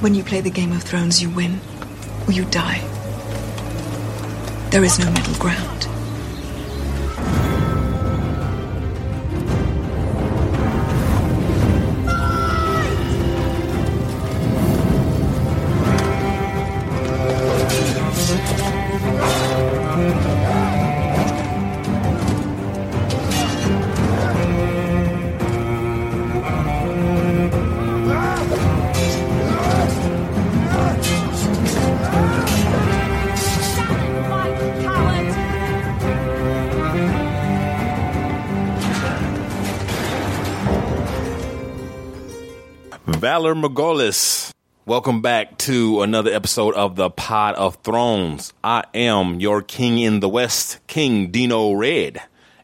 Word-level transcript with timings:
When 0.00 0.14
you 0.14 0.22
play 0.22 0.40
the 0.42 0.50
Game 0.50 0.72
of 0.72 0.82
Thrones, 0.82 1.22
you 1.22 1.30
win 1.30 1.58
or 2.26 2.32
you 2.32 2.44
die. 2.44 2.80
There 4.70 4.84
is 4.84 4.98
no 4.98 5.10
middle 5.10 5.34
ground. 5.34 5.95
Valar 43.36 43.54
Morghulis. 43.54 44.50
Welcome 44.86 45.20
back 45.20 45.58
to 45.58 46.00
another 46.00 46.30
episode 46.30 46.72
of 46.72 46.96
the 46.96 47.10
Pod 47.10 47.54
of 47.56 47.76
Thrones. 47.82 48.54
I 48.64 48.84
am 48.94 49.40
your 49.40 49.60
king 49.60 49.98
in 49.98 50.20
the 50.20 50.28
West, 50.30 50.78
King 50.86 51.30
Dino 51.30 51.72
Red. 51.72 52.22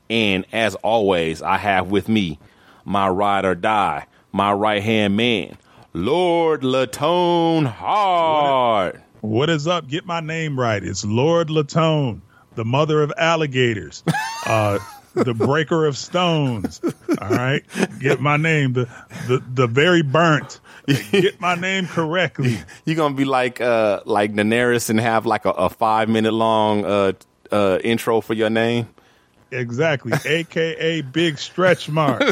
And 0.08 0.46
as 0.50 0.74
always, 0.76 1.42
I 1.42 1.58
have 1.58 1.90
with 1.90 2.08
me 2.08 2.38
my 2.86 3.06
ride 3.06 3.44
or 3.44 3.54
die, 3.54 4.06
my 4.32 4.50
right 4.54 4.82
hand 4.82 5.14
man, 5.14 5.58
Lord 5.92 6.62
Latone 6.62 7.66
Heart. 7.66 8.98
What 9.20 9.50
is 9.50 9.66
up? 9.66 9.88
Get 9.88 10.06
my 10.06 10.20
name 10.20 10.58
right. 10.58 10.82
It's 10.82 11.04
Lord 11.04 11.48
Latone, 11.48 12.22
the 12.54 12.64
mother 12.64 13.02
of 13.02 13.12
alligators, 13.18 14.02
uh, 14.46 14.78
the 15.14 15.34
breaker 15.34 15.86
of 15.86 15.96
stones. 15.96 16.80
All 17.20 17.28
right, 17.28 17.62
get 18.00 18.20
my 18.20 18.36
name. 18.36 18.72
The 18.72 18.88
the 19.28 19.42
the 19.54 19.66
very 19.66 20.02
burnt. 20.02 20.60
Get 20.86 21.40
my 21.40 21.54
name 21.54 21.86
correctly. 21.86 22.58
You're 22.84 22.96
gonna 22.96 23.14
be 23.14 23.24
like 23.24 23.60
uh 23.60 24.00
like 24.04 24.32
Daenerys 24.32 24.90
and 24.90 25.00
have 25.00 25.26
like 25.26 25.44
a, 25.44 25.50
a 25.50 25.70
five 25.70 26.08
minute 26.08 26.32
long 26.32 26.84
uh 26.84 27.12
uh 27.50 27.78
intro 27.84 28.20
for 28.20 28.34
your 28.34 28.50
name. 28.50 28.88
Exactly, 29.50 30.12
aka 30.24 31.02
Big 31.02 31.38
Stretch 31.38 31.88
Mark. 31.88 32.22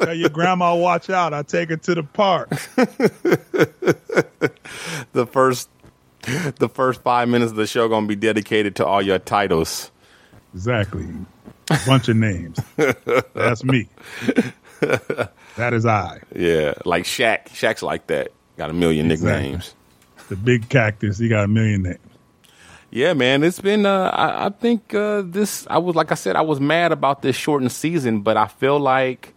Tell 0.00 0.14
your 0.14 0.28
grandma, 0.28 0.74
watch 0.74 1.10
out. 1.10 1.34
I 1.34 1.42
take 1.42 1.70
her 1.70 1.76
to 1.76 1.94
the 1.94 2.02
park. 2.02 2.50
the 5.12 5.26
first 5.26 5.68
the 6.22 6.68
first 6.68 7.02
five 7.02 7.28
minutes 7.28 7.50
of 7.50 7.56
the 7.56 7.66
show 7.66 7.88
gonna 7.88 8.06
be 8.06 8.16
dedicated 8.16 8.76
to 8.76 8.86
all 8.86 9.02
your 9.02 9.18
titles. 9.18 9.90
Exactly. 10.54 11.06
Bunch 11.86 12.08
of 12.08 12.16
names. 12.16 12.58
That's 13.34 13.62
me. 13.64 13.88
That 14.80 15.72
is 15.74 15.84
I. 15.86 16.20
Yeah, 16.34 16.74
like 16.84 17.04
Shaq. 17.04 17.46
Shaq's 17.48 17.82
like 17.82 18.06
that. 18.08 18.28
Got 18.56 18.70
a 18.70 18.72
million 18.72 19.10
Exactly. 19.10 19.42
nicknames. 19.42 19.74
The 20.28 20.36
big 20.36 20.68
cactus. 20.68 21.18
He 21.18 21.28
got 21.28 21.44
a 21.44 21.48
million 21.48 21.82
names. 21.82 21.98
Yeah, 22.90 23.12
man, 23.12 23.42
it's 23.42 23.60
been. 23.60 23.84
Uh, 23.86 24.10
I, 24.14 24.46
I 24.46 24.48
think 24.50 24.94
uh, 24.94 25.22
this. 25.24 25.66
I 25.68 25.78
was 25.78 25.94
like 25.94 26.10
I 26.12 26.14
said, 26.14 26.36
I 26.36 26.40
was 26.42 26.60
mad 26.60 26.92
about 26.92 27.22
this 27.22 27.36
shortened 27.36 27.72
season, 27.72 28.20
but 28.22 28.36
I 28.36 28.46
feel 28.46 28.78
like 28.78 29.34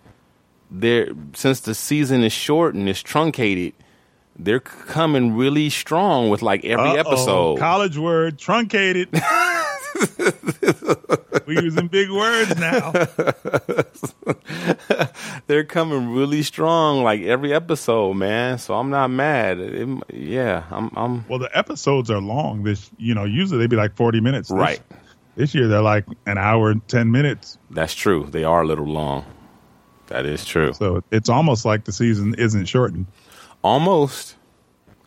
there 0.70 1.10
since 1.34 1.60
the 1.62 1.74
season 1.76 2.24
is 2.24 2.32
shortened, 2.32 2.88
it's 2.88 3.02
truncated. 3.02 3.74
They're 4.40 4.62
coming 4.62 5.36
really 5.36 5.70
strong 5.70 6.30
with 6.30 6.42
like 6.42 6.64
every 6.66 6.92
Uh-oh. 6.92 6.96
episode. 7.12 7.60
College 7.60 7.98
word 7.98 8.40
truncated. 8.40 9.10
we 11.48 11.56
using 11.62 11.88
big 11.88 12.10
words 12.12 12.56
now. 12.58 12.92
They're 15.48 15.64
coming 15.64 16.10
really 16.14 16.44
strong, 16.44 17.04
like 17.04 17.22
every 17.22 17.54
episode, 17.54 18.14
man. 18.14 18.58
So 18.58 18.76
I'm 18.76 18.90
not 18.90 19.10
mad. 19.10 19.60
It- 19.60 19.88
yeah, 20.14 20.64
I'm. 20.72 20.92
I'm 20.96 21.28
Well, 21.28 21.40
the 21.40 21.50
episodes 21.58 22.10
are 22.12 22.22
long. 22.22 22.64
This, 22.64 22.90
you 22.98 23.14
know, 23.16 23.24
usually 23.26 23.60
they'd 23.60 23.70
be 23.70 23.76
like 23.76 23.96
forty 23.96 24.22
minutes. 24.22 24.50
This- 24.50 24.58
Right. 24.58 24.80
This, 25.36 25.56
year 25.56 25.68
they're 25.70 25.82
like 25.82 26.06
an 26.26 26.38
hour 26.38 26.70
and 26.72 26.86
ten 26.90 27.10
minutes. 27.12 27.58
That's 27.70 27.94
true. 27.96 28.28
They 28.30 28.44
are 28.44 28.62
a 28.64 28.68
little 28.68 28.86
long. 28.86 29.26
That 30.08 30.26
is 30.26 30.44
true. 30.46 30.74
So 30.74 31.04
it's 31.10 31.30
almost 31.30 31.64
like 31.64 31.86
the 31.86 31.94
season 31.94 32.36
isn't 32.38 32.66
shortened. 32.66 33.06
Almost. 33.64 34.36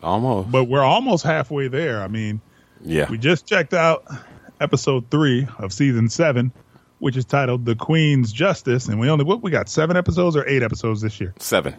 Almost. 0.01 0.49
But 0.51 0.63
we're 0.65 0.83
almost 0.83 1.23
halfway 1.23 1.67
there. 1.67 2.01
I 2.01 2.07
mean, 2.07 2.41
Yeah. 2.81 3.07
we 3.09 3.19
just 3.19 3.45
checked 3.45 3.73
out 3.75 4.03
episode 4.59 5.09
three 5.11 5.47
of 5.59 5.71
season 5.73 6.09
seven, 6.09 6.51
which 6.99 7.17
is 7.17 7.25
titled 7.25 7.65
"The 7.65 7.75
Queen's 7.75 8.31
Justice," 8.31 8.87
and 8.87 8.99
we 8.99 9.09
only 9.09 9.25
what 9.25 9.41
we 9.43 9.51
got 9.51 9.69
seven 9.69 9.97
episodes 9.97 10.35
or 10.35 10.47
eight 10.47 10.63
episodes 10.63 11.01
this 11.01 11.19
year. 11.19 11.33
Seven. 11.39 11.75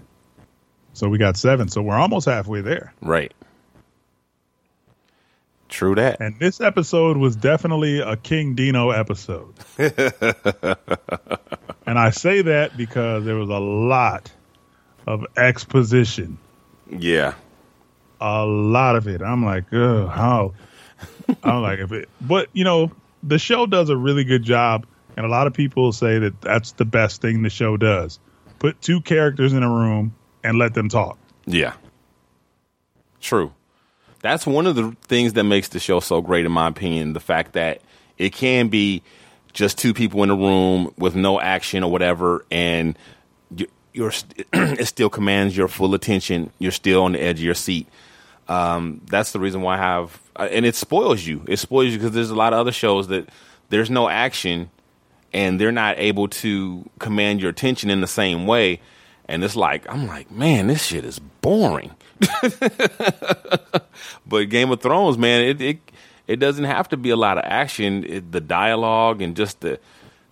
So 0.92 1.09
we 1.09 1.19
got 1.19 1.36
seven. 1.36 1.69
So 1.69 1.82
we're 1.82 1.97
almost 1.97 2.26
halfway 2.26 2.60
there. 2.62 2.92
Right. 3.03 3.32
True 5.69 5.97
that. 5.97 6.20
And 6.20 6.38
this 6.38 6.60
episode 6.60 7.16
was 7.16 7.34
definitely 7.34 7.98
a 8.00 8.16
King 8.16 8.54
Dino 8.54 8.91
episode. 8.91 9.53
and 9.78 9.97
I 11.98 12.10
say 12.10 12.42
that 12.42 12.76
because 12.76 13.25
there 13.25 13.34
was 13.34 13.48
a 13.48 13.59
lot 13.59 14.31
of 15.09 15.26
exposition, 15.36 16.38
Yeah. 16.88 17.34
a 18.20 18.44
lot 18.47 18.94
of 18.97 19.09
it. 19.09 19.22
I'm 19.22 19.44
like, 19.44 19.65
oh, 19.72 20.06
how? 20.06 20.54
I'm 21.42 21.62
like, 21.62 21.78
if 21.80 21.92
it, 21.92 22.08
but 22.20 22.48
you 22.52 22.64
know, 22.64 22.90
the 23.22 23.38
show 23.38 23.66
does 23.66 23.88
a 23.90 23.96
really 23.96 24.24
good 24.24 24.42
job, 24.42 24.86
and 25.16 25.26
a 25.26 25.28
lot 25.28 25.46
of 25.46 25.52
people 25.54 25.92
say 25.92 26.18
that 26.18 26.40
that's 26.40 26.72
the 26.72 26.84
best 26.84 27.20
thing 27.20 27.42
the 27.42 27.50
show 27.50 27.76
does: 27.76 28.18
put 28.58 28.80
two 28.80 29.00
characters 29.00 29.52
in 29.52 29.62
a 29.62 29.68
room 29.68 30.14
and 30.44 30.58
let 30.58 30.74
them 30.74 30.88
talk. 30.88 31.18
Yeah. 31.46 31.74
True. 33.20 33.52
That's 34.20 34.46
one 34.46 34.66
of 34.66 34.76
the 34.76 34.96
things 35.02 35.34
that 35.34 35.44
makes 35.44 35.68
the 35.68 35.78
show 35.80 36.00
so 36.00 36.20
great, 36.20 36.44
in 36.46 36.52
my 36.52 36.68
opinion. 36.68 37.12
The 37.12 37.20
fact 37.20 37.52
that 37.52 37.80
it 38.18 38.32
can 38.32 38.68
be 38.68 39.02
just 39.52 39.78
two 39.78 39.94
people 39.94 40.22
in 40.22 40.30
a 40.30 40.34
room 40.36 40.92
with 40.98 41.14
no 41.14 41.40
action 41.40 41.82
or 41.82 41.90
whatever, 41.90 42.44
and 42.50 42.98
you- 43.56 43.68
you're 43.92 44.12
it 44.52 44.86
still 44.86 45.08
commands 45.10 45.56
your 45.56 45.68
full 45.68 45.94
attention. 45.94 46.50
You're 46.58 46.72
still 46.72 47.02
on 47.04 47.12
the 47.12 47.22
edge 47.22 47.38
of 47.38 47.44
your 47.44 47.54
seat. 47.54 47.86
Um, 48.48 49.00
that's 49.06 49.32
the 49.32 49.40
reason 49.40 49.60
why 49.62 49.74
I 49.74 49.78
have, 49.78 50.20
uh, 50.36 50.48
and 50.50 50.64
it 50.64 50.76
spoils 50.76 51.26
you. 51.26 51.42
It 51.48 51.56
spoils 51.58 51.92
you 51.92 51.98
because 51.98 52.12
there's 52.12 52.30
a 52.30 52.34
lot 52.34 52.52
of 52.52 52.58
other 52.60 52.72
shows 52.72 53.08
that 53.08 53.28
there's 53.70 53.90
no 53.90 54.08
action, 54.08 54.70
and 55.32 55.60
they're 55.60 55.72
not 55.72 55.98
able 55.98 56.28
to 56.28 56.88
command 56.98 57.40
your 57.40 57.50
attention 57.50 57.90
in 57.90 58.00
the 58.00 58.06
same 58.06 58.46
way. 58.46 58.80
And 59.28 59.42
it's 59.42 59.56
like 59.56 59.84
I'm 59.92 60.06
like, 60.06 60.30
man, 60.30 60.68
this 60.68 60.84
shit 60.84 61.04
is 61.04 61.18
boring. 61.18 61.90
but 64.26 64.44
Game 64.48 64.70
of 64.70 64.80
Thrones, 64.80 65.18
man, 65.18 65.42
it 65.42 65.60
it, 65.60 65.78
it 66.28 66.36
doesn't 66.36 66.65
have 66.65 66.88
to 66.91 66.97
be 66.97 67.10
a 67.10 67.16
lot 67.16 67.38
of 67.38 67.44
action. 67.44 68.04
It, 68.04 68.30
the 68.30 68.41
dialogue 68.41 69.21
and 69.21 69.34
just 69.34 69.60
the 69.60 69.80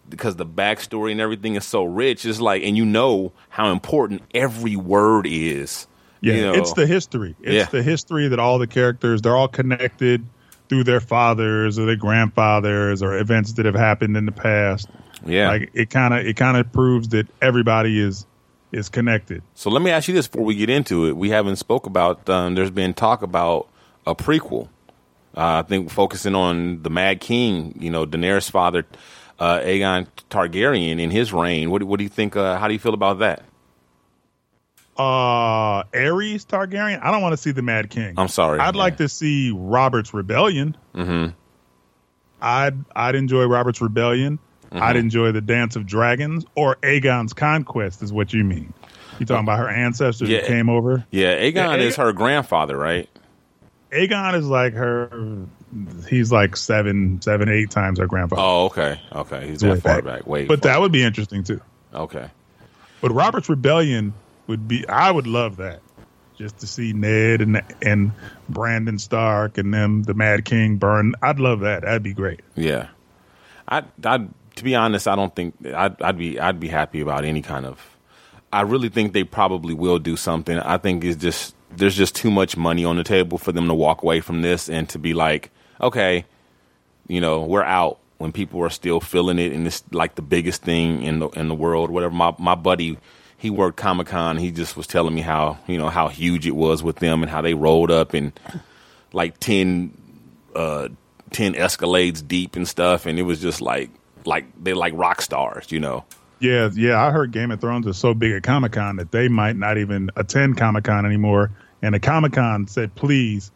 because 0.08 0.36
the 0.36 0.46
backstory 0.46 1.10
and 1.12 1.20
everything 1.20 1.56
is 1.56 1.64
so 1.64 1.84
rich. 1.84 2.24
It's 2.24 2.40
like, 2.40 2.62
and 2.62 2.76
you 2.76 2.84
know 2.84 3.32
how 3.48 3.72
important 3.72 4.22
every 4.34 4.76
word 4.76 5.26
is. 5.26 5.86
Yeah, 6.24 6.34
you 6.34 6.42
know? 6.42 6.52
it's 6.54 6.72
the 6.72 6.86
history. 6.86 7.34
It's 7.42 7.52
Yeah. 7.54 7.64
the 7.66 7.82
history 7.82 8.28
that 8.28 8.38
all 8.38 8.58
the 8.58 8.66
characters 8.66 9.22
they're 9.22 9.36
all 9.36 9.48
connected 9.48 10.24
through 10.68 10.84
their 10.84 11.00
fathers 11.00 11.78
or 11.78 11.84
their 11.86 11.96
grandfathers 11.96 13.02
or 13.02 13.18
events 13.18 13.52
that 13.54 13.66
have 13.66 13.74
happened 13.74 14.16
in 14.16 14.24
the 14.26 14.32
past. 14.32 14.88
yeah. 15.26 15.48
Like 15.48 15.70
it 15.74 15.90
kind 15.90 16.14
of 16.14 16.26
it 16.26 16.36
kind 16.36 16.56
of 16.56 16.72
proves 16.72 17.08
that 17.10 17.26
everybody 17.42 18.00
is 18.00 18.26
is 18.72 18.88
connected. 18.88 19.42
So 19.54 19.70
let 19.70 19.82
me 19.82 19.90
ask 19.90 20.08
you 20.08 20.14
this 20.14 20.26
before 20.26 20.44
we 20.46 20.54
get 20.56 20.68
into 20.70 21.06
it. 21.06 21.16
We 21.16 21.30
haven't 21.30 21.56
spoke 21.56 21.86
about. 21.86 22.28
Um, 22.28 22.54
there's 22.56 22.70
been 22.72 22.92
talk 22.94 23.22
about 23.22 23.68
a 24.06 24.14
prequel. 24.16 24.68
Uh, 25.36 25.58
I 25.58 25.62
think 25.62 25.90
focusing 25.90 26.34
on 26.34 26.82
the 26.82 26.90
Mad 26.90 27.20
King. 27.20 27.76
You 27.78 27.90
know, 27.90 28.04
Daenerys' 28.06 28.50
father, 28.50 28.84
uh, 29.38 29.58
Aegon 29.60 30.06
Targaryen, 30.30 30.98
in 31.00 31.10
his 31.10 31.32
reign. 31.32 31.70
What, 31.70 31.80
do- 31.80 31.86
what 31.86 31.98
do 31.98 32.04
you 32.04 32.08
think? 32.10 32.36
Uh, 32.36 32.58
how 32.58 32.66
do 32.68 32.72
you 32.72 32.78
feel 32.80 32.94
about 32.94 33.18
that? 33.20 33.42
Uh, 34.96 35.82
Aerys 35.92 36.46
Targaryen. 36.46 37.02
I 37.02 37.10
don't 37.10 37.20
want 37.22 37.32
to 37.32 37.36
see 37.36 37.50
the 37.50 37.62
Mad 37.62 37.90
King. 37.90 38.14
I'm 38.16 38.28
sorry. 38.28 38.60
I'd 38.60 38.76
like 38.76 38.98
to 38.98 39.08
see 39.08 39.50
Robert's 39.54 40.14
Rebellion. 40.14 40.76
Mm-hmm. 40.94 41.32
I'd 42.40 42.84
I'd 42.94 43.14
enjoy 43.14 43.44
Robert's 43.46 43.80
Rebellion. 43.80 44.38
Mm-hmm. 44.70 44.82
I'd 44.82 44.96
enjoy 44.96 45.32
the 45.32 45.40
Dance 45.40 45.76
of 45.76 45.86
Dragons 45.86 46.44
or 46.54 46.76
Aegon's 46.76 47.32
Conquest. 47.32 48.02
Is 48.02 48.12
what 48.12 48.32
you 48.32 48.44
mean? 48.44 48.72
You 49.18 49.26
talking 49.26 49.44
about 49.44 49.60
her 49.60 49.68
ancestors 49.68 50.28
Yeah. 50.28 50.40
who 50.40 50.46
came 50.48 50.68
over? 50.68 51.04
Yeah, 51.10 51.36
Aegon 51.40 51.54
Yeah, 51.54 51.84
is 51.84 51.96
her 51.96 52.12
grandfather, 52.12 52.76
right? 52.76 53.08
Aegon 53.92 54.34
is 54.34 54.46
like 54.46 54.74
her. 54.74 55.46
He's 56.08 56.32
like 56.32 56.56
seven, 56.56 57.20
seven, 57.22 57.48
eight 57.48 57.70
times 57.70 57.98
her 58.00 58.06
grandfather. 58.06 58.42
Oh, 58.42 58.64
okay, 58.66 59.00
okay. 59.12 59.48
He's 59.48 59.60
that 59.60 59.82
far 59.82 60.02
back. 60.02 60.04
back. 60.20 60.26
Wait, 60.26 60.48
but 60.48 60.62
that 60.62 60.80
would 60.80 60.92
be 60.92 61.02
interesting 61.02 61.44
too. 61.44 61.60
okay. 61.92 62.28
But 63.00 63.10
Robert's 63.12 63.48
Rebellion 63.48 64.14
would 64.46 64.68
be. 64.68 64.86
I 64.88 65.10
would 65.10 65.26
love 65.26 65.56
that. 65.56 65.80
Just 66.36 66.58
to 66.58 66.66
see 66.66 66.92
Ned 66.92 67.40
and 67.40 67.62
and 67.80 68.12
Brandon 68.48 68.98
Stark 68.98 69.56
and 69.56 69.72
them, 69.72 70.02
the 70.02 70.14
Mad 70.14 70.44
King 70.44 70.76
burn. 70.76 71.14
I'd 71.22 71.38
love 71.38 71.60
that. 71.60 71.82
That'd 71.82 72.02
be 72.02 72.12
great. 72.12 72.40
Yeah, 72.56 72.88
I, 73.68 73.84
I, 74.04 74.26
to 74.56 74.64
be 74.64 74.74
honest, 74.74 75.06
I 75.06 75.14
don't 75.14 75.34
think 75.34 75.54
I'd, 75.66 76.00
I'd 76.02 76.18
be, 76.18 76.40
I'd 76.40 76.58
be 76.60 76.68
happy 76.68 77.00
about 77.00 77.24
any 77.24 77.42
kind 77.42 77.66
of. 77.66 77.80
I 78.52 78.62
really 78.62 78.88
think 78.88 79.12
they 79.12 79.24
probably 79.24 79.74
will 79.74 79.98
do 79.98 80.16
something. 80.16 80.58
I 80.58 80.78
think 80.78 81.04
it's 81.04 81.20
just 81.20 81.54
there's 81.76 81.96
just 81.96 82.14
too 82.14 82.30
much 82.30 82.56
money 82.56 82.84
on 82.84 82.96
the 82.96 83.04
table 83.04 83.38
for 83.38 83.52
them 83.52 83.68
to 83.68 83.74
walk 83.74 84.02
away 84.02 84.20
from 84.20 84.42
this 84.42 84.68
and 84.68 84.88
to 84.90 84.98
be 84.98 85.14
like, 85.14 85.50
okay, 85.80 86.24
you 87.08 87.20
know, 87.20 87.42
we're 87.42 87.64
out 87.64 87.98
when 88.18 88.32
people 88.32 88.60
are 88.62 88.70
still 88.70 89.00
feeling 89.00 89.38
it 89.38 89.52
and 89.52 89.66
it's 89.66 89.82
like 89.90 90.14
the 90.14 90.22
biggest 90.22 90.62
thing 90.62 91.02
in 91.02 91.18
the 91.18 91.28
in 91.30 91.48
the 91.48 91.54
world. 91.54 91.90
Whatever. 91.90 92.14
My 92.14 92.34
my 92.38 92.54
buddy, 92.54 92.96
he 93.44 93.50
worked 93.50 93.76
Comic 93.76 94.06
Con. 94.06 94.38
He 94.38 94.50
just 94.50 94.74
was 94.74 94.86
telling 94.86 95.14
me 95.14 95.20
how 95.20 95.58
you 95.66 95.76
know 95.76 95.90
how 95.90 96.08
huge 96.08 96.46
it 96.46 96.56
was 96.56 96.82
with 96.82 96.96
them 96.96 97.22
and 97.22 97.30
how 97.30 97.42
they 97.42 97.52
rolled 97.52 97.90
up 97.90 98.14
and 98.14 98.32
like 99.12 99.38
ten 99.38 99.92
uh, 100.56 100.88
ten 101.30 101.52
Escalades 101.52 102.26
deep 102.26 102.56
and 102.56 102.66
stuff, 102.66 103.04
and 103.04 103.18
it 103.18 103.22
was 103.24 103.42
just 103.42 103.60
like 103.60 103.90
like 104.24 104.46
they're 104.64 104.74
like 104.74 104.94
rock 104.96 105.20
stars, 105.20 105.70
you 105.70 105.78
know. 105.78 106.04
Yeah, 106.40 106.70
yeah. 106.72 106.98
I 106.98 107.10
heard 107.10 107.32
Game 107.32 107.50
of 107.50 107.60
Thrones 107.60 107.86
is 107.86 107.98
so 107.98 108.14
big 108.14 108.32
at 108.32 108.42
Comic 108.42 108.72
Con 108.72 108.96
that 108.96 109.12
they 109.12 109.28
might 109.28 109.56
not 109.56 109.76
even 109.76 110.08
attend 110.16 110.56
Comic 110.56 110.84
Con 110.84 111.04
anymore. 111.04 111.50
And 111.82 111.94
the 111.94 112.00
Comic 112.00 112.32
Con 112.32 112.66
said, 112.66 112.94
please, 112.94 113.52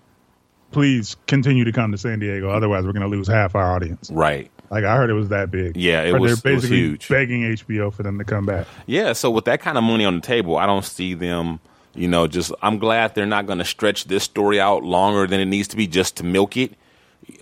please 0.71 1.17
continue 1.27 1.65
to 1.65 1.73
come 1.73 1.93
to 1.93 1.99
San 1.99 2.19
Diego. 2.19 2.51
Otherwise, 2.51 2.85
we're 2.85 2.93
going 2.93 3.11
to 3.11 3.17
lose 3.17 3.27
half 3.27 3.55
our 3.55 3.75
audience. 3.75 4.11
Right. 4.11 4.51
Like 4.71 4.85
I 4.85 4.97
heard 4.97 5.09
it 5.11 5.15
was 5.15 5.29
that 5.31 5.51
big. 5.51 5.77
Yeah, 5.77 6.03
it 6.03 6.19
was- 6.19 6.43
They're 6.43 6.53
it 6.53 6.57
was 6.57 6.69
huge. 6.69 7.09
begging 7.09 7.43
HBO 7.45 7.93
for 7.93 8.03
them 8.03 8.19
to 8.19 8.25
come 8.25 8.45
back. 8.47 8.67
Yeah. 8.87 9.13
So 9.15 9.31
with 9.31 9.45
that 9.47 9.61
kind 9.61 9.79
of 9.79 9.85
money 9.85 10.05
on 10.05 10.17
the 10.17 10.21
table, 10.21 10.57
I 10.57 10.67
don't 10.67 10.85
see 10.85 11.15
them. 11.15 11.61
You 11.95 12.07
know, 12.07 12.27
just 12.27 12.53
I'm 12.63 12.79
glad 12.79 13.15
they're 13.15 13.27
not 13.27 13.47
going 13.47 13.59
to 13.59 13.65
stretch 13.65 14.05
this 14.05 14.23
story 14.25 14.61
out 14.61 14.85
longer 14.85 15.27
than 15.27 15.41
it 15.41 15.47
needs 15.47 15.69
to 15.69 15.77
be 15.77 15.87
just 15.87 16.17
to 16.19 16.25
milk 16.25 16.57
it. 16.57 16.75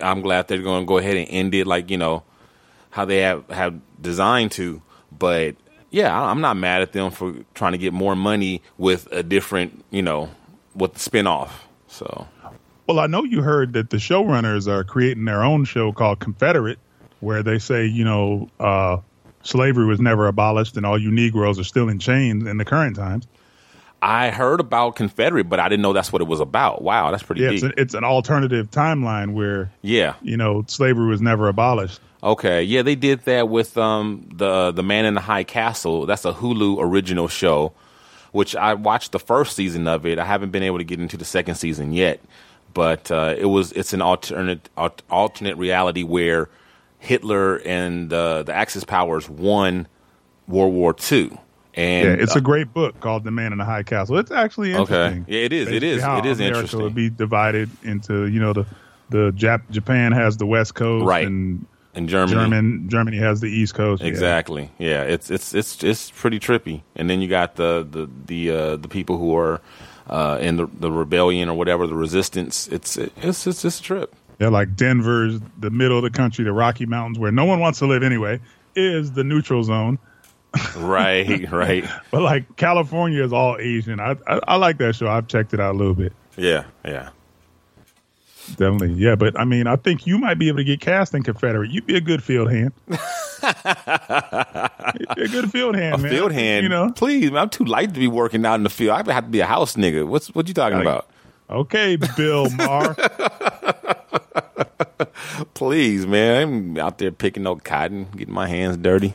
I'm 0.01 0.21
glad 0.21 0.47
they're 0.47 0.57
going 0.61 0.83
to 0.83 0.87
go 0.87 0.97
ahead 0.97 1.15
and 1.17 1.27
end 1.29 1.53
it 1.53 1.67
like 1.67 1.89
you 1.91 1.97
know 1.97 2.23
how 2.89 3.05
they 3.05 3.19
have 3.19 3.47
have 3.49 3.79
designed 4.01 4.51
to. 4.53 4.81
But 5.17 5.55
yeah, 5.91 6.19
I'm 6.19 6.41
not 6.41 6.57
mad 6.57 6.81
at 6.81 6.93
them 6.93 7.11
for 7.11 7.35
trying 7.53 7.73
to 7.73 7.77
get 7.77 7.93
more 7.93 8.15
money 8.15 8.61
with 8.77 9.07
a 9.11 9.21
different, 9.21 9.83
you 9.91 10.01
know, 10.01 10.29
with 10.75 10.93
the 10.95 10.99
spinoff. 10.99 11.49
So 11.87 12.27
Well, 12.87 12.99
I 12.99 13.07
know 13.07 13.23
you 13.23 13.41
heard 13.41 13.73
that 13.73 13.89
the 13.91 13.97
showrunners 13.97 14.67
are 14.67 14.83
creating 14.83 15.25
their 15.25 15.43
own 15.43 15.65
show 15.65 15.91
called 15.91 16.19
Confederate, 16.19 16.79
where 17.19 17.43
they 17.43 17.59
say, 17.59 17.85
you 17.85 18.03
know, 18.03 18.49
uh, 18.59 18.97
slavery 19.43 19.85
was 19.85 19.99
never 19.99 20.27
abolished 20.27 20.77
and 20.77 20.85
all 20.85 20.99
you 20.99 21.11
Negroes 21.11 21.59
are 21.59 21.63
still 21.63 21.89
in 21.89 21.99
chains 21.99 22.45
in 22.45 22.57
the 22.57 22.65
current 22.65 22.95
times. 22.95 23.27
I 24.01 24.29
heard 24.29 24.59
about 24.59 24.95
Confederate, 24.95 25.49
but 25.49 25.59
I 25.59 25.69
didn't 25.69 25.81
know 25.81 25.93
that's 25.93 26.13
what 26.13 26.21
it 26.21 26.27
was 26.27 26.39
about. 26.39 26.83
Wow, 26.83 27.09
that's 27.09 27.23
pretty 27.23 27.41
Yeah, 27.41 27.51
it's, 27.51 27.63
a, 27.63 27.73
it's 27.77 27.93
an 27.95 28.03
alternative 28.03 28.69
timeline 28.69 29.33
where, 29.33 29.71
yeah. 29.81 30.13
you 30.21 30.37
know, 30.37 30.63
slavery 30.67 31.07
was 31.07 31.21
never 31.21 31.47
abolished. 31.47 31.99
Okay. 32.21 32.63
Yeah, 32.63 32.81
they 32.81 32.95
did 32.95 33.21
that 33.25 33.49
with 33.49 33.77
um 33.77 34.27
the 34.33 34.71
the 34.71 34.83
Man 34.83 35.05
in 35.05 35.13
the 35.13 35.21
High 35.21 35.43
Castle. 35.43 36.05
That's 36.05 36.25
a 36.25 36.33
Hulu 36.33 36.77
original 36.79 37.27
show, 37.27 37.73
which 38.31 38.55
I 38.55 38.73
watched 38.73 39.11
the 39.11 39.19
first 39.19 39.55
season 39.55 39.87
of 39.87 40.05
it. 40.05 40.19
I 40.19 40.25
haven't 40.25 40.51
been 40.51 40.63
able 40.63 40.79
to 40.79 40.83
get 40.83 40.99
into 40.99 41.17
the 41.17 41.25
second 41.25 41.55
season 41.55 41.93
yet, 41.93 42.19
but 42.73 43.11
uh, 43.11 43.35
it 43.37 43.45
was 43.45 43.71
it's 43.73 43.93
an 43.93 44.01
alternate 44.01 44.69
alternate 45.09 45.57
reality 45.57 46.03
where 46.03 46.49
Hitler 46.99 47.57
and 47.57 48.11
uh, 48.11 48.43
the 48.43 48.53
Axis 48.53 48.83
powers 48.83 49.29
won 49.29 49.87
World 50.47 50.73
War 50.73 50.95
II. 51.11 51.31
And 51.75 52.07
Yeah, 52.07 52.23
it's 52.23 52.35
uh, 52.35 52.39
a 52.39 52.41
great 52.41 52.73
book 52.73 52.99
called 52.99 53.23
The 53.23 53.31
Man 53.31 53.51
in 53.51 53.59
the 53.59 53.65
High 53.65 53.83
Castle. 53.83 54.17
It's 54.17 54.31
actually 54.31 54.73
Okay. 54.73 54.81
interesting. 55.07 55.25
Yeah, 55.27 55.41
it 55.41 55.53
is. 55.53 55.67
It 55.69 55.83
is. 55.83 56.01
how 56.01 56.17
It 56.19 56.25
is 56.25 56.39
America 56.39 56.57
interesting. 56.59 56.81
Would 56.81 56.95
be 56.95 57.09
divided 57.09 57.69
into 57.83 58.25
you 58.27 58.39
know 58.39 58.53
the 58.53 58.65
the 59.09 59.31
Jap- 59.31 59.69
Japan 59.71 60.11
has 60.11 60.37
the 60.37 60.45
West 60.45 60.73
Coast, 60.75 61.05
Right. 61.05 61.25
And 61.27 61.65
in 61.93 62.07
Germany. 62.07 62.33
German 62.33 62.89
Germany 62.89 63.17
has 63.17 63.41
the 63.41 63.47
East 63.47 63.73
Coast. 63.73 64.03
Exactly. 64.03 64.69
Yeah, 64.79 65.03
it's 65.03 65.29
it's 65.31 65.53
it's 65.55 65.83
it's 65.83 66.11
pretty 66.11 66.39
trippy. 66.39 66.81
And 66.95 67.09
then 67.09 67.21
you 67.21 67.27
got 67.27 67.55
the 67.55 67.87
the 67.89 68.09
the 68.25 68.51
uh, 68.51 68.75
the 68.77 68.87
people 68.87 69.17
who 69.17 69.35
are 69.37 69.61
uh, 70.09 70.37
in 70.41 70.57
the 70.57 70.67
the 70.79 70.91
rebellion 70.91 71.47
or 71.49 71.57
whatever, 71.57 71.85
the 71.87 71.95
resistance. 71.95 72.67
It's 72.67 72.97
it's 72.97 73.45
it's 73.47 73.61
just 73.61 73.79
a 73.79 73.83
trip. 73.83 74.15
Yeah, 74.39 74.49
like 74.49 74.75
Denver's 74.75 75.39
the 75.59 75.71
middle 75.71 75.97
of 75.97 76.03
the 76.03 76.11
country, 76.11 76.45
the 76.45 76.53
Rocky 76.53 76.85
Mountains, 76.85 77.17
where 77.17 77.31
no 77.31 77.45
one 77.45 77.59
wants 77.59 77.79
to 77.79 77.87
live 77.87 78.03
anyway, 78.03 78.39
is 78.75 79.13
the 79.13 79.23
neutral 79.23 79.63
zone. 79.63 79.97
Right, 80.77 81.49
right. 81.51 81.83
But 82.11 82.21
like 82.21 82.55
California 82.55 83.23
is 83.23 83.33
all 83.33 83.57
Asian. 83.59 83.99
I, 83.99 84.15
I 84.27 84.39
I 84.47 84.55
like 84.57 84.77
that 84.77 84.95
show. 84.95 85.07
I've 85.07 85.27
checked 85.27 85.53
it 85.53 85.59
out 85.59 85.75
a 85.75 85.77
little 85.77 85.95
bit. 85.95 86.13
Yeah, 86.37 86.65
yeah. 86.85 87.09
Definitely, 88.51 88.93
yeah. 88.93 89.15
But 89.15 89.37
I 89.39 89.43
mean, 89.43 89.67
I 89.67 89.75
think 89.75 90.07
you 90.07 90.17
might 90.17 90.35
be 90.39 90.47
able 90.47 90.59
to 90.59 90.63
get 90.63 90.79
cast 90.79 91.13
in 91.13 91.21
Confederate. 91.23 91.69
You'd 91.71 91.85
be 91.87 91.97
a 91.97 92.01
good 92.01 92.23
field 92.23 92.49
hand. 92.51 92.71
You'd 92.87 92.97
be 95.15 95.23
a 95.23 95.27
good 95.27 95.51
field 95.51 95.75
hand, 95.75 95.95
A 95.95 95.97
man. 95.97 96.11
field 96.11 96.31
hand, 96.31 96.63
You 96.63 96.69
know. 96.69 96.91
Please, 96.91 97.31
I'm 97.33 97.49
too 97.49 97.65
light 97.65 97.93
to 97.93 97.99
be 97.99 98.07
working 98.07 98.45
out 98.45 98.55
in 98.55 98.63
the 98.63 98.69
field. 98.69 98.91
I 98.91 99.13
have 99.13 99.25
to 99.25 99.29
be 99.29 99.41
a 99.41 99.45
house 99.45 99.75
nigga. 99.75 100.07
What's 100.07 100.33
what 100.33 100.47
you 100.47 100.53
talking 100.53 100.77
Like- 100.77 100.85
about? 100.87 101.09
Okay, 101.49 101.97
Bill 102.17 102.49
Maher. 102.51 102.95
Please, 105.53 106.05
man. 106.05 106.43
I'm 106.43 106.77
out 106.77 106.97
there 106.97 107.11
picking 107.11 107.43
no 107.43 107.55
cotton, 107.55 108.07
getting 108.15 108.33
my 108.33 108.47
hands 108.47 108.77
dirty. 108.77 109.13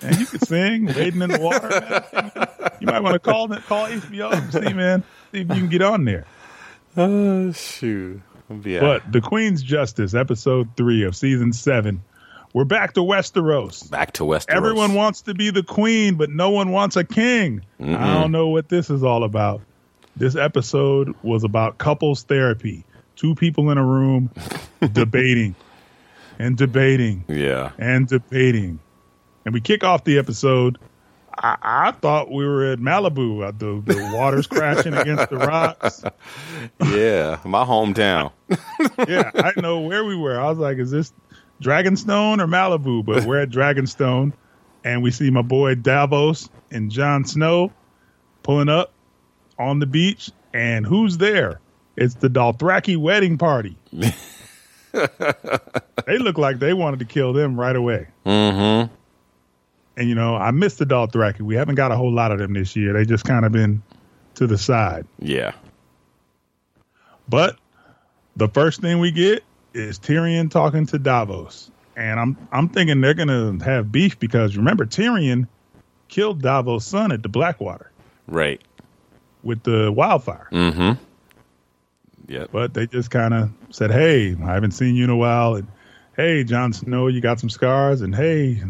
and 0.00 0.16
you 0.18 0.26
can 0.26 0.40
sing, 0.40 0.86
wading 0.86 1.22
in 1.22 1.30
the 1.30 1.40
water. 1.40 1.68
Man. 1.68 2.48
You 2.80 2.86
might 2.86 3.00
want 3.02 3.14
to 3.14 3.18
call 3.20 3.48
call 3.48 3.88
HBO 3.88 4.32
and 4.32 4.52
see, 4.52 4.72
man, 4.72 5.02
see 5.32 5.40
if 5.40 5.48
you 5.48 5.54
can 5.54 5.68
get 5.68 5.82
on 5.82 6.04
there. 6.04 6.26
Oh 6.96 7.52
shoot. 7.52 8.20
Yeah. 8.64 8.80
But 8.80 9.10
The 9.12 9.20
Queen's 9.20 9.62
Justice, 9.62 10.14
episode 10.14 10.68
three 10.76 11.04
of 11.04 11.16
season 11.16 11.52
seven. 11.52 12.02
We're 12.52 12.64
back 12.66 12.92
to 12.94 13.00
Westeros. 13.00 13.90
back 13.90 14.12
to 14.14 14.24
Westeros. 14.24 14.50
Everyone 14.54 14.92
wants 14.92 15.22
to 15.22 15.32
be 15.34 15.50
the 15.50 15.62
queen, 15.62 16.16
but 16.16 16.28
no 16.28 16.50
one 16.50 16.70
wants 16.70 16.96
a 16.96 17.04
king. 17.04 17.62
I 17.80 18.12
don't 18.20 18.30
know 18.30 18.48
what 18.48 18.68
this 18.68 18.90
is 18.90 19.02
all 19.02 19.24
about. 19.24 19.62
This 20.16 20.36
episode 20.36 21.14
was 21.22 21.44
about 21.44 21.78
couples 21.78 22.22
therapy. 22.24 22.84
Two 23.16 23.34
people 23.34 23.70
in 23.70 23.78
a 23.78 23.84
room 23.84 24.30
debating 24.92 25.54
and 26.38 26.56
debating 26.56 27.24
Yeah. 27.28 27.72
and 27.78 28.06
debating. 28.08 28.78
And 29.44 29.54
we 29.54 29.60
kick 29.60 29.84
off 29.84 30.04
the 30.04 30.18
episode. 30.18 30.78
I, 31.36 31.56
I 31.62 31.90
thought 31.92 32.30
we 32.30 32.44
were 32.46 32.72
at 32.72 32.78
Malibu. 32.78 33.46
Uh, 33.46 33.52
The, 33.56 33.80
the 33.84 34.10
water's 34.14 34.46
crashing 34.46 34.92
against 34.94 35.30
the 35.30 35.36
rocks. 35.38 36.04
Yeah. 36.80 37.38
My 37.44 37.64
hometown. 37.64 38.32
Yeah, 39.08 39.30
I 39.34 39.42
didn't 39.48 39.62
know 39.62 39.80
where 39.80 40.04
we 40.04 40.14
were. 40.16 40.38
I 40.38 40.48
was 40.48 40.58
like, 40.58 40.78
is 40.78 40.90
this 40.90 41.12
Dragonstone 41.62 42.40
or 42.40 42.46
Malibu? 42.46 43.04
But 43.04 43.24
we're 43.24 43.40
at 43.40 43.50
Dragonstone, 43.50 44.32
and 44.84 45.02
we 45.02 45.10
see 45.10 45.30
my 45.30 45.42
boy 45.42 45.74
Davos 45.74 46.48
and 46.70 46.90
Jon 46.90 47.24
Snow 47.24 47.72
pulling 48.42 48.68
up 48.68 48.92
on 49.58 49.78
the 49.78 49.86
beach. 49.86 50.30
And 50.52 50.84
who's 50.86 51.18
there? 51.18 51.60
It's 51.96 52.14
the 52.14 52.28
Dothraki 52.28 52.96
wedding 52.96 53.38
party. 53.38 53.76
they 54.92 56.18
look 56.18 56.38
like 56.38 56.58
they 56.58 56.72
wanted 56.72 56.98
to 57.00 57.04
kill 57.04 57.32
them 57.32 57.58
right 57.58 57.76
away. 57.76 58.08
Mm-hmm. 58.26 58.92
And 59.96 60.08
you 60.08 60.14
know, 60.14 60.36
I 60.36 60.50
missed 60.50 60.78
the 60.78 60.86
Dothraki. 60.86 61.40
We 61.40 61.54
haven't 61.54 61.74
got 61.74 61.92
a 61.92 61.96
whole 61.96 62.12
lot 62.12 62.32
of 62.32 62.38
them 62.38 62.54
this 62.54 62.76
year. 62.76 62.92
They 62.92 63.04
just 63.04 63.24
kind 63.24 63.44
of 63.44 63.52
been 63.52 63.82
to 64.36 64.46
the 64.46 64.58
side. 64.58 65.06
Yeah. 65.18 65.52
But 67.28 67.56
the 68.36 68.48
first 68.48 68.80
thing 68.80 68.98
we 68.98 69.10
get 69.10 69.44
is 69.74 69.98
Tyrion 69.98 70.50
talking 70.50 70.86
to 70.86 70.98
Davos. 70.98 71.70
And 71.94 72.18
I'm 72.18 72.48
I'm 72.50 72.68
thinking 72.70 73.02
they're 73.02 73.14
gonna 73.14 73.62
have 73.64 73.92
beef 73.92 74.18
because 74.18 74.56
remember 74.56 74.86
Tyrion 74.86 75.46
killed 76.08 76.40
Davos' 76.40 76.86
son 76.86 77.12
at 77.12 77.22
the 77.22 77.28
Blackwater 77.28 77.92
Right. 78.26 78.60
With 79.42 79.62
the 79.62 79.92
wildfire. 79.92 80.48
Mm-hmm. 80.52 80.92
Yep. 82.28 82.50
But 82.52 82.74
they 82.74 82.86
just 82.86 83.10
kind 83.10 83.34
of 83.34 83.50
said, 83.70 83.90
"Hey, 83.90 84.36
I 84.42 84.54
haven't 84.54 84.72
seen 84.72 84.94
you 84.94 85.04
in 85.04 85.10
a 85.10 85.16
while," 85.16 85.56
and 85.56 85.66
"Hey, 86.16 86.44
Jon 86.44 86.72
Snow, 86.72 87.08
you 87.08 87.20
got 87.20 87.40
some 87.40 87.50
scars," 87.50 88.00
and 88.00 88.14
"Hey, 88.14 88.62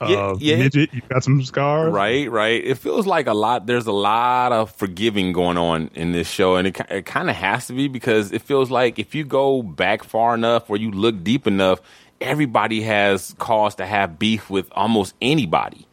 Yeah, 0.00 0.16
uh, 0.16 0.36
yeah. 0.38 0.56
midget. 0.56 0.92
You 0.94 1.02
got 1.08 1.22
some 1.22 1.42
scars, 1.44 1.92
Right, 1.92 2.30
right. 2.30 2.64
It 2.64 2.78
feels 2.78 3.06
like 3.06 3.26
a 3.26 3.34
lot. 3.34 3.66
There's 3.66 3.86
a 3.86 3.92
lot 3.92 4.50
of 4.50 4.70
forgiving 4.72 5.32
going 5.32 5.58
on 5.58 5.90
in 5.94 6.12
this 6.12 6.28
show, 6.28 6.56
and 6.56 6.66
it 6.66 6.80
it 6.90 7.06
kind 7.06 7.30
of 7.30 7.36
has 7.36 7.66
to 7.68 7.74
be 7.74 7.86
because 7.86 8.32
it 8.32 8.42
feels 8.42 8.70
like 8.70 8.98
if 8.98 9.14
you 9.14 9.24
go 9.24 9.62
back 9.62 10.02
far 10.02 10.34
enough 10.34 10.68
or 10.70 10.76
you 10.76 10.90
look 10.90 11.22
deep 11.22 11.46
enough, 11.46 11.80
everybody 12.20 12.80
has 12.82 13.34
cause 13.38 13.74
to 13.76 13.86
have 13.86 14.18
beef 14.18 14.50
with 14.50 14.66
almost 14.72 15.14
anybody. 15.20 15.86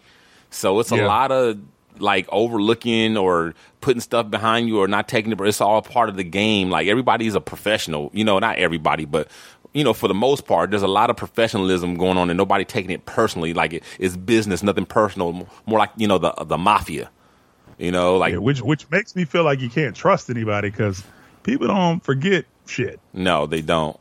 So 0.49 0.79
it's 0.79 0.91
a 0.91 0.95
lot 1.05 1.31
of 1.31 1.59
like 2.01 2.27
overlooking 2.31 3.17
or 3.17 3.53
putting 3.81 4.01
stuff 4.01 4.29
behind 4.29 4.67
you 4.67 4.79
or 4.79 4.87
not 4.87 5.07
taking 5.07 5.31
it. 5.31 5.37
But 5.37 5.47
it's 5.47 5.61
all 5.61 5.81
part 5.81 6.09
of 6.09 6.15
the 6.15 6.23
game. 6.23 6.69
Like 6.69 6.87
everybody's 6.87 7.35
a 7.35 7.41
professional. 7.41 8.09
You 8.13 8.23
know, 8.23 8.39
not 8.39 8.57
everybody, 8.57 9.05
but 9.05 9.29
you 9.73 9.83
know, 9.83 9.93
for 9.93 10.07
the 10.07 10.13
most 10.13 10.45
part, 10.45 10.71
there's 10.71 10.83
a 10.83 10.87
lot 10.87 11.09
of 11.09 11.17
professionalism 11.17 11.97
going 11.97 12.17
on, 12.17 12.29
and 12.29 12.37
nobody 12.37 12.65
taking 12.65 12.91
it 12.91 13.05
personally. 13.05 13.53
Like 13.53 13.73
it, 13.73 13.83
it's 13.99 14.17
business, 14.17 14.63
nothing 14.63 14.85
personal. 14.85 15.47
More 15.65 15.79
like 15.79 15.91
you 15.97 16.07
know 16.07 16.17
the 16.17 16.33
the 16.45 16.57
mafia. 16.57 17.09
You 17.77 17.91
know, 17.91 18.17
like 18.17 18.33
Yeah, 18.33 18.39
which 18.39 18.61
which 18.61 18.89
makes 18.89 19.15
me 19.15 19.25
feel 19.25 19.43
like 19.43 19.59
you 19.59 19.69
can't 19.69 19.95
trust 19.95 20.29
anybody 20.29 20.69
because 20.69 21.03
people 21.43 21.67
don't 21.67 22.03
forget 22.03 22.45
shit. 22.65 22.99
No, 23.13 23.45
they 23.45 23.61
don't. 23.61 23.99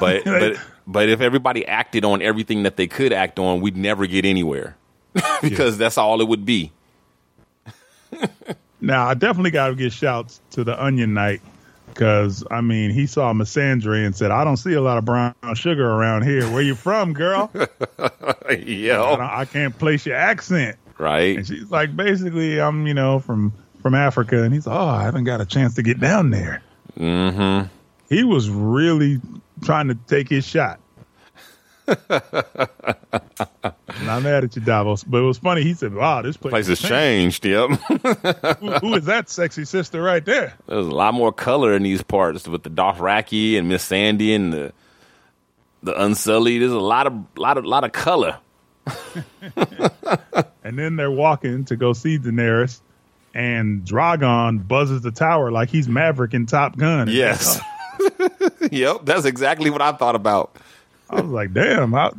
But 0.00 0.24
but 0.24 0.56
but 0.86 1.08
if 1.10 1.20
everybody 1.20 1.66
acted 1.66 2.04
on 2.04 2.22
everything 2.22 2.62
that 2.62 2.76
they 2.76 2.86
could 2.86 3.12
act 3.12 3.38
on, 3.38 3.60
we'd 3.60 3.76
never 3.76 4.06
get 4.06 4.24
anywhere 4.24 4.76
because 5.42 5.76
that's 5.76 5.98
all 5.98 6.20
it 6.20 6.28
would 6.28 6.46
be. 6.46 6.72
Now 8.80 9.08
I 9.08 9.14
definitely 9.14 9.50
got 9.50 9.68
to 9.68 9.74
give 9.74 9.92
shouts 9.92 10.40
to 10.52 10.62
the 10.62 10.80
Onion 10.80 11.12
Knight 11.12 11.40
because 11.88 12.44
I 12.48 12.60
mean 12.60 12.92
he 12.92 13.06
saw 13.06 13.32
Missandei 13.32 14.06
and 14.06 14.14
said, 14.14 14.30
"I 14.30 14.44
don't 14.44 14.56
see 14.56 14.74
a 14.74 14.80
lot 14.80 14.98
of 14.98 15.04
brown 15.04 15.34
sugar 15.54 15.84
around 15.90 16.22
here. 16.22 16.48
Where 16.52 16.62
you 16.62 16.76
from, 16.76 17.12
girl? 17.12 17.50
I, 17.98 18.52
yeah, 18.64 18.98
don't- 18.98 19.20
I 19.20 19.44
can't 19.46 19.76
place 19.76 20.06
your 20.06 20.14
accent." 20.14 20.76
right. 20.96 21.36
And 21.38 21.44
she's 21.46 21.70
like, 21.72 21.96
"Basically, 21.96 22.60
I'm 22.60 22.86
you 22.86 22.94
know 22.94 23.18
from 23.18 23.52
from 23.82 23.96
Africa," 23.96 24.44
and 24.44 24.54
he's 24.54 24.66
like, 24.68 24.76
"Oh, 24.78 24.86
I 24.86 25.02
haven't 25.02 25.24
got 25.24 25.40
a 25.40 25.46
chance 25.46 25.74
to 25.74 25.82
get 25.82 25.98
down 25.98 26.30
there." 26.30 26.62
Mm-hmm. 26.98 27.66
He 28.08 28.22
was 28.22 28.48
really 28.48 29.20
trying 29.64 29.88
to 29.88 29.96
take 30.06 30.28
his 30.28 30.46
shot. 30.46 30.78
Not 34.04 34.22
mad 34.22 34.44
at 34.44 34.54
you, 34.54 34.62
Davos, 34.62 35.02
but 35.04 35.18
it 35.18 35.22
was 35.22 35.38
funny. 35.38 35.62
He 35.62 35.72
said, 35.74 35.94
"Wow, 35.94 36.20
this 36.22 36.36
place, 36.36 36.52
Place 36.52 36.66
has 36.68 36.80
has 36.80 36.90
changed. 36.90 37.42
changed. 37.42 37.80
Yep. 38.02 38.58
Who- 38.60 38.72
who 38.88 38.94
is 38.94 39.06
that 39.06 39.30
sexy 39.30 39.64
sister 39.64 40.02
right 40.02 40.24
there?" 40.24 40.54
There's 40.66 40.86
a 40.86 40.90
lot 40.90 41.14
more 41.14 41.32
color 41.32 41.74
in 41.74 41.82
these 41.84 42.02
parts 42.02 42.46
with 42.46 42.62
the 42.64 42.70
Dothraki 42.70 43.58
and 43.58 43.70
Missandei 43.70 44.34
and 44.36 44.52
the 44.52 44.72
the 45.82 45.98
Unsullied. 46.02 46.60
There's 46.60 46.72
a 46.72 46.78
lot 46.78 47.06
of 47.06 47.14
lot 47.36 47.56
of 47.56 47.64
lot 47.64 47.84
of 47.84 47.92
color. 47.92 48.36
And 50.64 50.78
then 50.78 50.96
they're 50.96 51.10
walking 51.10 51.64
to 51.66 51.76
go 51.76 51.94
see 51.94 52.18
Daenerys, 52.18 52.80
and 53.34 53.86
Dragon 53.86 54.58
buzzes 54.58 55.00
the 55.00 55.10
tower 55.10 55.50
like 55.50 55.70
he's 55.70 55.88
Maverick 55.88 56.34
in 56.34 56.44
Top 56.44 56.76
Gun. 56.76 57.08
Yes. 57.08 57.58
yep. 58.70 58.98
That's 59.04 59.24
exactly 59.24 59.70
what 59.70 59.80
I 59.80 59.92
thought 59.92 60.14
about. 60.14 60.56
I 61.10 61.20
was 61.20 61.30
like, 61.30 61.52
damn. 61.54 61.94
I, 61.94 62.10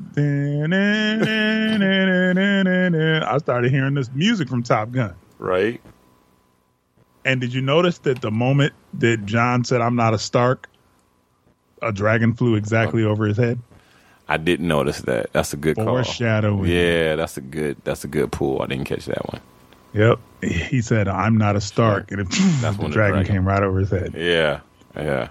I 3.32 3.38
started 3.38 3.72
hearing 3.72 3.94
this 3.94 4.10
music 4.14 4.50
from 4.50 4.64
Top 4.64 4.92
Gun. 4.92 5.14
Right. 5.38 5.80
And 7.26 7.40
did 7.42 7.54
you 7.54 7.62
notice 7.62 8.00
that 8.00 8.22
the 8.22 8.32
moment 8.32 8.74
that 8.96 9.26
Jon 9.26 9.64
said, 9.64 9.82
I'm 9.82 9.96
not 9.96 10.14
a 10.14 10.20
Stark, 10.20 10.70
a 11.82 11.92
dragon 11.92 12.34
flew 12.34 12.56
exactly 12.56 13.04
over 13.04 13.26
his 13.26 13.38
head? 13.38 13.60
I 14.28 14.38
didn't 14.38 14.68
notice 14.68 15.02
that. 15.02 15.34
That's 15.34 15.54
a 15.54 15.58
good 15.58 15.76
call. 15.76 15.86
Foreshadowing. 15.86 16.66
Yeah, 16.70 17.16
that's 17.16 17.38
a 17.38 17.42
good 17.42 17.78
that's 17.84 18.04
a 18.04 18.08
good 18.08 18.32
pull. 18.32 18.62
I 18.62 18.68
didn't 18.68 18.86
catch 18.86 19.06
that 19.06 19.26
one. 19.32 19.42
Yep. 19.94 20.20
He 20.44 20.82
said, 20.82 21.08
I'm 21.08 21.38
not 21.38 21.56
a 21.56 21.62
Stark. 21.62 22.12
And 22.12 22.22
it, 22.22 22.28
That's 22.30 22.78
the 22.78 22.82
when 22.84 22.92
the 22.92 22.94
dragon 22.94 23.16
dragon- 23.16 23.34
came 23.34 23.48
right 23.48 23.64
over 23.64 23.80
his 23.80 23.90
head. 23.90 24.14
Yeah. 24.16 24.60
Yeah. 24.96 25.30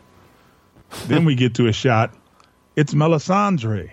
then 1.07 1.25
we 1.25 1.35
get 1.35 1.55
to 1.57 1.69
a 1.69 1.73
shot. 1.73 2.13
It's 2.79 2.95
Melisandre. 2.95 3.91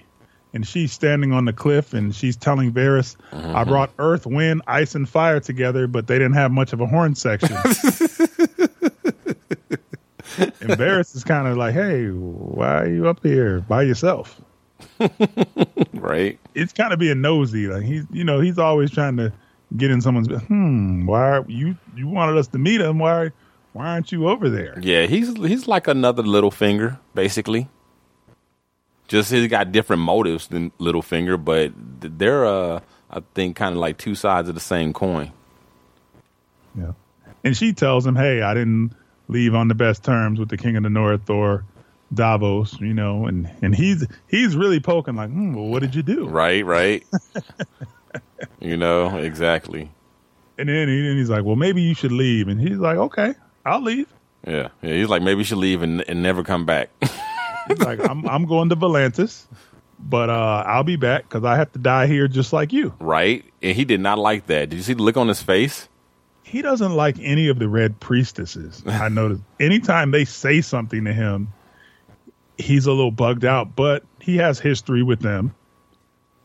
And 0.53 0.65
she's 0.65 0.93
standing 0.93 1.33
on 1.33 1.45
the 1.45 1.53
cliff 1.53 1.95
and 1.95 2.13
she's 2.15 2.37
telling 2.37 2.71
Varys, 2.71 3.17
I 3.33 3.63
brought 3.63 3.89
earth, 3.97 4.27
wind, 4.27 4.61
ice, 4.67 4.93
and 4.93 5.09
fire 5.09 5.39
together, 5.39 5.87
but 5.87 6.05
they 6.05 6.19
didn't 6.19 6.35
have 6.35 6.51
much 6.51 6.71
of 6.71 6.79
a 6.81 6.85
horn 6.85 7.15
section. 7.15 7.55
and 7.55 7.63
Varys 10.77 11.15
is 11.15 11.23
kind 11.23 11.47
of 11.47 11.57
like, 11.57 11.73
hey, 11.73 12.09
why 12.09 12.83
are 12.83 12.87
you 12.87 13.07
up 13.07 13.23
here 13.23 13.61
by 13.61 13.81
yourself? 13.81 14.39
Right. 15.93 16.37
It's 16.53 16.71
kind 16.71 16.93
of 16.93 16.99
being 16.99 17.21
nosy. 17.21 17.65
Like 17.65 17.83
he's, 17.83 18.05
you 18.11 18.23
know, 18.23 18.39
he's 18.39 18.59
always 18.59 18.91
trying 18.91 19.17
to 19.17 19.33
get 19.75 19.89
in 19.89 19.99
someone's, 19.99 20.27
hmm, 20.27 21.07
why 21.07 21.37
are 21.37 21.45
you, 21.47 21.75
you 21.95 22.07
wanted 22.07 22.37
us 22.37 22.47
to 22.49 22.59
meet 22.59 22.81
him. 22.81 22.99
Why, 22.99 23.31
why 23.73 23.87
aren't 23.87 24.11
you 24.11 24.29
over 24.29 24.47
there? 24.47 24.77
Yeah, 24.79 25.07
he's 25.07 25.35
he's 25.35 25.67
like 25.67 25.87
another 25.87 26.23
little 26.23 26.51
finger, 26.51 26.99
basically. 27.15 27.67
Just 29.07 29.31
he's 29.31 29.47
got 29.47 29.71
different 29.71 30.01
motives 30.01 30.47
than 30.47 30.71
Littlefinger, 30.79 31.43
but 31.43 31.71
they're 31.99 32.45
uh 32.45 32.79
I 33.09 33.21
think 33.33 33.55
kind 33.55 33.73
of 33.73 33.79
like 33.79 33.97
two 33.97 34.15
sides 34.15 34.49
of 34.49 34.55
the 34.55 34.61
same 34.61 34.93
coin. 34.93 35.31
Yeah. 36.77 36.93
And 37.43 37.55
she 37.55 37.73
tells 37.73 38.05
him, 38.05 38.15
"Hey, 38.15 38.41
I 38.41 38.53
didn't 38.53 38.91
leave 39.27 39.53
on 39.55 39.67
the 39.67 39.75
best 39.75 40.03
terms 40.03 40.39
with 40.39 40.49
the 40.49 40.57
King 40.57 40.75
of 40.77 40.83
the 40.83 40.89
North 40.89 41.29
or 41.29 41.63
Davos, 42.13 42.79
you 42.79 42.93
know." 42.93 43.27
And 43.27 43.49
and 43.61 43.75
he's 43.75 44.05
he's 44.27 44.55
really 44.55 44.79
poking 44.79 45.15
like, 45.15 45.29
hmm, 45.29 45.53
"Well, 45.53 45.65
what 45.67 45.81
did 45.81 45.93
you 45.95 46.03
do?" 46.03 46.27
Right, 46.27 46.65
right. 46.65 47.05
you 48.59 48.77
know, 48.77 49.17
exactly. 49.17 49.91
And 50.57 50.69
then 50.69 50.87
he, 50.87 51.07
and 51.07 51.17
he's 51.17 51.29
like, 51.29 51.43
"Well, 51.43 51.55
maybe 51.55 51.81
you 51.81 51.93
should 51.93 52.11
leave." 52.11 52.47
And 52.47 52.59
he's 52.59 52.77
like, 52.77 52.97
"Okay, 52.97 53.35
I'll 53.63 53.81
leave." 53.81 54.07
Yeah. 54.45 54.69
Yeah, 54.81 54.93
he's 54.93 55.09
like 55.09 55.21
maybe 55.21 55.39
you 55.39 55.45
should 55.45 55.59
leave 55.59 55.81
and 55.81 56.01
and 56.09 56.23
never 56.23 56.43
come 56.43 56.65
back. 56.65 56.89
He's 57.67 57.79
like, 57.79 57.99
"I'm 58.07 58.27
I'm 58.27 58.45
going 58.45 58.69
to 58.69 58.75
Volantis, 58.75 59.45
but 59.99 60.29
uh, 60.29 60.63
I'll 60.65 60.83
be 60.83 60.95
back 60.95 61.23
because 61.23 61.43
I 61.43 61.55
have 61.57 61.71
to 61.73 61.79
die 61.79 62.07
here 62.07 62.27
just 62.27 62.53
like 62.53 62.73
you." 62.73 62.93
right? 62.99 63.43
And 63.61 63.75
he 63.75 63.85
did 63.85 63.99
not 63.99 64.19
like 64.19 64.47
that. 64.47 64.69
Did 64.69 64.77
you 64.77 64.83
see 64.83 64.93
the 64.93 65.03
look 65.03 65.17
on 65.17 65.27
his 65.27 65.41
face? 65.41 65.87
He 66.43 66.61
doesn't 66.61 66.93
like 66.93 67.17
any 67.19 67.47
of 67.47 67.57
the 67.57 67.67
Red 67.67 67.99
Priestesses. 67.99 68.83
I 68.87 69.09
noticed. 69.09 69.41
Anytime 69.59 70.11
they 70.11 70.25
say 70.25 70.61
something 70.61 71.05
to 71.05 71.13
him, 71.13 71.51
he's 72.57 72.85
a 72.85 72.91
little 72.91 73.11
bugged 73.11 73.45
out. 73.45 73.75
But 73.75 74.03
he 74.19 74.37
has 74.37 74.59
history 74.59 75.03
with 75.03 75.21
them 75.21 75.55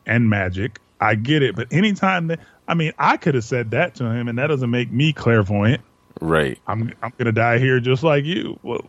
and 0.06 0.28
magic. 0.28 0.80
I 1.00 1.14
get 1.14 1.42
it. 1.42 1.54
But 1.56 1.68
anytime 1.72 2.28
that, 2.28 2.40
I 2.68 2.74
mean, 2.74 2.92
I 2.98 3.16
could 3.16 3.34
have 3.34 3.44
said 3.44 3.72
that 3.72 3.94
to 3.96 4.04
him, 4.04 4.28
and 4.28 4.38
that 4.38 4.46
doesn't 4.48 4.70
make 4.70 4.90
me 4.90 5.12
clairvoyant. 5.12 5.82
Right. 6.20 6.58
I'm 6.66 6.92
I'm 7.02 7.12
gonna 7.16 7.32
die 7.32 7.58
here 7.58 7.80
just 7.80 8.02
like 8.02 8.24
you. 8.24 8.58
Well, 8.62 8.84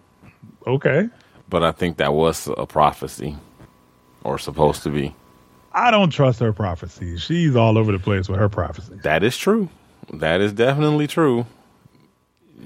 okay. 0.67 1.09
But 1.51 1.63
I 1.63 1.71
think 1.71 1.97
that 1.97 2.13
was 2.13 2.49
a 2.57 2.65
prophecy 2.65 3.37
or 4.23 4.39
supposed 4.39 4.81
to 4.83 4.89
be. 4.89 5.13
I 5.73 5.91
don't 5.91 6.09
trust 6.09 6.39
her 6.39 6.51
prophecies. 6.51 7.21
She's 7.21 7.55
all 7.55 7.77
over 7.77 7.91
the 7.91 7.99
place 7.99 8.27
with 8.27 8.39
her 8.39 8.49
prophecy. 8.49 8.95
That 9.03 9.23
is 9.23 9.37
true. 9.37 9.69
That 10.11 10.41
is 10.41 10.51
definitely 10.53 11.05
true. 11.05 11.45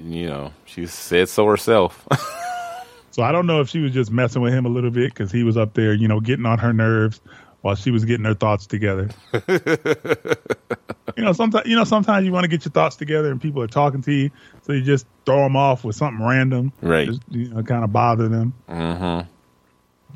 You 0.02 0.28
know, 0.28 0.52
she 0.64 0.86
said 0.86 1.28
so 1.28 1.44
herself. 1.46 2.06
So 3.16 3.22
I 3.22 3.32
don't 3.32 3.46
know 3.46 3.62
if 3.62 3.70
she 3.70 3.78
was 3.78 3.92
just 3.92 4.10
messing 4.10 4.42
with 4.42 4.52
him 4.52 4.66
a 4.66 4.68
little 4.68 4.90
bit 4.90 5.08
because 5.08 5.32
he 5.32 5.42
was 5.42 5.56
up 5.56 5.72
there, 5.72 5.94
you 5.94 6.06
know, 6.06 6.20
getting 6.20 6.44
on 6.44 6.58
her 6.58 6.74
nerves 6.74 7.18
while 7.62 7.74
she 7.74 7.90
was 7.90 8.04
getting 8.04 8.24
her 8.24 8.34
thoughts 8.34 8.66
together. 8.66 9.10
you 11.16 11.24
know, 11.24 11.32
sometimes 11.32 11.66
you 11.66 11.76
know 11.76 11.84
sometimes 11.84 12.24
you 12.26 12.32
want 12.32 12.44
to 12.44 12.48
get 12.48 12.64
your 12.64 12.72
thoughts 12.72 12.96
together 12.96 13.30
and 13.30 13.40
people 13.40 13.62
are 13.62 13.66
talking 13.68 14.02
to 14.02 14.12
you, 14.12 14.30
so 14.62 14.72
you 14.72 14.82
just 14.82 15.06
throw 15.24 15.42
them 15.42 15.56
off 15.56 15.84
with 15.84 15.96
something 15.96 16.24
random, 16.24 16.72
Right. 16.80 17.08
Just, 17.08 17.22
you 17.30 17.48
know, 17.48 17.62
kind 17.62 17.84
of 17.84 17.92
bother 17.92 18.28
them. 18.28 18.54
mm-hmm. 18.68 19.28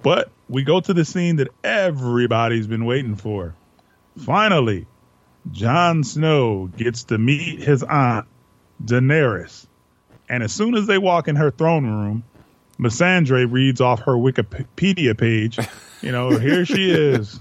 But 0.02 0.30
we 0.48 0.62
go 0.62 0.80
to 0.80 0.94
the 0.94 1.04
scene 1.04 1.36
that 1.36 1.48
everybody's 1.62 2.66
been 2.66 2.84
waiting 2.86 3.16
for. 3.16 3.54
Finally, 4.18 4.86
Jon 5.52 6.04
Snow 6.04 6.66
gets 6.66 7.04
to 7.04 7.18
meet 7.18 7.60
his 7.60 7.82
aunt, 7.82 8.26
Daenerys. 8.82 9.66
And 10.28 10.42
as 10.42 10.52
soon 10.52 10.74
as 10.74 10.86
they 10.86 10.96
walk 10.98 11.28
in 11.28 11.36
her 11.36 11.50
throne 11.50 11.86
room, 11.86 12.24
Missandei 12.80 13.46
reads 13.50 13.80
off 13.80 14.00
her 14.00 14.14
Wikipedia 14.14 15.16
page. 15.16 15.58
You 16.02 16.12
know, 16.12 16.30
here 16.38 16.64
she 16.64 16.90
is, 16.90 17.38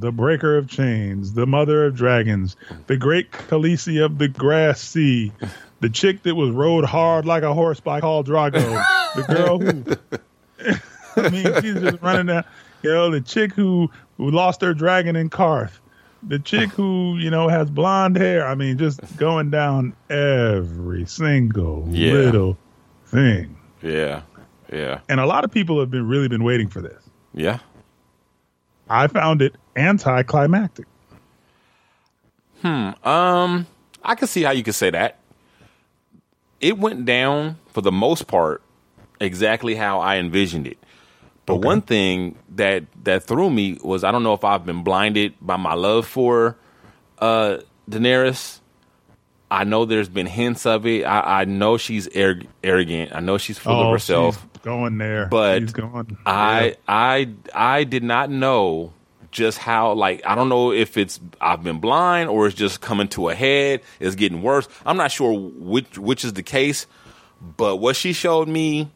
the 0.00 0.10
breaker 0.10 0.56
of 0.58 0.66
chains, 0.68 1.34
the 1.34 1.46
mother 1.46 1.86
of 1.86 1.94
dragons, 1.94 2.56
the 2.88 2.96
great 2.96 3.30
Khaleesi 3.30 4.04
of 4.04 4.18
the 4.18 4.26
grass 4.26 4.80
sea, 4.80 5.30
the 5.78 5.88
chick 5.88 6.24
that 6.24 6.34
was 6.34 6.50
rode 6.50 6.84
hard 6.84 7.26
like 7.26 7.44
a 7.44 7.54
horse 7.54 7.78
by 7.78 8.00
Khal 8.00 8.24
Drogo, 8.24 8.84
the 9.14 9.22
girl 9.32 9.58
who 9.60 10.74
I 11.22 11.28
mean, 11.30 11.62
she's 11.62 11.80
just 11.80 12.02
running 12.02 12.26
down. 12.26 12.42
You 12.82 12.90
know, 12.90 13.08
the 13.12 13.20
chick 13.20 13.52
who 13.52 13.88
who 14.16 14.32
lost 14.32 14.62
her 14.62 14.74
dragon 14.74 15.14
in 15.14 15.30
Qarth, 15.30 15.78
the 16.24 16.40
chick 16.40 16.70
who 16.70 17.16
you 17.18 17.30
know 17.30 17.46
has 17.46 17.70
blonde 17.70 18.16
hair. 18.16 18.48
I 18.48 18.56
mean, 18.56 18.78
just 18.78 19.16
going 19.16 19.50
down 19.50 19.94
every 20.08 21.06
single 21.06 21.86
Yeah. 21.88 22.14
little 22.14 22.58
thing. 23.06 23.56
Yeah. 23.80 24.22
Yeah. 24.72 25.00
And 25.08 25.20
a 25.20 25.26
lot 25.26 25.44
of 25.44 25.50
people 25.50 25.80
have 25.80 25.90
been 25.90 26.06
really 26.08 26.28
been 26.28 26.44
waiting 26.44 26.68
for 26.68 26.80
this. 26.80 27.02
Yeah. 27.34 27.58
I 28.88 29.06
found 29.06 29.42
it 29.42 29.54
anticlimactic. 29.76 30.86
Hmm. 32.62 32.90
Um, 33.08 33.66
I 34.02 34.14
can 34.14 34.28
see 34.28 34.42
how 34.42 34.50
you 34.50 34.62
could 34.62 34.74
say 34.74 34.90
that. 34.90 35.18
It 36.60 36.78
went 36.78 37.04
down 37.06 37.56
for 37.68 37.80
the 37.80 37.92
most 37.92 38.26
part 38.26 38.62
exactly 39.20 39.74
how 39.74 40.00
I 40.00 40.16
envisioned 40.16 40.66
it. 40.66 40.78
But 41.46 41.54
Okay. 41.54 41.66
one 41.66 41.80
thing 41.82 42.36
that 42.54 42.84
that 43.04 43.24
threw 43.24 43.50
me 43.50 43.78
was 43.82 44.04
I 44.04 44.12
don't 44.12 44.22
know 44.22 44.34
if 44.34 44.44
I've 44.44 44.66
been 44.66 44.82
blinded 44.82 45.34
by 45.40 45.56
my 45.56 45.74
love 45.74 46.06
for 46.06 46.56
uh, 47.18 47.58
Daenerys. 47.90 48.59
I 49.50 49.64
know 49.64 49.84
there's 49.84 50.08
been 50.08 50.26
hints 50.26 50.64
of 50.66 50.86
it. 50.86 51.04
I, 51.04 51.40
I 51.40 51.44
know 51.44 51.76
she's 51.76 52.06
arrog- 52.08 52.46
arrogant. 52.62 53.12
I 53.14 53.20
know 53.20 53.36
she's 53.36 53.58
full 53.58 53.80
of 53.80 53.86
Oh, 53.88 53.92
herself. 53.92 54.36
she's 54.54 54.62
going 54.62 54.98
there. 54.98 55.26
But 55.26 55.62
she's 55.62 55.72
going. 55.72 56.16
I 56.24 56.64
Yeah. 56.66 56.74
I 56.88 57.28
I 57.54 57.84
did 57.84 58.04
not 58.04 58.30
know 58.30 58.92
just 59.32 59.58
how 59.58 59.92
like 59.94 60.22
I 60.24 60.34
don't 60.34 60.48
know 60.48 60.72
if 60.72 60.96
it's 60.96 61.18
I've 61.40 61.62
been 61.64 61.78
blind 61.80 62.28
or 62.30 62.46
it's 62.46 62.56
just 62.56 62.80
coming 62.80 63.08
to 63.08 63.28
a 63.28 63.34
head. 63.34 63.80
It's 63.98 64.14
getting 64.14 64.42
worse. 64.42 64.68
I'm 64.86 64.96
not 64.96 65.10
sure 65.10 65.32
which 65.36 65.98
which 65.98 66.24
is 66.24 66.32
the 66.34 66.42
case, 66.44 66.86
but 67.56 67.76
what 67.78 67.96
she 67.96 68.12
showed 68.12 68.46
me 68.48 68.90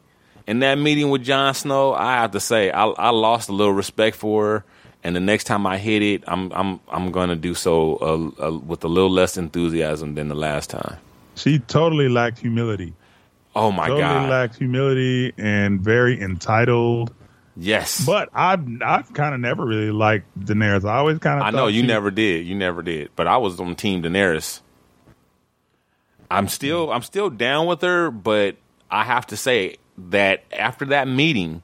in 0.47 0.59
that 0.59 0.75
meeting 0.75 1.09
with 1.09 1.23
Jon 1.23 1.53
Snow, 1.53 1.93
I 1.93 2.13
have 2.21 2.31
to 2.31 2.39
say 2.39 2.69
I, 2.71 2.85
I 2.85 3.09
lost 3.09 3.49
a 3.49 3.51
little 3.53 3.73
respect 3.73 4.15
for 4.15 4.45
her. 4.45 4.65
And 5.05 5.15
the 5.15 5.19
next 5.19 5.43
time 5.43 5.67
I 5.67 5.77
hit 5.77 6.01
it, 6.01 6.23
I'm 6.25 6.51
I'm 6.51 6.79
I'm 6.89 7.11
going 7.11 7.29
to 7.29 7.35
do 7.35 7.53
so 7.53 8.33
uh, 8.41 8.47
uh, 8.47 8.57
with 8.57 8.83
a 8.83 8.87
little 8.87 9.11
less 9.11 9.37
enthusiasm 9.37 10.15
than 10.15 10.29
the 10.29 10.35
last 10.35 10.71
time. 10.71 10.97
she 11.35 11.59
totally 11.59 12.09
lacked 12.09 12.39
humility. 12.39 12.91
Oh 13.55 13.71
my 13.71 13.85
totally 13.87 14.01
god! 14.01 14.13
Totally 14.13 14.29
lacked 14.31 14.55
humility 14.57 15.33
and 15.37 15.79
very 15.79 16.19
entitled. 16.19 17.13
yes, 17.55 18.03
But 18.03 18.29
I've 18.33 18.65
I've 18.81 19.13
kind 19.13 19.35
of 19.35 19.41
never 19.41 19.63
really 19.63 19.91
liked 19.91 20.25
Daenerys. 20.39 20.89
I 20.89 20.97
always 20.97 21.19
kind 21.19 21.39
of 21.39 21.45
I 21.45 21.51
know 21.51 21.67
you 21.67 21.83
never 21.83 22.09
did. 22.09 22.47
You 22.47 22.55
never 22.55 22.81
did. 22.81 23.11
But 23.15 23.27
I 23.27 23.37
was 23.37 23.59
on 23.59 23.75
Team 23.75 24.01
Daenerys. 24.01 24.61
I'm 26.31 26.47
still 26.47 26.91
I'm 26.91 27.03
still 27.03 27.29
down 27.29 27.67
with 27.67 27.81
her, 27.83 28.09
but 28.09 28.55
I 28.89 29.03
have 29.03 29.27
to 29.27 29.37
say 29.37 29.77
that 30.09 30.43
after 30.51 30.85
that 30.85 31.07
meeting, 31.07 31.61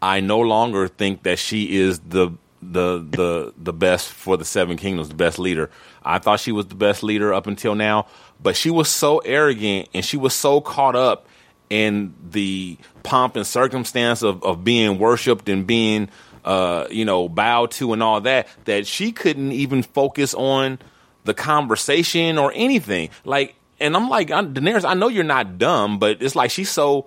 I 0.00 0.20
no 0.20 0.40
longer 0.40 0.88
think 0.88 1.24
that 1.24 1.38
she 1.38 1.76
is 1.76 1.98
the 2.00 2.30
the 2.62 2.98
the 2.98 3.52
the 3.58 3.72
best 3.72 4.08
for 4.08 4.36
the 4.36 4.44
Seven 4.44 4.76
Kingdoms, 4.76 5.08
the 5.08 5.14
best 5.14 5.38
leader. 5.38 5.70
I 6.04 6.18
thought 6.18 6.40
she 6.40 6.52
was 6.52 6.66
the 6.66 6.74
best 6.74 7.02
leader 7.02 7.34
up 7.34 7.46
until 7.46 7.74
now, 7.74 8.06
but 8.42 8.56
she 8.56 8.70
was 8.70 8.88
so 8.88 9.18
arrogant 9.18 9.88
and 9.92 10.04
she 10.04 10.16
was 10.16 10.34
so 10.34 10.60
caught 10.60 10.96
up 10.96 11.26
in 11.70 12.14
the 12.30 12.76
pomp 13.02 13.36
and 13.36 13.46
circumstance 13.46 14.22
of, 14.22 14.42
of 14.44 14.62
being 14.62 14.98
worshipped 14.98 15.48
and 15.48 15.66
being 15.66 16.08
uh, 16.44 16.86
you 16.90 17.04
know, 17.04 17.28
bowed 17.28 17.70
to 17.72 17.92
and 17.92 18.02
all 18.02 18.20
that, 18.22 18.48
that 18.64 18.86
she 18.86 19.12
couldn't 19.12 19.52
even 19.52 19.82
focus 19.82 20.34
on 20.34 20.78
the 21.24 21.34
conversation 21.34 22.38
or 22.38 22.52
anything. 22.54 23.10
Like, 23.24 23.54
and 23.78 23.96
I'm 23.96 24.08
like, 24.08 24.30
I'm, 24.30 24.54
Daenerys, 24.54 24.84
I 24.84 24.94
know 24.94 25.08
you're 25.08 25.24
not 25.24 25.58
dumb, 25.58 25.98
but 25.98 26.22
it's 26.22 26.34
like 26.34 26.50
she's 26.50 26.70
so 26.70 27.06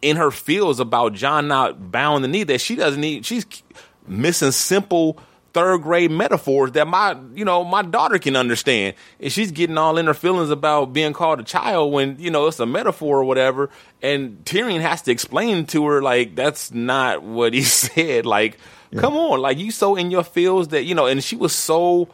in 0.00 0.16
her 0.16 0.32
feels 0.32 0.80
about 0.80 1.12
Jon 1.14 1.46
not 1.46 1.92
bowing 1.92 2.22
the 2.22 2.28
knee 2.28 2.42
that 2.44 2.60
she 2.60 2.74
doesn't 2.74 3.00
need. 3.00 3.24
She's 3.24 3.46
missing 4.06 4.52
simple 4.52 5.18
third 5.52 5.82
grade 5.82 6.10
metaphors 6.10 6.72
that 6.72 6.86
my 6.86 7.16
you 7.34 7.44
know 7.44 7.64
my 7.64 7.82
daughter 7.82 8.18
can 8.18 8.36
understand, 8.36 8.94
and 9.20 9.32
she's 9.32 9.52
getting 9.52 9.78
all 9.78 9.98
in 9.98 10.06
her 10.06 10.14
feelings 10.14 10.50
about 10.50 10.92
being 10.92 11.12
called 11.12 11.40
a 11.40 11.44
child 11.44 11.92
when 11.92 12.16
you 12.18 12.30
know 12.30 12.46
it's 12.46 12.60
a 12.60 12.66
metaphor 12.66 13.20
or 13.20 13.24
whatever. 13.24 13.70
And 14.00 14.44
Tyrion 14.44 14.80
has 14.80 15.02
to 15.02 15.12
explain 15.12 15.66
to 15.66 15.86
her 15.86 16.02
like 16.02 16.34
that's 16.34 16.72
not 16.72 17.22
what 17.22 17.54
he 17.54 17.62
said. 17.62 18.26
Like, 18.26 18.58
come 18.96 19.14
on, 19.14 19.40
like 19.40 19.58
you 19.58 19.70
so 19.70 19.96
in 19.96 20.10
your 20.10 20.24
feels 20.24 20.68
that 20.68 20.84
you 20.84 20.94
know, 20.94 21.06
and 21.06 21.22
she 21.22 21.36
was 21.36 21.54
so 21.54 22.08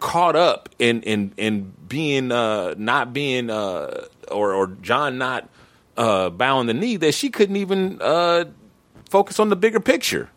caught 0.00 0.36
up 0.36 0.68
in 0.78 1.02
in 1.02 1.32
in 1.36 1.72
being 1.88 2.32
uh 2.32 2.74
not 2.76 3.12
being 3.12 3.48
uh 3.48 4.06
or 4.30 4.52
or 4.52 4.66
Jon 4.66 5.18
not 5.18 5.48
uh 5.96 6.30
bowing 6.30 6.66
the 6.66 6.74
knee 6.74 6.96
that 6.96 7.14
she 7.14 7.30
couldn't 7.30 7.56
even 7.56 7.98
uh 8.02 8.44
focus 9.08 9.38
on 9.38 9.48
the 9.48 9.56
bigger 9.56 9.80
picture. 9.80 10.28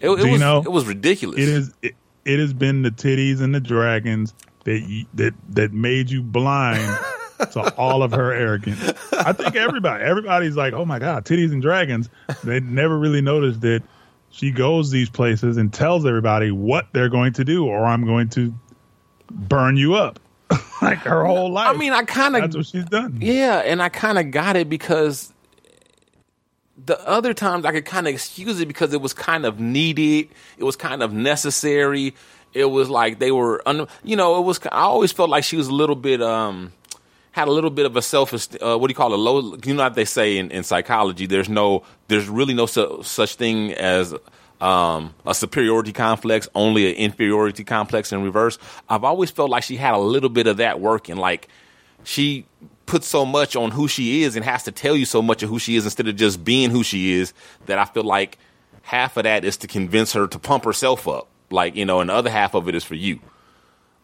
It, 0.00 0.10
it 0.10 0.30
was 0.30 0.40
know, 0.40 0.60
it 0.60 0.70
was 0.70 0.86
ridiculous. 0.86 1.38
It 1.38 1.48
is. 1.48 1.74
It, 1.82 1.94
it 2.24 2.38
has 2.40 2.52
been 2.52 2.82
the 2.82 2.90
titties 2.90 3.40
and 3.40 3.54
the 3.54 3.60
dragons 3.60 4.34
that 4.64 4.80
you, 4.80 5.06
that 5.14 5.34
that 5.50 5.72
made 5.72 6.10
you 6.10 6.22
blind 6.22 6.98
to 7.52 7.74
all 7.76 8.02
of 8.02 8.12
her 8.12 8.32
arrogance. 8.32 8.82
I 9.12 9.32
think 9.32 9.56
everybody, 9.56 10.04
everybody's 10.04 10.56
like, 10.56 10.74
"Oh 10.74 10.84
my 10.84 10.98
god, 10.98 11.24
titties 11.24 11.52
and 11.52 11.62
dragons." 11.62 12.10
They 12.44 12.60
never 12.60 12.98
really 12.98 13.22
noticed 13.22 13.60
that 13.62 13.82
she 14.30 14.50
goes 14.50 14.90
these 14.90 15.08
places 15.08 15.56
and 15.56 15.72
tells 15.72 16.04
everybody 16.04 16.50
what 16.50 16.88
they're 16.92 17.08
going 17.08 17.32
to 17.34 17.44
do, 17.44 17.64
or 17.64 17.84
I'm 17.86 18.04
going 18.04 18.28
to 18.30 18.52
burn 19.30 19.76
you 19.76 19.94
up. 19.94 20.20
like 20.82 20.98
her 20.98 21.24
whole 21.24 21.50
life. 21.50 21.74
I 21.74 21.78
mean, 21.78 21.92
I 21.92 22.02
kind 22.02 22.34
that's 22.34 22.54
of 22.54 22.60
what 22.60 22.66
she's 22.66 22.84
done. 22.84 23.18
yeah, 23.20 23.58
and 23.58 23.82
I 23.82 23.88
kind 23.88 24.18
of 24.18 24.30
got 24.30 24.56
it 24.56 24.68
because 24.68 25.32
the 26.86 27.06
other 27.06 27.34
times 27.34 27.64
I 27.64 27.72
could 27.72 27.84
kind 27.84 28.06
of 28.06 28.14
excuse 28.14 28.60
it 28.60 28.66
because 28.66 28.92
it 28.92 29.00
was 29.00 29.12
kind 29.12 29.44
of 29.44 29.60
needed, 29.60 30.28
it 30.56 30.64
was 30.64 30.76
kind 30.76 31.02
of 31.02 31.12
necessary. 31.12 32.14
It 32.54 32.66
was 32.66 32.88
like 32.88 33.18
they 33.18 33.32
were, 33.32 33.60
un, 33.66 33.86
you 34.02 34.16
know, 34.16 34.38
it 34.38 34.42
was. 34.42 34.60
I 34.72 34.82
always 34.82 35.12
felt 35.12 35.28
like 35.28 35.44
she 35.44 35.56
was 35.56 35.68
a 35.68 35.74
little 35.74 35.96
bit, 35.96 36.22
um, 36.22 36.72
had 37.32 37.48
a 37.48 37.50
little 37.50 37.70
bit 37.70 37.84
of 37.84 37.96
a 37.96 38.02
self, 38.02 38.32
uh, 38.32 38.78
what 38.78 38.86
do 38.86 38.92
you 38.92 38.94
call 38.94 39.12
it? 39.12 39.18
Low, 39.18 39.56
you 39.62 39.74
know 39.74 39.82
what 39.82 39.94
they 39.94 40.06
say 40.06 40.38
in, 40.38 40.50
in 40.50 40.62
psychology? 40.62 41.26
There's 41.26 41.50
no, 41.50 41.82
there's 42.08 42.28
really 42.28 42.54
no 42.54 42.64
su- 42.64 43.00
such 43.02 43.34
thing 43.34 43.74
as 43.74 44.14
um, 44.60 45.12
a 45.26 45.34
superiority 45.34 45.92
complex, 45.92 46.48
only 46.54 46.88
an 46.88 46.96
inferiority 46.96 47.62
complex 47.64 48.10
in 48.10 48.22
reverse. 48.22 48.58
I've 48.88 49.04
always 49.04 49.30
felt 49.30 49.50
like 49.50 49.64
she 49.64 49.76
had 49.76 49.92
a 49.92 49.98
little 49.98 50.30
bit 50.30 50.46
of 50.46 50.56
that 50.58 50.80
working, 50.80 51.16
like 51.16 51.48
she 52.04 52.46
puts 52.86 53.06
so 53.06 53.24
much 53.26 53.56
on 53.56 53.72
who 53.72 53.88
she 53.88 54.22
is 54.22 54.36
and 54.36 54.44
has 54.44 54.62
to 54.64 54.72
tell 54.72 54.96
you 54.96 55.04
so 55.04 55.20
much 55.20 55.42
of 55.42 55.48
who 55.50 55.58
she 55.58 55.76
is 55.76 55.84
instead 55.84 56.08
of 56.08 56.16
just 56.16 56.44
being 56.44 56.70
who 56.70 56.82
she 56.82 57.12
is 57.12 57.32
that 57.66 57.78
I 57.78 57.84
feel 57.84 58.04
like 58.04 58.38
half 58.82 59.16
of 59.16 59.24
that 59.24 59.44
is 59.44 59.56
to 59.58 59.66
convince 59.66 60.12
her 60.12 60.26
to 60.28 60.38
pump 60.38 60.64
herself 60.64 61.06
up. 61.08 61.28
Like, 61.50 61.76
you 61.76 61.84
know, 61.84 62.00
and 62.00 62.10
the 62.10 62.14
other 62.14 62.30
half 62.30 62.54
of 62.54 62.68
it 62.68 62.74
is 62.74 62.84
for 62.84 62.94
you. 62.94 63.20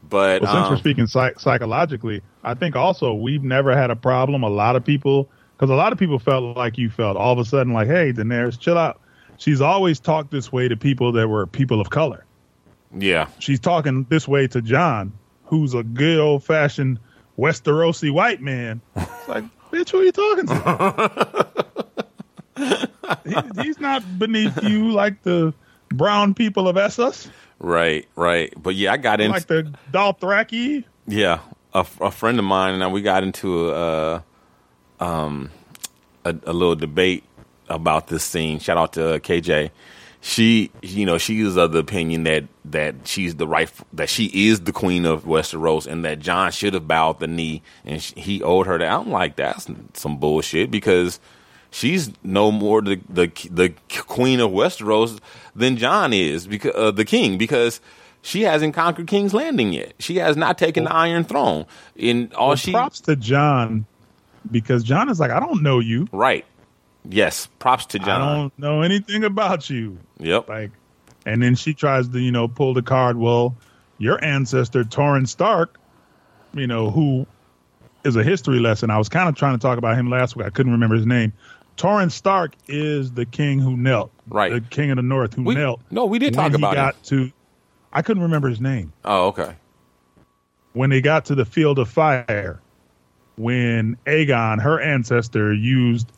But 0.08 0.42
Well, 0.42 0.52
since 0.52 0.68
we're 0.68 0.74
um, 0.74 0.78
speaking 0.78 1.06
psych- 1.06 1.38
psychologically, 1.40 2.22
I 2.42 2.54
think 2.54 2.74
also 2.76 3.14
we've 3.14 3.42
never 3.44 3.76
had 3.76 3.90
a 3.90 3.96
problem. 3.96 4.42
A 4.42 4.48
lot 4.48 4.74
of 4.76 4.84
people, 4.84 5.30
because 5.56 5.70
a 5.70 5.74
lot 5.74 5.92
of 5.92 5.98
people 5.98 6.18
felt 6.18 6.56
like 6.56 6.76
you 6.76 6.90
felt 6.90 7.16
all 7.16 7.32
of 7.32 7.38
a 7.38 7.44
sudden, 7.44 7.72
like, 7.72 7.86
hey, 7.86 8.12
Daenerys, 8.12 8.58
chill 8.58 8.76
out. 8.78 9.00
She's 9.38 9.60
always 9.60 10.00
talked 10.00 10.30
this 10.30 10.52
way 10.52 10.68
to 10.68 10.76
people 10.76 11.12
that 11.12 11.28
were 11.28 11.46
people 11.46 11.80
of 11.80 11.90
color. 11.90 12.24
yeah, 12.96 13.28
She's 13.38 13.60
talking 13.60 14.06
this 14.08 14.26
way 14.28 14.46
to 14.48 14.60
Jon, 14.60 15.12
who's 15.44 15.74
a 15.74 15.82
good 15.82 16.18
old 16.18 16.44
fashioned 16.44 16.98
Westerosi 17.38 18.12
white 18.12 18.40
man. 18.40 18.80
It's 18.96 19.28
like, 19.28 19.44
bitch, 19.70 19.90
who 19.90 20.00
are 20.00 20.04
you 20.04 20.12
talking 20.12 20.46
to? 20.46 21.46
He- 23.24 23.62
he's 23.62 23.80
not 23.80 24.18
beneath 24.18 24.62
you 24.62 24.90
like 24.92 25.22
the 25.22 25.54
brown 25.88 26.34
people 26.34 26.68
of 26.68 26.76
Essos, 26.76 27.28
right, 27.58 28.06
right. 28.14 28.52
But 28.60 28.74
yeah, 28.74 28.92
I 28.92 28.96
got 28.98 29.20
into 29.20 29.32
like 29.32 29.46
the 29.46 29.74
Dothraki. 29.90 30.84
Yeah, 31.06 31.40
a, 31.72 31.86
a 32.00 32.10
friend 32.10 32.38
of 32.38 32.44
mine 32.44 32.74
and 32.74 32.84
I, 32.84 32.88
we 32.88 33.00
got 33.02 33.22
into 33.24 33.70
a, 33.70 33.72
uh, 33.74 34.20
um, 35.00 35.50
a, 36.24 36.30
a 36.46 36.52
little 36.52 36.76
debate 36.76 37.24
about 37.68 38.06
this 38.08 38.22
scene. 38.22 38.58
Shout 38.58 38.76
out 38.76 38.92
to 38.94 39.14
uh, 39.14 39.18
KJ. 39.18 39.70
She, 40.24 40.70
you 40.82 41.04
know, 41.04 41.18
she 41.18 41.40
is 41.40 41.56
of 41.56 41.72
the 41.72 41.80
opinion 41.80 42.22
that 42.24 42.44
that 42.66 42.94
she's 43.08 43.34
the 43.34 43.46
right, 43.46 43.70
that 43.92 44.08
she 44.08 44.26
is 44.48 44.60
the 44.60 44.72
queen 44.72 45.04
of 45.04 45.24
Westeros, 45.24 45.84
and 45.86 46.04
that 46.04 46.20
Jon 46.20 46.52
should 46.52 46.74
have 46.74 46.86
bowed 46.86 47.18
the 47.18 47.26
knee, 47.26 47.60
and 47.84 48.00
sh 48.00 48.12
he 48.16 48.40
owed 48.40 48.68
her 48.68 48.78
that. 48.78 48.88
I'm 48.88 49.10
like, 49.10 49.34
that's 49.34 49.66
some 49.94 50.18
bullshit 50.18 50.70
because 50.70 51.18
she's 51.72 52.12
no 52.22 52.52
more 52.52 52.80
the 52.80 53.00
the 53.08 53.32
the 53.50 53.74
queen 54.06 54.38
of 54.38 54.52
Westeros 54.52 55.18
than 55.56 55.76
Jon 55.76 56.12
is 56.12 56.46
because 56.46 56.72
uh, 56.76 56.92
the 56.92 57.04
king 57.04 57.36
because 57.36 57.80
she 58.22 58.42
hasn't 58.42 58.74
conquered 58.74 59.08
King's 59.08 59.34
Landing 59.34 59.72
yet. 59.72 59.94
She 59.98 60.18
has 60.18 60.36
not 60.36 60.56
taken 60.56 60.84
the 60.84 60.92
Iron 60.94 61.24
Throne. 61.24 61.66
In 61.96 62.30
all 62.36 62.48
Well, 62.48 62.56
she 62.56 62.70
props 62.70 63.00
to 63.00 63.16
Jon 63.16 63.86
because 64.50 64.84
Jon 64.84 65.08
is 65.08 65.18
like, 65.18 65.32
I 65.32 65.40
don't 65.40 65.62
know 65.62 65.80
you. 65.80 66.06
right. 66.12 66.44
Yes, 67.08 67.48
props 67.58 67.86
to 67.86 67.98
Jon. 67.98 68.20
I 68.22 68.34
don't 68.36 68.58
know 68.58 68.82
anything 68.82 69.24
about 69.24 69.68
you. 69.68 69.98
Yep. 70.18 70.48
Like, 70.48 70.70
and 71.26 71.42
then 71.42 71.54
she 71.54 71.74
tries 71.74 72.08
to, 72.08 72.20
you 72.20 72.30
know, 72.32 72.48
pull 72.48 72.74
the 72.74 72.82
card. 72.82 73.16
Well, 73.16 73.56
your 73.98 74.22
ancestor, 74.24 74.84
Torrhen 74.84 75.26
Stark, 75.28 75.78
you 76.54 76.66
know, 76.66 76.90
who 76.90 77.26
is 78.04 78.16
a 78.16 78.22
history 78.22 78.58
lesson. 78.60 78.90
I 78.90 78.98
was 78.98 79.08
kind 79.08 79.28
of 79.28 79.34
trying 79.36 79.54
to 79.56 79.60
talk 79.62 79.78
about 79.78 79.96
him 79.96 80.10
last 80.10 80.36
week. 80.36 80.46
I 80.46 80.50
couldn't 80.50 80.72
remember 80.72 80.96
his 80.96 81.06
name. 81.06 81.32
Torrhen 81.76 82.10
Stark 82.10 82.54
is 82.68 83.12
the 83.12 83.24
king 83.24 83.58
who 83.58 83.76
knelt. 83.76 84.10
Right. 84.28 84.52
The 84.52 84.60
king 84.60 84.90
of 84.90 84.96
the 84.96 85.02
north 85.02 85.34
who 85.34 85.42
We- 85.44 85.54
knelt. 85.54 85.80
no, 85.90 86.04
we 86.06 86.18
did 86.18 86.34
talk 86.34 86.52
about 86.52 86.54
it. 86.54 86.60
when 86.62 86.70
he 86.70 86.74
got 86.76 87.02
to 87.04 87.32
I 87.94 88.02
couldn't 88.02 88.22
remember 88.22 88.48
his 88.48 88.60
name. 88.60 88.92
Oh, 89.04 89.26
okay. 89.28 89.54
when 90.72 90.88
they 90.90 91.00
got 91.02 91.26
to 91.26 91.34
the 91.34 91.44
field 91.44 91.78
of 91.78 91.88
fire, 91.88 92.58
when 93.36 93.96
Aegon, 94.06 94.60
her 94.62 94.80
ancestor, 94.80 95.52
used 95.52 96.10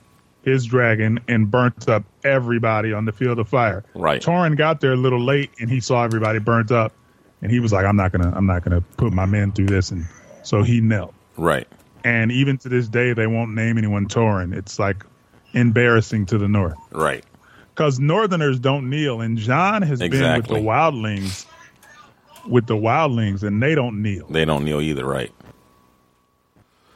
his 0.45 0.67
dragon 0.67 1.19
and 1.29 1.51
burnt 1.51 1.89
up 1.89 2.05
everybody 2.23 2.93
on 2.93 3.05
the 3.07 3.13
field 3.13 3.39
of 3.39 3.49
fire. 3.49 3.85
Right. 3.95 4.21
Torrhen 4.23 4.57
got 4.57 4.81
there 4.81 4.93
a 4.93 4.97
little 4.97 5.21
late 5.25 5.51
and 5.59 5.71
he 5.71 5.81
saw 5.81 6.05
everybody 6.05 6.39
burnt 6.39 6.71
up. 6.71 6.93
and 7.43 7.51
he 7.53 7.61
was 7.61 7.73
like, 7.73 7.85
"I'm 7.85 7.97
not 7.97 8.11
gonna, 8.13 8.33
I'm 8.35 8.47
not 8.47 8.63
gonna 8.65 8.81
put 8.97 9.13
my 9.13 9.27
men 9.27 9.53
through 9.53 9.67
this," 9.67 9.91
and 9.91 10.07
so 10.43 10.63
he 10.63 10.81
knelt. 10.81 11.13
Right. 11.37 11.69
And 12.03 12.33
even 12.33 12.57
to 12.59 12.69
this 12.71 12.89
day, 12.89 13.13
they 13.13 13.27
won't 13.27 13.55
name 13.55 13.77
anyone 13.77 14.07
Torrhen. 14.09 14.55
It's 14.55 14.79
like 14.79 15.05
embarrassing 15.53 16.27
to 16.27 16.39
the 16.39 16.49
North 16.49 16.77
Right. 16.91 17.23
because 17.75 17.99
Northerners 18.01 18.59
don't 18.59 18.89
kneel, 18.89 19.21
and 19.21 19.37
Jon 19.37 19.83
has 19.83 19.99
been 19.99 20.11
with 20.37 20.47
the 20.47 20.55
Wildlings, 20.55 21.45
with 22.49 22.67
the 22.67 22.77
Wildlings, 22.77 23.43
and 23.43 23.63
they 23.63 23.75
don't 23.75 24.01
kneel. 24.03 24.27
They 24.29 24.45
don't 24.47 24.65
kneel 24.65 24.81
either. 24.81 25.05
Right. 25.07 25.33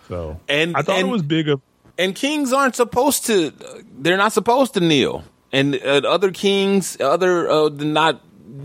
So 0.09 0.41
And 0.49 0.77
I 0.77 0.83
thought 0.83 0.99
and, 0.99 1.09
it 1.09 1.11
was 1.11 1.23
big 1.23 1.49
of 1.49 1.61
and 1.99 2.15
kings 2.15 2.53
aren't 2.53 2.77
supposed 2.77 3.27
to. 3.27 3.53
They're 3.99 4.17
not 4.17 4.33
supposed 4.33 4.75
to 4.75 4.81
kneel. 4.81 5.25
And 5.53 5.75
uh, 5.77 6.03
other 6.07 6.31
kings, 6.31 7.01
other 7.01 7.51
uh, 7.51 7.69
not, 7.71 8.21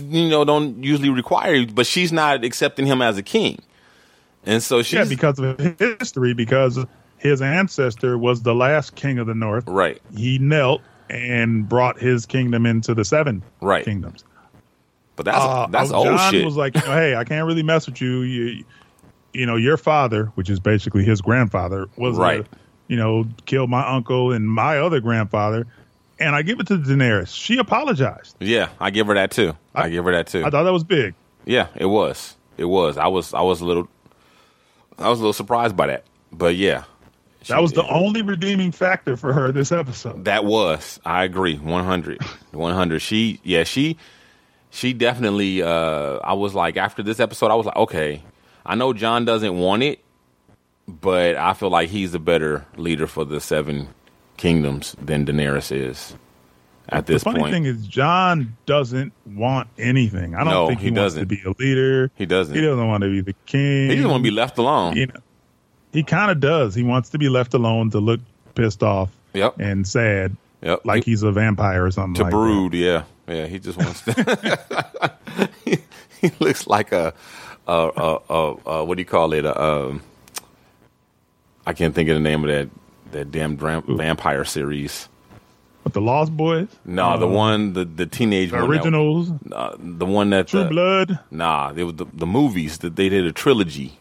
you 0.10 0.30
know, 0.30 0.44
don't 0.46 0.84
usually 0.84 1.10
require. 1.10 1.66
But 1.66 1.86
she's 1.88 2.12
not 2.12 2.44
accepting 2.44 2.86
him 2.86 3.02
as 3.02 3.18
a 3.18 3.24
king. 3.24 3.60
And 4.46 4.62
so 4.62 4.82
she's 4.84 4.94
yeah 4.94 5.06
because 5.06 5.40
of 5.40 5.58
history 5.80 6.34
because 6.34 6.78
his 7.18 7.42
ancestor 7.42 8.18
was 8.18 8.42
the 8.44 8.54
last 8.54 8.96
king 8.96 9.18
of 9.18 9.28
the 9.28 9.34
North. 9.36 9.64
right. 9.68 10.02
He 10.16 10.38
knelt 10.40 10.82
and 11.10 11.68
brought 11.70 11.98
his 12.00 12.26
kingdom 12.26 12.66
into 12.66 12.94
the 12.94 13.06
seven 13.06 13.42
Right. 13.62 13.86
kingdoms. 13.86 14.26
But 15.16 15.26
that's 15.28 15.38
Uh, 15.38 15.68
that's 15.70 15.92
old 15.92 16.08
Jon 16.08 16.32
shit. 16.32 16.44
was 16.44 16.58
like, 16.58 16.76
you 16.76 16.82
know, 16.82 16.92
hey, 16.94 17.16
I 17.16 17.24
can't 17.24 17.46
really 17.48 17.64
mess 17.64 17.86
with 17.86 18.02
you. 18.02 18.22
You, 18.22 18.64
you 19.32 19.46
know, 19.46 19.56
your 19.56 19.78
father, 19.78 20.26
which 20.36 20.50
is 20.50 20.60
basically 20.60 21.06
his 21.06 21.22
grandfather, 21.22 21.88
was 21.98 22.18
Right. 22.18 22.42
a, 22.42 22.46
you 22.88 22.96
know, 22.98 23.26
killed 23.46 23.70
my 23.70 23.88
uncle 23.88 24.32
and 24.32 24.50
my 24.50 24.78
other 24.80 25.00
grandfather. 25.00 25.68
And 26.20 26.36
I 26.36 26.42
give 26.44 26.60
it 26.60 26.68
to 26.68 26.78
Daenerys. 26.78 27.36
She 27.36 27.58
apologized. 27.58 28.36
yeah, 28.40 28.70
I 28.80 28.92
give 28.92 29.08
her 29.08 29.16
that 29.16 29.32
too. 29.32 29.56
I, 29.74 29.84
I- 29.86 29.90
give 29.90 30.06
her 30.06 30.12
that 30.12 30.28
too. 30.28 30.44
I 30.46 30.50
thought 30.50 30.64
that 30.64 30.74
was 30.74 30.84
big. 30.84 31.16
Yeah, 31.46 31.68
it 31.76 31.86
was. 31.88 32.36
It 32.58 32.66
was. 32.66 32.98
I 32.98 33.08
was. 33.08 33.34
I 33.34 33.42
was 33.42 33.62
a 33.62 33.66
little. 33.66 33.90
I 35.00 35.10
was 35.10 35.20
a 35.20 35.24
little 35.24 35.34
surprised 35.34 35.76
by 35.76 35.88
that, 35.88 36.06
but 36.32 36.56
yeah, 36.56 36.84
That 37.48 37.62
was 37.62 37.74
the 37.74 37.86
only 37.88 38.22
redeeming 38.22 38.72
factor 38.72 39.18
for 39.18 39.34
her 39.34 39.52
this 39.52 39.72
episode. 39.72 40.26
that 40.26 40.46
was. 40.46 41.00
I 41.04 41.24
agree. 41.24 41.58
100. 41.58 42.22
100. 42.52 43.00
She. 43.00 43.40
Yeah. 43.44 43.64
She. 43.64 43.98
She 44.70 44.94
definitely. 44.94 45.62
Uh, 45.64 46.20
I 46.24 46.34
was 46.34 46.54
like 46.54 46.78
after 46.78 47.02
this 47.04 47.20
episode, 47.20 47.50
I 47.52 47.56
was 47.56 47.66
like, 47.66 47.76
okay, 47.76 48.24
I 48.66 48.76
know 48.76 48.94
Jon 48.94 49.26
doesn't 49.26 49.58
want 49.58 49.82
it, 49.84 50.03
but 50.88 51.36
I 51.36 51.54
feel 51.54 51.70
like 51.70 51.90
he's 51.90 52.14
a 52.14 52.20
better 52.20 52.66
leader 52.78 53.08
for 53.08 53.26
the 53.26 53.40
Seven 53.40 53.90
Kingdoms 54.38 54.96
than 55.02 55.26
Daenerys 55.26 55.72
is 55.76 56.16
at 56.90 57.06
this 57.06 57.24
point. 57.24 57.36
The 57.36 57.40
funny 57.42 57.52
point. 57.52 57.54
thing 57.54 57.66
is, 57.66 57.88
Jon 57.88 58.58
doesn't 58.66 59.14
want 59.26 59.70
anything. 59.78 60.36
I 60.36 60.40
don't 60.44 60.54
No, 60.54 60.68
think 60.68 60.80
he, 60.80 60.86
he 60.88 60.92
wants 60.92 61.16
doesn't. 61.16 61.20
to 61.22 61.26
be 61.28 61.42
a 61.46 61.54
leader. 61.60 62.12
He 62.16 62.26
doesn't. 62.26 62.54
He 62.56 62.62
doesn't 62.62 62.88
want 62.88 63.04
to 63.04 63.10
be 63.10 63.22
the 63.22 63.36
king. 63.46 63.90
he 63.90 63.96
doesn't 63.96 64.10
want 64.12 64.24
to 64.24 64.30
be 64.30 64.36
left 64.36 64.58
alone. 64.58 64.96
You 64.98 65.08
know, 65.08 65.20
he 65.94 66.04
kind 66.04 66.32
of 66.32 66.40
does. 66.40 66.76
He 66.76 66.84
wants 66.84 67.10
to 67.12 67.18
be 67.18 67.30
left 67.30 67.54
alone 67.54 67.92
to 67.92 68.00
look 68.00 68.20
pissed 68.56 68.84
off 68.84 69.10
Yep. 69.34 69.60
and 69.60 69.88
sad, 69.88 70.36
Yep. 70.62 70.86
like 70.86 71.04
he's 71.06 71.24
a 71.24 71.32
vampire 71.32 71.86
or 71.86 71.92
something. 71.92 72.16
to 72.16 72.24
like 72.24 72.32
brood. 72.32 72.74
Yeah, 72.74 73.04
yeah. 73.28 73.46
He 73.48 73.60
just 73.60 73.78
wants 73.78 74.02
to. 74.02 75.14
he, 75.66 75.78
he 76.22 76.32
looks 76.40 76.68
like 76.68 76.92
a, 76.92 77.14
a, 77.68 77.72
a, 77.74 78.20
a, 78.30 78.56
a 78.70 78.86
what 78.86 78.98
do 78.98 79.02
you 79.02 79.06
call 79.06 79.34
it? 79.34 79.46
A, 79.46 79.60
um, 79.62 80.02
I 81.66 81.74
can't 81.74 81.94
think 81.96 82.10
of 82.10 82.16
the 82.16 82.22
name 82.22 82.44
of 82.44 82.50
that 82.50 82.70
that 83.12 83.32
damn 83.32 83.56
dram- 83.56 83.84
vampire 83.88 84.44
series. 84.46 85.08
But 85.84 85.94
the 85.94 86.02
Lost 86.02 86.36
Boys, 86.36 86.68
No, 86.86 87.18
the 87.18 87.28
Uh, 87.28 87.32
one 87.32 87.74
the 87.74 87.84
the 87.86 88.06
teenage 88.06 88.52
the 88.52 88.58
one 88.58 88.64
that- 88.70 88.70
originals, 88.72 89.32
uh, 89.52 89.76
the 89.78 90.06
one 90.06 90.30
that 90.32 90.48
True 90.48 90.62
uh, 90.62 90.70
Blood. 90.70 91.20
Nah, 91.30 91.74
it 91.76 91.84
was 91.84 91.96
the, 91.96 92.06
the 92.14 92.26
movies 92.26 92.78
that 92.80 92.96
they 92.96 93.10
did 93.10 93.26
a 93.26 93.32
trilogy. 93.34 94.00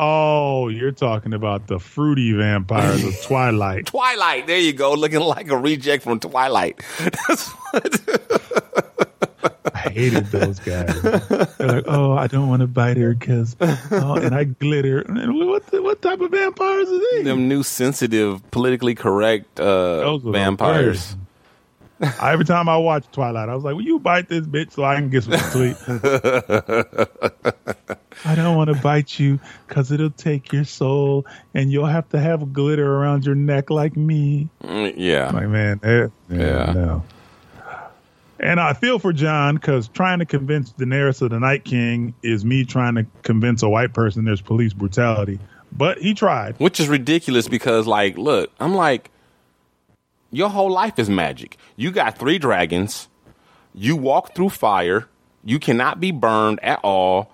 Oh, 0.00 0.68
you're 0.68 0.92
talking 0.92 1.34
about 1.34 1.66
the 1.66 1.78
fruity 1.80 2.32
vampires 2.32 3.02
of 3.04 3.20
Twilight. 3.22 3.86
Twilight. 3.86 4.46
There 4.46 4.58
you 4.58 4.72
go, 4.72 4.94
looking 4.94 5.20
like 5.20 5.50
a 5.50 5.56
reject 5.58 6.04
from 6.04 6.20
Twilight. 6.20 6.80
I 9.88 9.92
hated 9.92 10.26
those 10.26 10.58
guys. 10.60 11.00
They're 11.02 11.68
like, 11.68 11.84
oh, 11.86 12.12
I 12.12 12.26
don't 12.26 12.48
want 12.48 12.60
to 12.60 12.66
bite 12.66 12.96
her 12.96 13.14
because, 13.14 13.56
oh, 13.60 14.14
and 14.14 14.34
I 14.34 14.44
glitter. 14.44 15.00
And 15.00 15.34
what 15.46 15.66
the, 15.66 15.82
what 15.82 16.00
type 16.02 16.20
of 16.20 16.30
vampires 16.30 16.88
are 16.88 16.98
these? 16.98 17.24
them 17.24 17.48
new 17.48 17.62
sensitive, 17.62 18.48
politically 18.50 18.94
correct 18.94 19.58
uh, 19.60 19.64
Those 19.64 20.22
are 20.22 20.26
the 20.26 20.32
vampires. 20.32 21.16
Every 22.22 22.44
time 22.44 22.68
I 22.68 22.76
watch 22.76 23.06
Twilight, 23.10 23.48
I 23.48 23.54
was 23.56 23.64
like, 23.64 23.74
"Will 23.74 23.82
you 23.82 23.98
bite 23.98 24.28
this 24.28 24.46
bitch 24.46 24.70
so 24.70 24.84
I 24.84 24.94
can 24.94 25.10
get 25.10 25.24
some 25.24 25.36
sleep?" 25.36 25.76
I 28.24 28.34
don't 28.36 28.56
want 28.56 28.68
to 28.72 28.80
bite 28.80 29.18
you 29.18 29.40
because 29.66 29.90
it'll 29.90 30.10
take 30.10 30.52
your 30.52 30.62
soul, 30.64 31.26
and 31.54 31.72
you'll 31.72 31.86
have 31.86 32.08
to 32.10 32.20
have 32.20 32.52
glitter 32.52 32.86
around 32.96 33.26
your 33.26 33.34
neck 33.34 33.68
like 33.70 33.96
me. 33.96 34.48
Mm, 34.62 34.94
yeah. 34.96 35.30
Like, 35.30 35.48
man, 35.48 35.80
eh, 35.82 36.06
yeah, 36.30 36.38
Yeah. 36.38 36.72
no. 36.72 37.02
And 38.40 38.60
I 38.60 38.72
feel 38.72 38.98
for 38.98 39.12
Jon 39.12 39.56
because 39.56 39.88
trying 39.88 40.20
to 40.20 40.26
convince 40.26 40.72
Daenerys 40.72 41.22
of 41.22 41.30
the 41.30 41.40
Night 41.40 41.64
King 41.64 42.14
is 42.22 42.44
me 42.44 42.64
trying 42.64 42.94
to 42.94 43.06
convince 43.22 43.62
a 43.62 43.68
white 43.68 43.92
person 43.92 44.24
there's 44.24 44.40
police 44.40 44.72
brutality. 44.72 45.38
But 45.72 45.98
he 45.98 46.14
tried. 46.14 46.54
Which 46.58 46.80
is 46.80 46.88
ridiculous 46.88 47.48
because, 47.48 47.86
like, 47.86 48.16
look, 48.16 48.50
I'm 48.58 48.74
like, 48.74 49.10
your 50.30 50.48
whole 50.50 50.70
life 50.70 50.98
is 50.98 51.10
magic. 51.10 51.56
You 51.76 51.90
got 51.90 52.18
three 52.18 52.38
dragons. 52.38 53.08
You 53.74 53.96
walk 53.96 54.34
through 54.34 54.50
fire. 54.50 55.08
You 55.44 55.58
cannot 55.58 56.00
be 56.00 56.10
burned 56.10 56.62
at 56.62 56.80
all. 56.82 57.30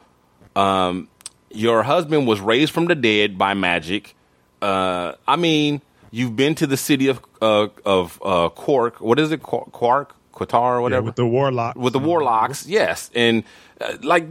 Um, 0.56 1.08
your 1.50 1.82
husband 1.82 2.26
was 2.26 2.40
raised 2.40 2.72
from 2.72 2.86
the 2.86 2.94
dead 2.94 3.38
by 3.38 3.54
magic. 3.54 4.14
Uh, 4.60 5.12
I 5.26 5.36
mean, 5.36 5.82
you've 6.10 6.36
been 6.36 6.54
to 6.56 6.66
the 6.66 6.76
city 6.76 7.08
of 7.08 7.20
uh, 7.40 7.68
of 7.84 8.20
uh, 8.24 8.48
Quark. 8.50 9.00
What 9.00 9.18
is 9.18 9.30
it? 9.32 9.42
Qu- 9.42 9.70
Quark, 9.72 10.14
Qatar, 10.34 10.54
or 10.62 10.76
Yeah, 10.76 10.82
whatever. 10.82 11.02
with 11.06 11.16
the 11.16 11.26
warlock. 11.26 11.76
with 11.76 11.92
the 11.92 11.98
warlocks, 11.98 12.66
yes, 12.66 13.10
and 13.14 13.44
uh, 13.80 13.96
like 14.02 14.26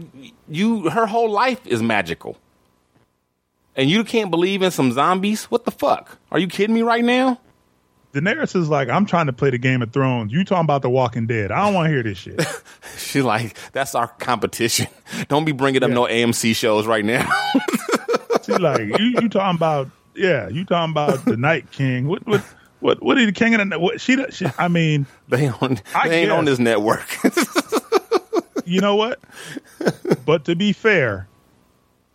you, 0.47 0.89
her 0.89 1.05
whole 1.05 1.29
life 1.29 1.65
is 1.65 1.81
magical, 1.81 2.37
and 3.75 3.89
you 3.89 4.03
can't 4.03 4.29
believe 4.31 4.61
in 4.61 4.71
some 4.71 4.91
zombies. 4.91 5.45
What 5.45 5.65
the 5.65 5.71
fuck? 5.71 6.17
Are 6.31 6.39
you 6.39 6.47
kidding 6.47 6.75
me 6.75 6.81
right 6.81 7.03
now? 7.03 7.39
Daenerys 8.13 8.55
is 8.55 8.69
like, 8.69 8.89
I'm 8.89 9.07
trying 9.07 9.25
to 9.25 9.33
play 9.33 9.49
the 9.49 9.57
Game 9.57 9.81
of 9.81 9.91
Thrones. 9.91 10.31
You 10.31 10.43
talking 10.45 10.65
about 10.65 10.83
The 10.83 10.89
Walking 10.91 11.25
Dead. 11.25 11.51
I 11.51 11.65
don't 11.65 11.73
want 11.73 11.87
to 11.87 11.91
hear 11.91 12.03
this 12.03 12.19
shit. 12.19 12.39
She's 12.97 13.23
like, 13.23 13.57
that's 13.71 13.95
our 13.95 14.07
competition. 14.07 14.85
Don't 15.29 15.45
be 15.45 15.51
bringing 15.51 15.81
up 15.81 15.89
no 15.89 16.03
AMC 16.03 16.55
shows 16.55 16.85
right 16.85 17.03
now. 17.03 17.27
She's 18.45 18.59
like, 18.59 18.81
you, 18.99 19.15
you 19.19 19.29
talking 19.29 19.55
about, 19.55 19.89
yeah, 20.15 20.47
you 20.47 20.63
talking 20.63 20.91
about 20.91 21.25
the 21.25 21.37
Night 21.37 21.71
King. 21.71 22.07
What, 22.07 22.27
what, 22.27 22.43
what, 22.83 23.01
what 23.01 23.17
are 23.17 23.25
the 23.25 23.31
king 23.31 23.55
of 23.55 23.69
the, 23.69 23.79
what, 23.79 24.01
she, 24.01 24.17
she, 24.31 24.45
I 24.57 24.67
mean, 24.67 25.05
they 25.29 25.47
on, 25.47 25.79
I 25.95 26.09
they 26.09 26.23
ain't 26.23 26.31
on 26.31 26.45
this 26.45 26.59
network. 26.59 27.07
you 28.65 28.81
know 28.81 28.95
what? 28.95 29.19
but 30.25 30.45
to 30.45 30.55
be 30.55 30.73
fair, 30.73 31.27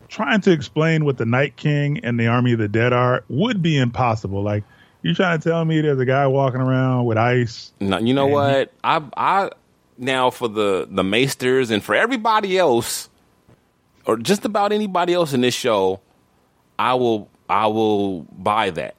trying 0.09 0.43
to 0.43 0.53
explain 0.53 1.07
what 1.07 1.17
the 1.17 1.25
Night 1.25 1.57
King 1.57 2.01
and 2.05 2.21
the 2.21 2.27
Army 2.27 2.53
of 2.53 2.59
the 2.59 2.69
Dead 2.69 2.93
are 2.93 3.25
would 3.29 3.63
be 3.63 3.79
impossible. 3.79 4.43
Like, 4.43 4.63
you 5.03 5.15
trying 5.15 5.41
to 5.41 5.49
tell 5.49 5.65
me 5.65 5.81
there's 5.81 5.99
a 5.99 6.05
guy 6.05 6.27
walking 6.27 6.61
around 6.61 7.07
with 7.07 7.17
ice? 7.17 7.73
no, 7.81 7.99
you 7.99 8.13
know 8.13 8.27
what? 8.27 8.73
I, 8.85 9.03
I 9.17 9.51
now 9.97 10.31
for 10.31 10.49
the 10.49 10.87
the 10.91 11.03
Maesters 11.03 11.71
and 11.71 11.83
for 11.83 11.95
everybody 11.95 12.59
else, 12.59 13.09
or 14.05 14.19
just 14.19 14.45
about 14.45 14.73
anybody 14.73 15.15
else 15.15 15.33
in 15.33 15.41
this 15.41 15.55
show, 15.55 16.01
I 16.79 16.95
will 16.95 17.31
I 17.49 17.69
will 17.69 18.23
buy 18.23 18.71
that. 18.71 18.97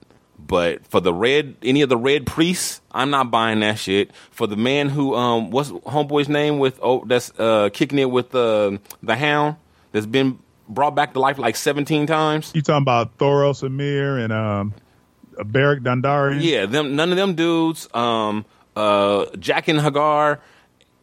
But 0.50 0.86
for 0.88 1.00
the 1.00 1.14
red, 1.14 1.58
any 1.62 1.84
of 1.84 1.90
the 1.90 1.96
red 1.96 2.26
priests, 2.26 2.82
I'm 2.92 3.12
not 3.12 3.30
buying 3.30 3.60
that 3.60 3.78
shit. 3.78 4.10
For 4.32 4.48
the 4.48 4.56
man 4.58 4.90
who, 4.90 5.14
um, 5.14 5.52
what's 5.52 5.70
homeboy's 5.70 6.28
name 6.28 6.58
with, 6.58 6.80
oh, 6.82 7.04
that's 7.06 7.32
uh, 7.38 7.70
kicking 7.72 8.00
it 8.00 8.10
with 8.10 8.34
uh, 8.34 8.80
the 9.04 9.16
Hound, 9.16 9.58
that's 9.92 10.08
been 10.08 10.40
brought 10.68 10.96
back 10.96 11.14
to 11.14 11.20
life 11.20 11.38
like 11.38 11.56
17 11.56 12.08
times. 12.08 12.52
You 12.56 12.64
talking 12.64 12.82
about 12.82 13.16
Thoros 13.20 13.62
of 13.62 13.72
Myr 13.72 14.18
and 14.18 14.34
um, 14.34 14.74
Beric 15.38 15.84
Dondarrion? 15.84 16.42
Yeah, 16.42 16.66
them 16.66 16.96
none 16.96 17.12
of 17.12 17.16
them 17.18 17.36
dudes. 17.36 17.88
Um, 17.94 18.44
uh, 18.76 19.26
Jaqen 19.36 19.80
H'ghar, 19.80 20.40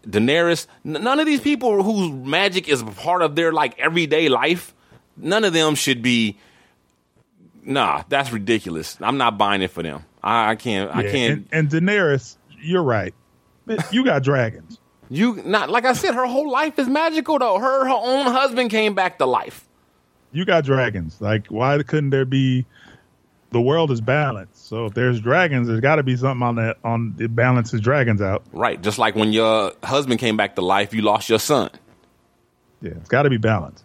Daenerys. 0.05 0.67
n- 0.85 1.05
none 1.05 1.21
of 1.21 1.27
these 1.27 1.41
people 1.41 1.85
whose 1.85 2.11
magic 2.11 2.69
is 2.69 2.83
part 2.83 3.23
of 3.23 3.37
their 3.37 3.53
like 3.53 3.79
everyday 3.79 4.29
life. 4.29 4.75
None 5.17 5.45
of 5.45 5.53
them 5.53 5.77
should 5.77 6.03
be. 6.03 6.37
Nah, 7.67 8.05
that's 8.09 8.33
ridiculous. 8.33 8.97
I'm 9.01 9.19
not 9.19 9.37
buying 9.37 9.61
it 9.61 9.73
for 9.73 9.83
them. 9.83 10.05
I, 10.23 10.51
I 10.51 10.55
can't. 10.55 10.95
I 10.95 11.03
can't. 11.03 11.47
And, 11.51 11.71
and 11.73 11.89
Daenerys, 11.89 12.37
you're 12.61 12.83
right. 12.83 13.13
You 13.91 14.05
got 14.05 14.23
dragons. 14.23 14.79
you 15.11 15.43
not 15.45 15.69
like 15.69 15.85
I 15.85 15.93
said. 15.93 16.15
Her 16.15 16.27
whole 16.27 16.49
life 16.51 16.79
is 16.79 16.87
magical 16.87 17.39
though. 17.41 17.59
Her 17.59 17.85
her 17.87 17.95
own 17.95 18.27
husband 18.27 18.71
came 18.71 18.95
back 18.95 19.19
to 19.19 19.27
life. 19.27 19.67
You 20.33 20.45
got 20.45 20.65
dragons. 20.65 21.21
Like, 21.21 21.49
why 21.49 21.83
couldn't 21.83 22.11
there 22.11 22.25
be? 22.25 22.67
The 23.51 23.61
world 23.61 23.91
is 23.91 24.01
balanced. 24.01 24.69
So 24.69 24.87
if 24.87 24.95
there's 24.95 25.21
dragons, 25.21 25.67
there's 25.67 25.81
got 25.81 25.97
to 25.97 26.03
be 26.03 26.17
something 26.17 26.47
on 26.47 26.57
that 26.57 26.77
on 26.85 27.17
it 27.19 27.35
balances 27.35 27.81
dragons 27.81 28.21
out. 28.23 28.45
Right, 28.53 28.81
just 28.81 28.99
like 28.99 29.17
when 29.17 29.33
your 29.33 29.73
husband 29.83 30.21
came 30.21 30.37
back 30.37 30.55
to 30.57 30.63
life, 30.63 30.95
you 30.95 31.03
lost 31.03 31.29
your 31.29 31.39
son. 31.41 31.71
Yeah, 32.83 32.93
it's 32.93 33.09
got 33.09 33.23
to 33.23 33.31
be 33.31 33.39
balanced. 33.39 33.83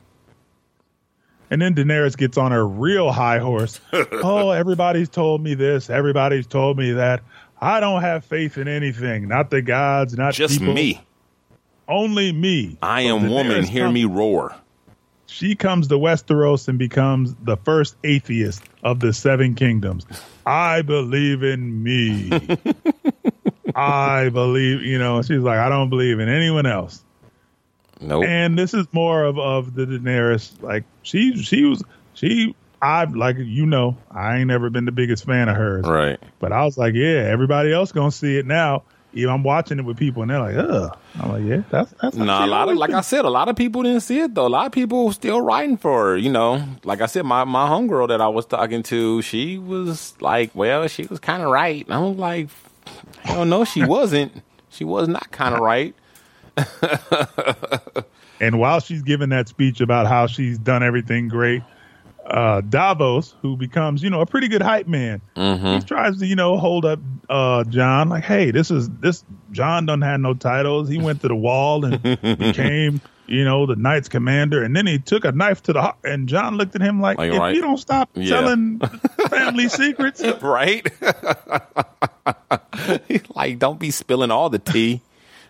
And 1.51 1.61
then 1.61 1.75
Daenerys 1.75 2.17
gets 2.17 2.37
on 2.37 2.51
her 2.51 2.65
real 2.67 3.11
high 3.11 3.37
horse. 3.39 3.79
oh, 3.93 4.49
everybody's 4.51 5.09
told 5.09 5.43
me 5.43 5.53
this. 5.53 5.89
Everybody's 5.89 6.47
told 6.47 6.77
me 6.77 6.93
that. 6.93 7.21
I 7.61 7.79
don't 7.79 8.01
have 8.01 8.25
faith 8.25 8.57
in 8.57 8.67
anything. 8.67 9.27
Not 9.27 9.51
the 9.51 9.61
gods, 9.61 10.15
not 10.17 10.33
Just 10.33 10.57
people. 10.59 10.73
me. 10.73 11.03
Only 11.87 12.31
me. 12.31 12.77
I 12.81 13.03
So 13.05 13.17
am 13.17 13.29
woman. 13.29 13.51
Daenerys 13.63 13.67
Hear 13.67 13.83
comes- 13.83 13.93
me 13.93 14.05
roar. 14.05 14.55
She 15.27 15.55
comes 15.55 15.87
to 15.89 15.95
Westeros 15.97 16.67
and 16.67 16.77
becomes 16.79 17.35
the 17.43 17.55
first 17.57 17.95
atheist 18.03 18.63
of 18.83 18.99
the 18.99 19.13
Seven 19.13 19.55
Kingdoms. 19.55 20.05
I 20.45 20.81
believe 20.81 21.41
in 21.43 21.81
me. 21.83 22.31
I 23.75 24.29
believe, 24.29 24.81
you 24.81 24.99
know, 24.99 25.21
she's 25.21 25.39
like, 25.39 25.57
I 25.59 25.69
don't 25.69 25.89
believe 25.89 26.19
in 26.19 26.27
anyone 26.27 26.65
else. 26.65 27.03
Nope. 28.01 28.25
And 28.25 28.57
this 28.57 28.73
is 28.73 28.87
more 28.91 29.23
of, 29.23 29.37
of 29.37 29.75
the 29.75 29.85
Daenerys. 29.85 30.61
Like 30.61 30.83
she 31.03 31.41
she 31.43 31.63
was 31.65 31.83
she 32.13 32.55
I 32.81 33.03
like 33.05 33.37
you 33.37 33.65
know, 33.65 33.95
I 34.09 34.37
ain't 34.37 34.47
never 34.47 34.69
been 34.69 34.85
the 34.85 34.91
biggest 34.91 35.25
fan 35.25 35.49
of 35.49 35.55
hers. 35.55 35.85
right. 35.85 36.19
But 36.39 36.51
I 36.51 36.65
was 36.65 36.77
like, 36.77 36.95
yeah, 36.95 37.27
everybody 37.29 37.71
else 37.71 37.91
gonna 37.91 38.11
see 38.11 38.37
it 38.37 38.45
now. 38.45 38.83
Even 39.13 39.33
I'm 39.33 39.43
watching 39.43 39.77
it 39.77 39.83
with 39.83 39.97
people 39.97 40.21
and 40.21 40.31
they're 40.31 40.39
like, 40.39 40.55
ugh. 40.55 40.97
I'm 41.19 41.31
like, 41.33 41.43
yeah, 41.43 41.63
that's 41.69 41.93
that's 42.01 42.15
No, 42.15 42.37
she 42.39 42.43
a 42.43 42.47
lot 42.47 42.69
of 42.69 42.77
like 42.77 42.91
been. 42.91 42.97
I 42.97 43.01
said, 43.01 43.25
a 43.25 43.29
lot 43.29 43.49
of 43.49 43.57
people 43.57 43.83
didn't 43.83 43.99
see 44.01 44.19
it 44.21 44.33
though. 44.33 44.47
A 44.47 44.49
lot 44.49 44.65
of 44.65 44.71
people 44.71 45.11
still 45.11 45.41
writing 45.41 45.75
for 45.77 46.11
her. 46.11 46.17
You 46.17 46.31
know, 46.31 46.63
like 46.85 47.01
I 47.01 47.07
said, 47.07 47.25
my 47.25 47.43
my 47.43 47.67
homegirl 47.67 48.07
that 48.07 48.21
I 48.21 48.29
was 48.29 48.45
talking 48.45 48.83
to, 48.83 49.21
she 49.21 49.57
was 49.57 50.13
like, 50.21 50.51
well, 50.55 50.87
she 50.87 51.03
was 51.03 51.19
kind 51.19 51.43
of 51.43 51.49
right. 51.49 51.85
And 51.85 51.93
I'm 51.93 52.17
like, 52.17 52.49
hell 53.19 53.45
no, 53.45 53.65
she 53.65 53.83
wasn't. 53.85 54.31
She 54.69 54.85
was 54.85 55.09
not 55.09 55.29
kind 55.31 55.53
of 55.53 55.59
right. 55.59 55.93
And 58.39 58.57
while 58.57 58.79
she's 58.79 59.03
giving 59.03 59.29
that 59.29 59.47
speech 59.47 59.81
about 59.81 60.07
how 60.07 60.25
she's 60.25 60.57
done 60.57 60.81
everything 60.81 61.27
great, 61.27 61.61
uh, 62.25 62.61
Davos, 62.61 63.35
who 63.43 63.55
becomes, 63.55 64.01
you 64.01 64.09
know, 64.09 64.19
a 64.21 64.25
pretty 64.25 64.47
good 64.47 64.63
hype 64.63 64.87
man, 64.87 65.21
he 65.35 65.79
tries 65.85 66.17
to, 66.17 66.25
you 66.25 66.35
know, 66.35 66.57
hold 66.57 66.83
up 66.83 66.99
uh, 67.29 67.63
Jon 67.65 68.09
like, 68.09 68.23
hey, 68.23 68.49
this 68.49 68.71
is 68.71 68.89
this 68.89 69.23
Jon 69.51 69.85
doesn't 69.85 70.01
have 70.01 70.19
no 70.21 70.33
titles. 70.33 70.89
He 70.89 70.97
went 70.97 71.21
to 71.21 71.27
the 71.27 71.35
wall 71.35 71.85
and 71.85 72.01
became, 72.39 72.99
you 73.27 73.45
know, 73.45 73.67
the 73.67 73.75
Knights 73.75 74.09
commander, 74.09 74.63
and 74.63 74.75
then 74.75 74.87
he 74.87 74.97
took 74.97 75.23
a 75.23 75.31
knife 75.31 75.61
to 75.63 75.73
the 75.73 75.81
heart. 75.83 75.97
And 76.03 76.27
Jon 76.27 76.57
looked 76.57 76.73
at 76.75 76.81
him 76.81 76.99
like, 76.99 77.19
Like, 77.19 77.33
if 77.33 77.39
right. 77.39 77.55
you 77.55 77.61
don't 77.61 77.77
stop 77.77 78.09
Yeah. 78.15 78.39
telling 78.41 78.79
family 79.29 79.69
secrets, 79.69 80.23
Right? 80.41 80.87
like, 83.35 83.59
don't 83.59 83.79
be 83.79 83.91
spilling 83.91 84.31
all 84.31 84.49
the 84.49 84.57
tea. 84.59 85.01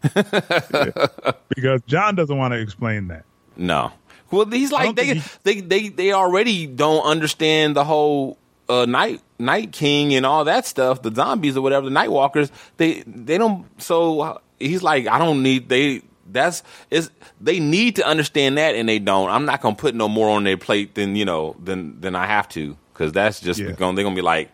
because 1.49 1.81
Jon 1.87 2.15
doesn't 2.15 2.37
want 2.37 2.53
to 2.53 2.59
explain 2.59 3.07
that. 3.09 3.25
No. 3.55 3.91
Well, 4.31 4.45
he's 4.45 4.71
like 4.71 4.95
they, 4.95 5.19
think 5.19 5.69
they 5.69 5.81
they 5.81 5.89
they 5.89 6.13
already 6.13 6.65
don't 6.65 7.03
understand 7.03 7.75
the 7.75 7.83
whole 7.83 8.37
uh, 8.69 8.85
night 8.85 9.21
night 9.37 9.71
king 9.73 10.13
and 10.13 10.25
all 10.25 10.45
that 10.45 10.65
stuff. 10.65 11.01
The 11.01 11.13
zombies 11.13 11.57
or 11.57 11.61
whatever, 11.61 11.85
the 11.85 11.91
night 11.91 12.11
walkers. 12.11 12.51
They 12.77 13.03
they 13.05 13.37
don't. 13.37 13.65
So 13.81 14.39
he's 14.59 14.81
like, 14.83 15.07
I 15.07 15.17
don't 15.17 15.43
need 15.43 15.69
they. 15.69 16.01
That's 16.31 16.63
is 16.89 17.11
they 17.41 17.59
need 17.59 17.97
to 17.97 18.07
understand 18.07 18.57
that 18.57 18.73
and 18.75 18.87
they 18.87 18.99
don't. 18.99 19.29
I'm 19.29 19.43
not 19.43 19.61
gonna 19.61 19.75
put 19.75 19.95
no 19.95 20.07
more 20.07 20.29
on 20.29 20.45
their 20.45 20.55
plate 20.55 20.95
than 20.95 21.17
you 21.17 21.25
know 21.25 21.57
than 21.61 21.99
than 21.99 22.15
I 22.15 22.25
have 22.25 22.47
to 22.49 22.77
because 22.93 23.11
that's 23.11 23.41
just 23.41 23.59
Yeah. 23.59 23.71
going. 23.73 23.95
They're 23.95 24.05
gonna 24.05 24.15
be 24.15 24.21
like, 24.21 24.49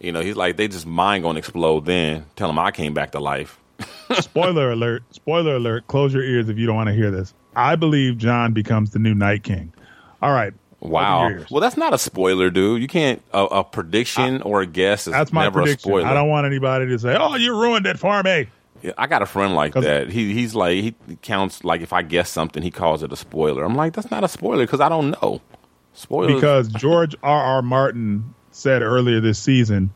you 0.00 0.10
know, 0.12 0.22
he's 0.22 0.36
like 0.36 0.56
they 0.56 0.68
just 0.68 0.86
mind 0.86 1.22
gonna 1.22 1.38
explode. 1.38 1.84
Then 1.84 2.24
tell 2.34 2.48
them 2.48 2.58
I 2.58 2.70
came 2.70 2.94
back 2.94 3.10
to 3.12 3.20
life. 3.20 3.58
Spoiler 4.20 4.70
alert 4.72 5.02
spoiler 5.10 5.56
alert 5.56 5.86
close 5.86 6.12
your 6.14 6.22
ears 6.22 6.48
if 6.48 6.58
you 6.58 6.66
don't 6.66 6.76
want 6.76 6.88
to 6.88 6.94
hear 6.94 7.10
this 7.10 7.34
i 7.56 7.76
believe 7.76 8.18
jon 8.18 8.52
becomes 8.52 8.90
the 8.90 8.98
new 8.98 9.14
night 9.14 9.42
king 9.42 9.72
all 10.20 10.32
right 10.32 10.52
Wow. 10.80 11.20
Open 11.20 11.30
your 11.30 11.40
ears. 11.42 11.50
Well, 11.52 11.60
that's 11.60 11.76
not 11.76 11.94
a 11.94 11.98
spoiler, 11.98 12.50
dude. 12.50 12.82
You 12.82 12.88
can't 12.88 13.22
a, 13.32 13.44
a 13.44 13.62
prediction 13.64 14.42
or 14.42 14.62
a 14.62 14.66
guess 14.66 15.06
is 15.06 15.12
that's 15.12 15.32
my 15.32 15.44
never 15.44 15.60
a 15.60 15.62
prediction 15.62 15.90
spoiler. 15.90 16.06
i 16.08 16.12
don't 16.12 16.28
want 16.28 16.44
anybody 16.44 16.86
to 16.88 16.98
say 16.98 17.16
oh 17.16 17.36
you 17.36 17.56
ruined 17.56 17.86
it 17.86 18.00
for 18.00 18.20
me 18.24 18.48
Yeah, 18.82 18.90
I 18.98 19.06
got 19.06 19.22
a 19.22 19.26
friend 19.26 19.54
like 19.54 19.74
that. 19.74 20.10
He 20.10 20.32
he's 20.34 20.56
like 20.56 20.74
he 20.82 20.96
counts 21.22 21.62
like 21.62 21.82
if 21.82 21.92
I 21.92 22.02
guess 22.02 22.28
something, 22.30 22.64
he 22.64 22.72
calls 22.72 23.04
it 23.04 23.12
a 23.12 23.16
spoiler. 23.16 23.62
I'm 23.62 23.76
like, 23.76 23.92
that's 23.92 24.10
not 24.10 24.24
a 24.24 24.28
spoiler 24.28 24.64
because 24.66 24.80
I 24.80 24.88
don't 24.88 25.12
know. 25.22 25.40
Spoilers 25.94 26.34
because 26.34 26.68
george 26.68 27.14
r 27.22 27.40
r 27.56 27.62
martin 27.62 28.34
said 28.50 28.82
earlier 28.82 29.20
this 29.20 29.38
season 29.38 29.90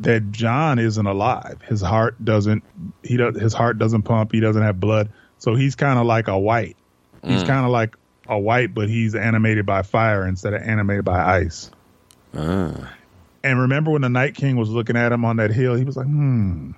that 0.00 0.30
jon 0.32 0.78
isn't 0.78 1.06
alive 1.06 1.60
his 1.68 1.80
heart 1.80 2.22
doesn't 2.24 2.62
he 3.02 3.16
does 3.16 3.38
his 3.38 3.54
heart 3.54 3.78
doesn't 3.78 4.02
pump 4.02 4.32
he 4.32 4.40
doesn't 4.40 4.62
have 4.62 4.80
blood 4.80 5.10
so 5.38 5.54
he's 5.54 5.74
kind 5.76 5.98
of 5.98 6.06
like 6.06 6.28
a 6.28 6.38
white 6.38 6.76
Mm. 7.22 7.32
he's 7.32 7.42
kind 7.42 7.66
of 7.66 7.70
like 7.70 7.96
a 8.28 8.38
white 8.38 8.72
but 8.72 8.88
he's 8.88 9.14
animated 9.14 9.66
by 9.66 9.82
fire 9.82 10.26
instead 10.26 10.54
of 10.54 10.62
animated 10.62 11.04
by 11.04 11.20
ice 11.38 11.70
Ah. 12.34 12.94
And 13.42 13.58
remember 13.60 13.90
when 13.90 14.02
the 14.02 14.08
Night 14.08 14.34
King 14.34 14.56
was 14.56 14.68
looking 14.68 14.96
at 14.96 15.12
him 15.12 15.24
on 15.24 15.36
that 15.36 15.50
hill, 15.50 15.74
he 15.74 15.84
was 15.84 15.96
like, 15.96 16.06
hmm. 16.06 16.72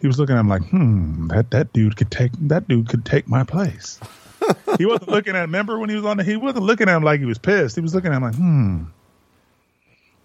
He 0.00 0.06
was 0.06 0.18
looking 0.18 0.34
at 0.36 0.40
him 0.40 0.48
like, 0.48 0.62
hmm, 0.70 1.28
that, 1.28 1.50
that 1.50 1.72
dude 1.72 1.96
could 1.96 2.10
take 2.10 2.32
that 2.48 2.66
dude 2.66 2.88
could 2.88 3.04
take 3.04 3.28
my 3.28 3.44
place. 3.44 4.00
he 4.78 4.86
wasn't 4.86 5.10
looking 5.10 5.36
at 5.36 5.42
remember 5.42 5.78
when 5.78 5.88
he 5.90 5.94
was 5.94 6.04
on 6.04 6.16
the 6.16 6.24
he 6.24 6.36
wasn't 6.36 6.64
looking 6.64 6.88
at 6.88 6.96
him 6.96 7.02
like 7.04 7.20
he 7.20 7.26
was 7.26 7.38
pissed. 7.38 7.76
He 7.76 7.82
was 7.82 7.94
looking 7.94 8.10
at 8.10 8.16
him 8.16 8.22
like, 8.22 8.34
hmm. 8.34 8.82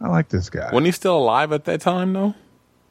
I 0.02 0.08
like 0.10 0.30
this 0.30 0.50
guy. 0.50 0.70
When 0.72 0.86
he's 0.86 0.96
still 0.96 1.18
alive 1.18 1.52
at 1.52 1.66
that 1.66 1.82
time, 1.82 2.14
though. 2.14 2.36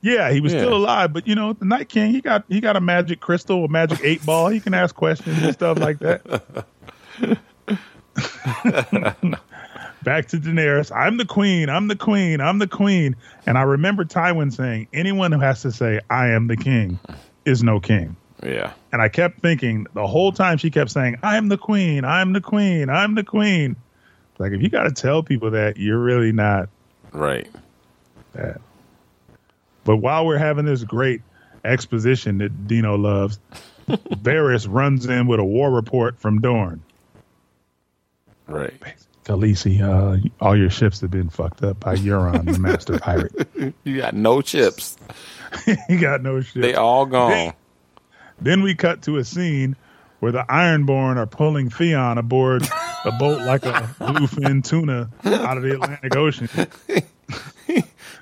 yeah, 0.02 0.30
he 0.32 0.40
was 0.40 0.52
Yeah. 0.52 0.60
still 0.60 0.76
alive, 0.76 1.12
but 1.12 1.26
you 1.26 1.34
know, 1.34 1.52
the 1.52 1.64
Night 1.64 1.88
King, 1.88 2.10
he 2.12 2.20
got 2.20 2.44
he 2.48 2.60
got 2.60 2.76
a 2.76 2.80
magic 2.80 3.20
crystal, 3.20 3.64
a 3.64 3.68
magic 3.68 4.00
eight 4.02 4.24
ball. 4.26 4.48
He 4.48 4.60
can 4.60 4.74
ask 4.74 4.94
questions 4.94 5.42
and 5.42 5.52
stuff 5.54 5.78
like 5.78 5.98
that. 6.00 6.66
Back 10.02 10.26
to 10.28 10.36
Daenerys. 10.38 10.94
I'm 10.94 11.16
the 11.16 11.24
queen. 11.24 11.68
I'm 11.68 11.88
the 11.88 11.96
queen. 11.96 12.40
I'm 12.40 12.58
the 12.58 12.68
queen. 12.68 13.16
And 13.46 13.58
I 13.58 13.62
remember 13.62 14.04
Tywin 14.04 14.52
saying, 14.52 14.86
anyone 14.92 15.32
who 15.32 15.40
has 15.40 15.62
to 15.62 15.72
say 15.72 16.00
I 16.10 16.28
am 16.28 16.46
the 16.46 16.56
king 16.56 16.98
is 17.44 17.62
no 17.64 17.80
king. 17.80 18.16
Yeah. 18.42 18.72
And 18.92 19.02
I 19.02 19.08
kept 19.08 19.40
thinking 19.40 19.86
the 19.94 20.06
whole 20.06 20.30
time 20.30 20.58
she 20.58 20.70
kept 20.70 20.90
saying, 20.92 21.16
I'm 21.22 21.48
the 21.48 21.58
queen. 21.58 22.04
I'm 22.04 22.32
the 22.34 22.40
queen. 22.40 22.88
I'm 22.88 23.14
the 23.16 23.24
queen. 23.24 23.74
Like 24.38 24.52
if 24.52 24.62
you 24.62 24.68
got 24.68 24.84
to 24.84 24.92
tell 24.92 25.22
people 25.24 25.50
that, 25.52 25.76
you're 25.76 25.98
really 25.98 26.30
not 26.32 26.68
Right. 27.16 27.48
that. 28.34 28.60
But 29.84 29.96
while 29.96 30.26
we're 30.26 30.36
having 30.38 30.64
this 30.66 30.84
great 30.84 31.22
exposition 31.64 32.38
that 32.38 32.66
Dino 32.66 32.96
loves, 32.96 33.38
Varys 33.88 34.66
runs 34.68 35.06
in 35.06 35.26
with 35.26 35.40
a 35.40 35.44
war 35.44 35.70
report 35.70 36.18
from 36.18 36.40
Dorne. 36.40 36.82
Right. 38.46 38.74
Khaleesi, 39.24 39.80
uh, 39.80 40.28
all 40.40 40.56
your 40.56 40.70
ships 40.70 41.00
have 41.00 41.10
been 41.10 41.30
fucked 41.30 41.62
up 41.64 41.80
by 41.80 41.96
Euron, 41.96 42.52
the 42.52 42.58
master 42.58 42.98
pirate. 43.00 43.74
You 43.82 43.96
got 43.96 44.14
no 44.14 44.40
chips. 44.40 44.96
you 45.88 45.98
got 45.98 46.22
no 46.22 46.40
shit. 46.42 46.62
They 46.62 46.74
all 46.74 47.06
gone. 47.06 47.52
Then 48.40 48.62
we 48.62 48.74
cut 48.74 49.02
to 49.02 49.16
a 49.16 49.24
scene 49.24 49.74
where 50.20 50.30
the 50.32 50.44
Ironborn 50.48 51.16
are 51.16 51.26
pulling 51.26 51.70
Theon 51.70 52.18
aboard 52.18 52.68
a 53.06 53.12
boat 53.18 53.40
like 53.42 53.64
a 53.64 53.72
bluefin 54.00 54.62
tuna 54.64 55.08
out 55.24 55.56
of 55.56 55.62
the 55.62 55.74
Atlantic 55.74 56.16
Ocean. 56.16 56.48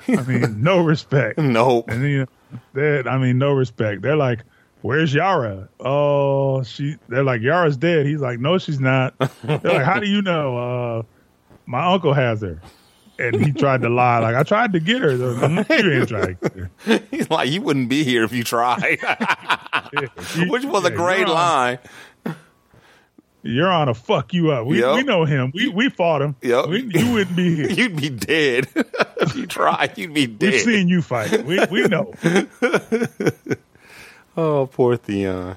I 0.06 0.22
mean, 0.26 0.62
no 0.62 0.80
respect. 0.84 1.38
Nope. 1.44 1.86
And 1.88 2.02
then, 2.02 2.10
you 2.10 2.18
know, 2.20 2.26
that 2.74 3.08
I 3.08 3.18
mean, 3.18 3.38
no 3.38 3.52
respect. 3.52 4.02
They're 4.02 4.16
like, 4.16 4.40
"Where's 4.82 5.12
Yara?" 5.14 5.68
Oh, 5.80 6.62
she. 6.62 6.96
They're 7.08 7.24
like, 7.24 7.40
"Yara's 7.42 7.76
dead." 7.76 8.06
He's 8.06 8.20
like, 8.20 8.38
"No, 8.38 8.58
she's 8.58 8.80
not." 8.80 9.14
They're 9.42 9.58
like, 9.62 9.82
"How 9.84 9.98
do 10.00 10.06
you 10.06 10.22
know?" 10.22 10.58
Uh, 10.58 11.02
my 11.66 11.86
uncle 11.92 12.12
has 12.12 12.42
her, 12.42 12.60
and 13.18 13.34
he 13.44 13.52
tried 13.52 13.80
to 13.82 13.88
lie. 13.88 14.18
Like, 14.18 14.34
I 14.36 14.42
tried 14.42 14.72
to 14.74 14.80
get 14.80 15.00
her. 15.02 15.14
Like, 15.14 15.50
"Mm, 15.50 15.70
you 15.70 15.90
didn't 15.90 16.06
try 16.08 16.26
to 16.26 16.34
get 16.34 16.52
her. 16.54 17.00
He's 17.10 17.30
like, 17.30 17.48
you 17.50 17.62
wouldn't 17.62 17.88
be 17.88 18.04
here 18.04 18.22
if 18.24 18.32
you 18.32 18.44
tried, 18.44 18.98
Yeah, 19.02 20.08
you- 20.36 20.50
which 20.50 20.64
was 20.64 20.84
a 20.84 20.90
great 20.90 21.26
you're 21.26 21.28
on- 23.44 23.50
line. 23.50 23.57
You're 23.57 23.70
on 23.70 23.87
to 23.88 23.94
fuck 23.94 24.33
you 24.35 24.50
up. 24.52 24.66
We 24.66 24.80
Yep. 24.80 24.94
we 24.96 25.02
know 25.02 25.24
him. 25.24 25.52
We 25.54 25.68
we 25.68 25.88
fought 25.90 26.22
him. 26.22 26.37
Yep. 26.42 26.68
We, 26.68 26.83
you 26.83 27.12
wouldn't 27.12 27.37
be 27.37 27.54
here. 27.57 27.70
You'd 27.70 27.96
be 27.96 28.11
dead 28.11 28.68
if 29.20 29.35
you 29.37 29.46
tried. 29.46 29.96
You'd 29.98 30.14
be 30.14 30.26
dead. 30.26 30.52
We've 30.52 30.61
seen 30.62 30.88
you 30.88 31.02
fight. 31.02 31.44
We 31.44 31.61
we 31.70 31.83
know. 31.88 32.12
oh, 34.37 34.66
poor 34.66 34.96
Theon. 34.96 35.57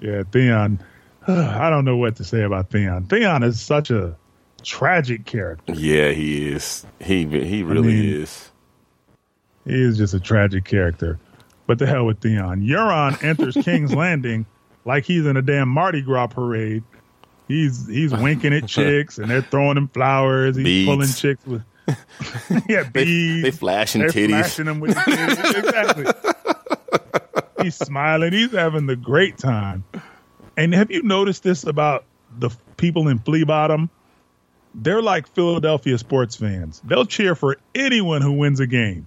Yeah, 0.00 0.22
Theon. 0.30 0.80
I 1.26 1.70
don't 1.70 1.84
know 1.84 1.96
what 1.96 2.16
to 2.16 2.24
say 2.24 2.42
about 2.42 2.70
Theon. 2.70 3.06
Theon 3.06 3.42
is 3.42 3.60
such 3.60 3.90
a 3.90 4.16
tragic 4.62 5.24
character. 5.24 5.72
Yeah, 5.74 6.10
he 6.10 6.48
is. 6.52 6.84
He 7.00 7.26
he 7.26 7.62
really 7.62 7.88
mean- 7.88 8.22
is. 8.22 8.48
He 9.64 9.80
is 9.80 9.96
just 9.96 10.12
a 10.12 10.18
tragic 10.20 10.64
character. 10.64 11.20
But 11.68 11.78
the 11.78 11.86
hell 11.86 12.04
with 12.04 12.20
Theon. 12.20 12.62
Euron 12.62 13.22
enters 13.22 13.54
King's 13.64 13.94
Landing 13.94 14.44
like 14.84 15.04
he's 15.04 15.24
in 15.24 15.36
a 15.36 15.42
damn 15.42 15.68
Mardi 15.68 16.02
Gras 16.02 16.26
parade. 16.26 16.82
He's 17.48 17.86
he's 17.86 18.12
winking 18.12 18.52
at 18.54 18.66
chicks 18.68 19.18
and 19.18 19.30
they're 19.30 19.42
throwing 19.42 19.76
him 19.76 19.88
flowers. 19.88 20.56
He's 20.56 20.64
Beads. 20.64 20.88
pulling 20.88 21.08
chicks 21.08 21.46
with 21.46 21.62
yeah 22.68 22.84
beads. 22.88 23.42
they 23.42 23.50
flashing 23.50 24.02
They're 24.02 24.10
titties. 24.10 24.28
flashing 24.28 24.66
him 24.66 24.80
with 24.80 24.94
the 24.94 25.54
exactly. 25.58 27.64
He's 27.64 27.74
smiling. 27.76 28.32
He's 28.32 28.52
having 28.52 28.86
the 28.86 28.96
great 28.96 29.38
time. 29.38 29.84
And 30.56 30.74
have 30.74 30.90
you 30.90 31.02
noticed 31.02 31.42
this 31.42 31.64
about 31.64 32.04
the 32.38 32.50
people 32.76 33.08
in 33.08 33.18
Flea 33.18 33.44
Bottom, 33.44 33.90
they're 34.74 35.02
like 35.02 35.26
Philadelphia 35.28 35.98
sports 35.98 36.36
fans. 36.36 36.80
They'll 36.84 37.06
cheer 37.06 37.34
for 37.34 37.56
anyone 37.74 38.22
who 38.22 38.32
wins 38.32 38.60
a 38.60 38.66
game. 38.66 39.06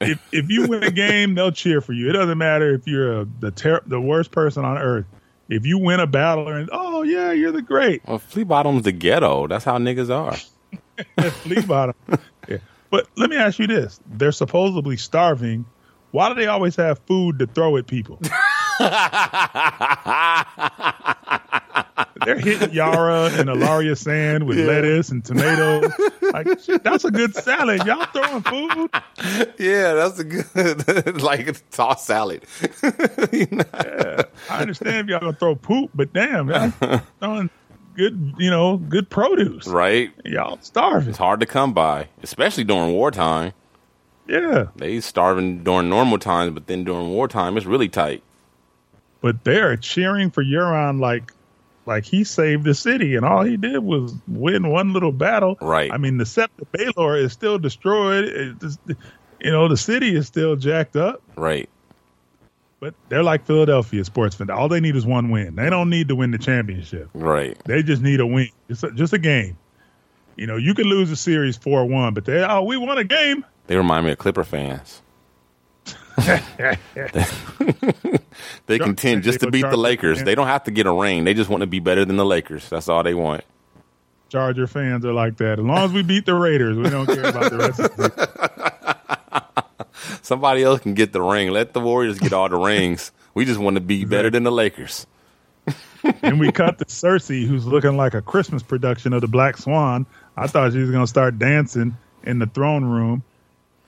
If 0.00 0.20
if 0.32 0.50
you 0.50 0.66
win 0.66 0.82
a 0.82 0.90
game, 0.90 1.34
they'll 1.34 1.52
cheer 1.52 1.80
for 1.80 1.94
you. 1.94 2.10
It 2.10 2.12
doesn't 2.12 2.36
matter 2.36 2.74
if 2.74 2.86
you're 2.86 3.22
a, 3.22 3.28
the 3.40 3.50
ter- 3.50 3.80
the 3.86 4.00
worst 4.00 4.30
person 4.30 4.64
on 4.66 4.76
earth. 4.76 5.06
If 5.48 5.66
you 5.66 5.78
win 5.78 6.00
a 6.00 6.06
battle, 6.06 6.48
and 6.48 6.68
oh 6.72 7.02
yeah, 7.02 7.32
you're 7.32 7.52
the 7.52 7.62
great 7.62 8.06
Well, 8.06 8.18
Flea 8.18 8.44
Bottom's 8.44 8.82
the 8.82 8.92
ghetto. 8.92 9.46
That's 9.46 9.64
how 9.64 9.78
niggas 9.78 10.10
are. 10.10 10.36
flea 11.30 11.62
bottom. 11.62 11.94
Yeah. 12.48 12.58
But 12.90 13.08
let 13.16 13.30
me 13.30 13.36
ask 13.36 13.58
you 13.58 13.66
this: 13.66 14.00
They're 14.06 14.32
supposedly 14.32 14.96
starving. 14.96 15.64
Why 16.12 16.28
do 16.28 16.34
they 16.34 16.46
always 16.46 16.76
have 16.76 17.00
food 17.06 17.38
to 17.38 17.46
throw 17.46 17.76
at 17.78 17.86
people? 17.86 18.20
They're 22.24 22.38
hitting 22.38 22.72
Yara 22.72 23.30
and 23.32 23.48
Ellaria 23.48 23.96
Sand 23.96 24.46
with 24.46 24.58
lettuce 24.58 25.10
and 25.10 25.24
tomatoes. 25.24 25.92
Like 26.32 26.60
shit, 26.60 26.82
that's 26.84 27.04
a 27.04 27.10
good 27.10 27.34
salad. 27.34 27.84
Y'all 27.86 28.04
throwing 28.06 28.42
food? 28.42 28.90
Yeah, 29.58 29.94
that's 29.94 30.18
a 30.18 30.24
good 30.24 31.20
like 31.22 31.48
a 31.48 31.52
tossed 31.70 32.06
salad. 32.06 32.44
I 32.82 34.24
understand 34.50 34.96
if 34.98 35.06
y'all 35.08 35.20
gonna 35.20 35.32
throw 35.34 35.54
poop, 35.54 35.90
but 35.94 36.12
damn, 36.12 36.48
y'all 36.48 37.00
throwing 37.20 37.50
good, 37.96 38.34
you 38.38 38.50
know, 38.50 38.76
good 38.78 39.10
produce. 39.10 39.66
right? 39.66 40.12
Y'all 40.24 40.58
starving. 40.62 41.08
It's 41.10 41.18
hard 41.18 41.40
to 41.40 41.46
come 41.46 41.72
by, 41.74 42.08
especially 42.22 42.64
during 42.64 42.92
wartime. 42.92 43.52
Yeah. 44.28 44.66
They 44.76 45.00
starving 45.00 45.64
during 45.64 45.88
normal 45.88 46.18
times, 46.18 46.52
but 46.54 46.66
then 46.66 46.84
during 46.84 47.08
wartime, 47.10 47.56
it's 47.56 47.66
really 47.66 47.88
tight. 47.88 48.22
but 49.20 49.44
they're 49.44 49.76
cheering 49.76 50.30
for 50.30 50.42
Euron 50.42 51.00
like 51.00 51.32
like 51.86 52.04
he 52.04 52.24
saved 52.24 52.64
the 52.64 52.74
city 52.74 53.16
and 53.16 53.24
all 53.24 53.42
he 53.42 53.56
did 53.56 53.78
was 53.78 54.14
win 54.28 54.68
one 54.68 54.92
little 54.92 55.12
battle. 55.12 55.56
Right. 55.60 55.92
I 55.92 55.98
mean 55.98 56.18
the 56.18 56.24
Sept 56.24 56.60
of 56.60 56.70
Baelor 56.72 57.20
is 57.20 57.32
still 57.32 57.58
destroyed. 57.58 58.60
Just, 58.60 58.78
you 59.40 59.50
know, 59.50 59.68
the 59.68 59.76
city 59.76 60.14
is 60.14 60.26
still 60.26 60.56
jacked 60.56 60.96
up. 60.96 61.22
Right. 61.36 61.68
But 62.80 62.94
they're 63.08 63.22
like 63.22 63.46
Philadelphia 63.46 64.04
sports 64.04 64.34
fans. 64.34 64.50
All 64.50 64.68
they 64.68 64.80
need 64.80 64.96
is 64.96 65.06
one 65.06 65.30
win. 65.30 65.54
They 65.54 65.70
don't 65.70 65.88
need 65.88 66.08
to 66.08 66.16
win 66.16 66.32
the 66.32 66.38
championship. 66.38 67.08
Right. 67.14 67.56
They 67.64 67.82
just 67.82 68.02
need 68.02 68.20
a 68.20 68.26
win. 68.26 68.48
Just 68.68 68.84
a, 68.84 68.90
just 68.90 69.12
a 69.12 69.18
game. 69.18 69.56
You 70.36 70.46
know, 70.46 70.56
you 70.56 70.74
could 70.74 70.86
lose 70.86 71.10
a 71.10 71.16
series 71.16 71.58
4-1, 71.58 72.14
but 72.14 72.24
they 72.24 72.42
oh, 72.42 72.62
we 72.62 72.76
won 72.76 72.98
a 72.98 73.04
game. 73.04 73.44
They 73.66 73.76
remind 73.76 74.06
me 74.06 74.12
of 74.12 74.18
Clipper 74.18 74.44
fans. 74.44 75.01
they 78.66 78.78
contend 78.78 79.22
just 79.22 79.40
to 79.40 79.50
beat 79.50 79.62
the 79.62 79.76
Lakers. 79.76 80.22
They 80.22 80.34
don't 80.34 80.46
have 80.46 80.64
to 80.64 80.70
get 80.70 80.86
a 80.86 80.92
ring. 80.92 81.24
They 81.24 81.34
just 81.34 81.50
want 81.50 81.62
to 81.62 81.66
be 81.66 81.80
better 81.80 82.04
than 82.04 82.16
the 82.16 82.24
Lakers. 82.24 82.68
That's 82.68 82.88
all 82.88 83.02
they 83.02 83.14
want. 83.14 83.44
Charger 84.28 84.66
fans 84.66 85.04
are 85.04 85.12
like 85.12 85.36
that. 85.38 85.58
As 85.58 85.64
long 85.64 85.78
as 85.78 85.92
we 85.92 86.02
beat 86.02 86.24
the 86.24 86.34
Raiders, 86.34 86.78
we 86.78 86.88
don't 86.88 87.06
care 87.06 87.24
about 87.24 87.50
the 87.50 87.58
rest 87.58 87.80
of 87.80 87.96
the 87.96 89.64
Somebody 90.22 90.62
else 90.62 90.80
can 90.80 90.94
get 90.94 91.12
the 91.12 91.20
ring. 91.20 91.50
Let 91.50 91.74
the 91.74 91.80
Warriors 91.80 92.18
get 92.18 92.32
all 92.32 92.48
the 92.48 92.56
rings. 92.56 93.12
We 93.34 93.44
just 93.44 93.60
want 93.60 93.74
to 93.74 93.80
be 93.80 94.04
better 94.04 94.30
than 94.30 94.42
the 94.42 94.52
Lakers. 94.52 95.06
and 96.22 96.40
we 96.40 96.50
cut 96.50 96.78
to 96.78 96.84
Cersei, 96.86 97.46
who's 97.46 97.66
looking 97.66 97.96
like 97.96 98.14
a 98.14 98.22
Christmas 98.22 98.62
production 98.62 99.12
of 99.12 99.20
the 99.20 99.28
Black 99.28 99.58
Swan. 99.58 100.06
I 100.36 100.46
thought 100.46 100.72
she 100.72 100.78
was 100.78 100.90
going 100.90 101.02
to 101.04 101.08
start 101.08 101.38
dancing 101.38 101.96
in 102.24 102.38
the 102.38 102.46
throne 102.46 102.84
room, 102.84 103.22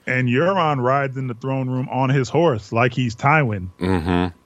and 0.06 0.28
Euron 0.28 0.82
rides 0.82 1.16
in 1.16 1.26
the 1.26 1.34
throne 1.34 1.68
room 1.68 1.88
on 1.90 2.10
his 2.10 2.28
horse 2.28 2.72
like 2.72 2.92
he's 2.92 3.14
Tywin. 3.14 3.68
Mm-hmm. 3.78 4.36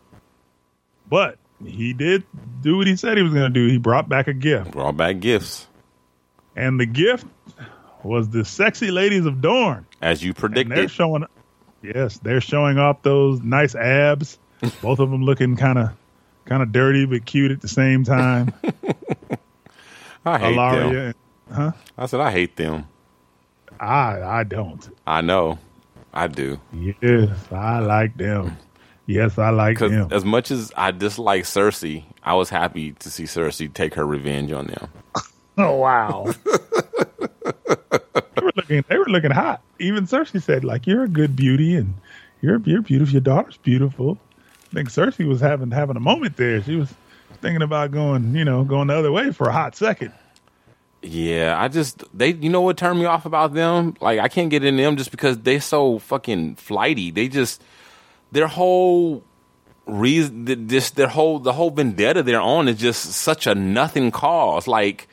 But 1.09 1.39
he 1.65 1.93
did 1.93 2.25
do 2.61 2.77
what 2.77 2.87
he 2.87 2.97
said 2.97 3.17
he 3.17 3.23
was 3.23 3.33
going 3.33 3.53
to 3.53 3.61
do. 3.61 3.67
He 3.69 3.79
brought 3.79 4.09
back 4.09 4.29
a 4.29 4.35
gift, 4.35 4.73
Brought 4.73 4.97
back 4.97 5.21
gifts, 5.21 5.67
and 6.55 6.79
the 6.79 6.87
gift 6.87 7.27
was 8.05 8.29
the 8.29 8.45
sexy 8.45 8.91
ladies 8.91 9.27
of 9.27 9.41
Dorne. 9.41 9.87
as 10.01 10.23
you 10.23 10.31
And 10.31 10.37
they're 10.37 10.65
predicted. 10.65 10.91
showing, 10.91 11.25
yes, 11.83 12.19
they're 12.19 12.41
showing 12.41 12.79
off 12.79 13.03
those 13.03 13.41
nice 13.43 13.75
abs. 13.75 14.39
Both 14.83 14.99
of 14.99 15.11
them 15.11 15.23
looking 15.23 15.57
kind 15.57 15.79
of, 15.79 15.91
kind 16.45 16.63
of 16.63 16.73
dirty 16.73 17.07
but 17.07 17.25
cute 17.25 17.51
at 17.53 17.61
the 17.61 17.69
same 17.69 18.05
time. 18.05 18.53
I 20.25 20.39
hate 20.39 20.57
them. 20.57 21.15
Huh? 21.53 21.73
I 21.97 22.07
said 22.07 22.21
I 22.21 22.31
hate 22.31 22.57
them. 22.57 22.87
I 23.81 24.21
I 24.41 24.45
don't. 24.45 24.89
I 25.07 25.21
know. 25.21 25.59
I 26.13 26.27
do. 26.27 26.61
Yes, 26.73 27.31
I 27.53 27.79
like 27.81 28.17
them. 28.17 28.57
Yes, 29.07 29.39
I 29.39 29.51
like 29.51 29.79
them. 29.79 30.09
as 30.11 30.25
much 30.25 30.51
as 30.51 30.73
I 30.77 30.91
dislike 30.91 31.45
Cersei, 31.45 32.05
I 32.23 32.35
was 32.35 32.51
happy 32.51 32.93
to 32.93 33.11
see 33.11 33.25
Cersei 33.25 33.73
take 33.73 33.95
her 33.95 34.07
revenge 34.07 34.53
on 34.53 34.67
them. 34.67 34.89
Oh 35.61 35.75
wow. 35.75 36.33
they 37.05 38.43
were 38.43 38.53
looking. 38.55 38.85
They 38.89 38.97
were 38.97 39.07
looking 39.09 39.33
hot. 39.33 39.61
Even 39.81 40.07
Cersei 40.07 40.41
said, 40.41 40.63
"Like 40.65 40.87
you're 40.87 41.03
a 41.03 41.09
good 41.09 41.35
beauty, 41.35 41.75
and 41.75 41.95
you're 42.41 42.61
you're 42.65 42.81
beautiful. 42.83 43.13
Your 43.13 43.21
daughter's 43.23 43.57
beautiful." 43.57 44.19
I 44.71 44.75
think 44.75 44.89
Cersei 44.91 45.27
was 45.27 45.41
having 45.41 45.73
having 45.73 45.97
a 45.97 46.01
moment 46.01 46.37
there. 46.37 46.63
She 46.63 46.77
was 46.77 46.95
thinking 47.41 47.63
about 47.63 47.91
going, 47.91 48.37
you 48.37 48.45
know, 48.45 48.63
going 48.63 48.87
the 48.87 48.95
other 48.97 49.11
way 49.11 49.33
for 49.33 49.49
a 49.49 49.53
hot 49.53 49.75
second. 49.75 50.13
Yeah, 51.03 51.57
I 51.59 51.69
just 51.69 52.03
they 52.17 52.33
you 52.33 52.49
know 52.51 52.61
what 52.63 52.77
turned 52.77 52.99
me 52.99 53.05
off 53.05 53.25
about 53.25 53.55
them? 53.55 53.95
Like 54.01 54.19
I 54.19 54.29
can't 54.29 54.51
get 54.51 54.65
in 54.65 54.77
them 54.77 54.97
just 54.97 55.11
because 55.11 55.39
they're 55.39 55.61
so 55.61 55.99
fucking 56.01 56.57
flighty. 56.57 57.11
They 57.11 57.29
just 57.29 57.63
their 58.33 58.49
whole 58.49 59.23
reason 59.87 60.47
th- 60.47 60.59
this 60.63 60.91
their 60.91 61.07
whole 61.09 61.39
the 61.39 61.53
whole 61.53 61.71
vendetta 61.71 62.23
they're 62.23 62.41
on 62.41 62.69
is 62.69 62.79
just 62.79 63.05
such 63.13 63.47
a 63.47 63.55
nothing 63.55 64.11
cause. 64.11 64.67
Like 64.67 65.09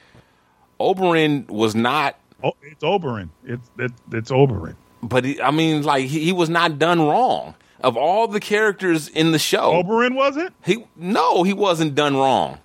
Oberyn 0.79 1.47
was 1.49 1.75
not 1.75 2.17
Oh, 2.43 2.53
it's 2.63 2.83
Oberyn. 2.83 3.29
It's 3.43 3.69
it, 3.77 3.91
it's 4.11 4.31
Oberyn. 4.31 4.75
but 5.01 5.23
he, 5.23 5.39
I 5.41 5.51
mean 5.51 5.83
like 5.83 6.05
he, 6.07 6.19
he 6.25 6.31
was 6.33 6.49
not 6.49 6.79
done 6.79 7.01
wrong. 7.01 7.55
Of 7.81 7.95
all 7.97 8.27
the 8.27 8.39
characters 8.39 9.07
in 9.07 9.31
the 9.31 9.37
show, 9.39 9.83
Oberyn 9.83 10.15
wasn't. 10.15 10.53
He 10.65 10.85
no, 10.95 11.43
he 11.43 11.53
wasn't 11.53 11.93
done 11.93 12.15
wrong. 12.17 12.57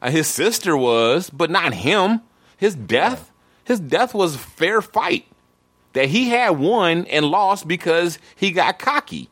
Uh, 0.00 0.10
his 0.10 0.28
sister 0.28 0.76
was, 0.76 1.28
but 1.30 1.50
not 1.50 1.74
him. 1.74 2.20
His 2.58 2.74
death, 2.74 3.32
his 3.64 3.80
death 3.80 4.12
was 4.14 4.36
fair 4.36 4.82
fight. 4.82 5.24
That 5.94 6.06
he 6.10 6.28
had 6.28 6.50
won 6.50 7.06
and 7.06 7.24
lost 7.26 7.66
because 7.66 8.18
he 8.36 8.50
got 8.50 8.78
cocky. 8.78 9.30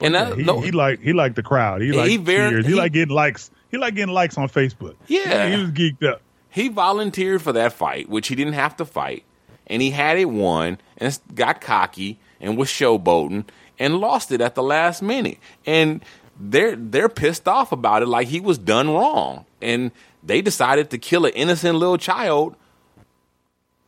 And 0.00 0.14
that, 0.14 0.36
He, 0.36 0.42
no, 0.42 0.60
he 0.60 0.70
like 0.70 1.00
he 1.00 1.12
liked 1.14 1.34
the 1.36 1.42
crowd. 1.42 1.80
He 1.80 1.92
like 1.92 2.10
He 2.10 2.16
very- 2.18 2.50
cheers. 2.50 2.66
He, 2.66 2.72
he- 2.72 2.78
like 2.78 2.92
getting 2.92 3.14
likes. 3.14 3.50
He 3.70 3.78
like 3.78 3.94
getting 3.94 4.12
likes 4.14 4.36
on 4.36 4.48
Facebook. 4.50 4.96
Yeah. 5.06 5.48
he 5.48 5.62
was 5.62 5.70
geeked 5.70 6.04
up. 6.06 6.20
he 6.50 6.68
volunteered 6.68 7.40
for 7.40 7.52
that 7.54 7.72
fight, 7.72 8.08
which 8.10 8.28
he 8.28 8.34
didn't 8.34 8.52
have 8.52 8.76
to 8.76 8.84
fight, 8.84 9.24
and 9.66 9.80
he 9.80 9.90
had 9.90 10.18
it 10.18 10.26
won 10.26 10.76
and 10.98 11.18
got 11.34 11.62
cocky 11.62 12.18
and 12.38 12.58
was 12.58 12.68
showboating 12.68 13.46
and 13.78 13.96
lost 13.98 14.30
it 14.30 14.42
at 14.42 14.54
the 14.54 14.62
last 14.62 15.00
minute. 15.02 15.38
And 15.64 16.04
they're 16.38 16.76
they're 16.76 17.08
pissed 17.08 17.48
off 17.48 17.72
about 17.72 18.02
it, 18.02 18.08
like 18.08 18.28
he 18.28 18.40
was 18.40 18.58
done 18.58 18.90
wrong, 18.90 19.46
and 19.62 19.90
they 20.22 20.42
decided 20.42 20.90
to 20.90 20.98
kill 20.98 21.26
an 21.26 21.32
innocent 21.32 21.78
little 21.78 21.98
child 21.98 22.56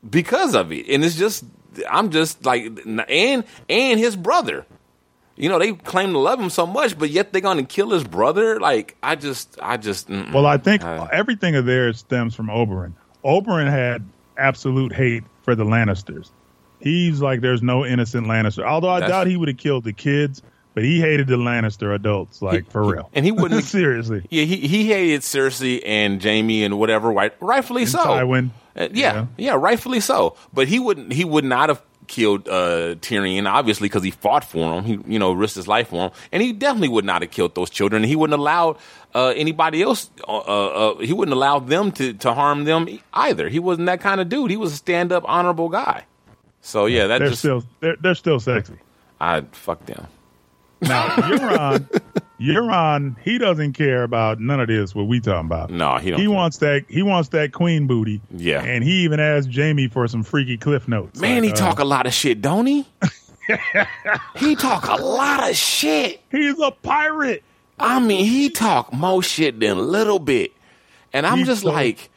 because 0.09 0.55
of 0.55 0.73
it. 0.73 0.89
And 0.89 1.05
it's 1.05 1.17
just 1.17 1.45
I'm 1.91 2.11
just 2.11 2.45
like 2.45 2.65
and 3.09 3.45
and 3.69 4.01
his 4.01 4.17
brother. 4.17 4.67
You 5.37 5.49
know, 5.49 5.59
they 5.59 5.73
claim 5.73 6.13
to 6.13 6.19
love 6.19 6.39
him 6.39 6.49
so 6.49 6.65
much, 6.65 6.97
but 6.97 7.11
yet 7.11 7.33
they're 7.33 7.41
going 7.41 7.57
to 7.57 7.65
kill 7.65 7.91
his 7.91 8.05
brother. 8.05 8.61
Like, 8.61 8.97
I 9.03 9.17
just, 9.17 9.59
I 9.61 9.77
just. 9.79 10.09
mm-mm. 10.09 10.33
Well, 10.33 10.47
I 10.47 10.59
think 10.59 10.85
Uh, 10.85 11.09
everything 11.11 11.57
of 11.57 11.67
theirs 11.67 11.99
stems 11.99 12.37
from 12.37 12.47
Oberyn. 12.47 12.93
Oberyn 13.25 13.69
had 13.69 14.05
absolute 14.39 14.93
hate 14.93 15.25
for 15.43 15.57
the 15.57 15.65
Lannisters. 15.65 16.31
He's 16.79 17.21
like, 17.21 17.41
there's 17.41 17.63
no 17.65 17.85
innocent 17.85 18.29
Lannister. 18.29 18.65
Although 18.65 18.91
I 18.91 19.01
doubt 19.01 19.27
he 19.27 19.37
would 19.37 19.49
have 19.49 19.57
killed 19.57 19.83
the 19.83 19.93
kids, 19.93 20.41
but 20.75 20.85
he 20.85 21.01
hated 21.01 21.27
the 21.29 21.37
Lannister 21.37 21.95
adults, 21.95 22.43
like 22.43 22.65
He- 22.65 22.71
for 22.71 22.85
real. 22.85 23.09
and 23.15 23.25
he 23.25 23.33
wouldn't- 23.33 23.65
seriously. 23.79 24.25
Yeah, 24.31 24.45
he 24.45 24.57
he 24.57 24.87
hated 24.87 25.23
Cersei 25.23 25.81
and 25.87 26.23
Jaime 26.23 26.65
and 26.65 26.79
whatever, 26.79 27.11
right? 27.11 27.33
Rightfully 27.41 27.83
And 27.83 27.91
so. 27.91 28.05
Tywin. 28.05 28.51
Uh, 28.77 28.89
yeah, 28.93 29.15
Yeah. 29.15 29.27
yeah, 29.37 29.55
rightfully 29.55 30.01
so. 30.01 30.37
But 30.53 30.67
he 30.69 30.79
wouldn't. 30.81 31.13
He 31.13 31.25
would 31.25 31.45
not 31.45 31.69
have 31.69 31.81
killed 32.09 32.49
uh, 32.49 32.97
Tyrion, 32.97 33.49
obviously, 33.51 33.87
because 33.89 34.03
he 34.03 34.11
fought 34.11 34.45
for 34.45 34.75
him. 34.75 34.85
He, 34.85 34.99
you 35.15 35.19
know, 35.19 35.33
risked 35.33 35.57
his 35.57 35.67
life 35.69 35.89
for 35.89 36.07
him, 36.07 36.11
and 36.33 36.43
he 36.43 36.53
definitely 36.53 36.89
would 36.89 37.05
not 37.05 37.23
have 37.23 37.31
killed 37.31 37.55
those 37.55 37.71
children. 37.71 38.03
He 38.03 38.17
wouldn't 38.17 38.39
allow 38.39 38.77
uh, 39.15 39.33
anybody 39.37 39.81
else. 39.81 40.11
Uh, 40.27 40.39
uh, 40.39 40.99
he 40.99 41.13
wouldn't 41.13 41.35
allow 41.35 41.61
them 41.61 41.93
to 41.93 42.13
to 42.15 42.35
harm 42.35 42.65
them 42.65 42.89
either. 43.15 43.49
He 43.49 43.61
wasn't 43.61 43.87
that 43.87 44.01
kind 44.01 44.21
of 44.21 44.29
dude. 44.29 44.51
He 44.51 44.57
was 44.57 44.73
a 44.73 44.77
stand 44.77 45.13
up, 45.13 45.23
honorable 45.27 45.69
guy. 45.69 46.05
So 46.61 46.87
yeah, 46.87 47.07
that 47.07 47.19
They're 47.21 47.29
just 47.29 47.41
still 47.41 47.63
they're, 47.81 47.97
they're 48.01 48.15
still 48.17 48.41
sexy. 48.41 48.75
I 49.21 49.43
fuck 49.53 49.87
them. 49.87 50.07
Now 50.89 51.07
Euron, 51.17 52.01
Euron, 52.41 53.17
he 53.23 53.39
doesn't 53.39 53.73
care 53.75 54.03
about 54.03 54.41
none 54.41 54.61
of 54.61 54.69
this. 54.69 54.95
What 54.95 55.07
we 55.07 55.21
talking 55.21 55.47
about? 55.47 55.71
No, 55.71 55.97
he 55.99 56.11
don't. 56.11 56.21
He 56.21 56.27
care. 56.27 56.35
wants 56.35 56.59
that. 56.59 56.85
He 56.89 57.03
wants 57.03 57.31
that 57.31 57.53
queen 57.53 57.87
booty. 57.87 58.21
Yeah. 58.31 58.63
and 58.63 58.83
he 58.85 59.05
even 59.05 59.21
asked 59.21 59.55
Jaime 59.55 59.89
for 59.89 60.07
some 60.09 60.23
freaky 60.23 60.57
cliff 60.57 60.87
notes. 60.89 61.21
Man, 61.21 61.37
Like, 61.43 61.45
he 61.45 61.53
uh, 61.53 61.57
talk 61.57 61.79
a 61.79 61.85
lot 61.85 62.07
of 62.07 62.13
shit, 62.13 62.41
don't 62.43 62.67
he? 62.67 62.87
he 64.37 64.57
talk 64.57 64.87
a 64.89 65.03
lot 65.03 65.49
of 65.49 65.57
shit. 65.57 66.21
He's 66.31 66.59
a 66.61 66.71
pirate. 66.71 67.43
I 67.79 67.99
mean, 68.01 68.25
he 68.25 68.51
talk 68.51 68.93
more 68.93 69.23
shit 69.23 69.59
than 69.61 69.77
a 69.77 69.81
little 69.83 70.19
bit. 70.19 70.53
And 71.13 71.27
I'm 71.27 71.39
He 71.39 71.45
just 71.45 71.63
so- 71.63 71.71
like, 71.71 72.11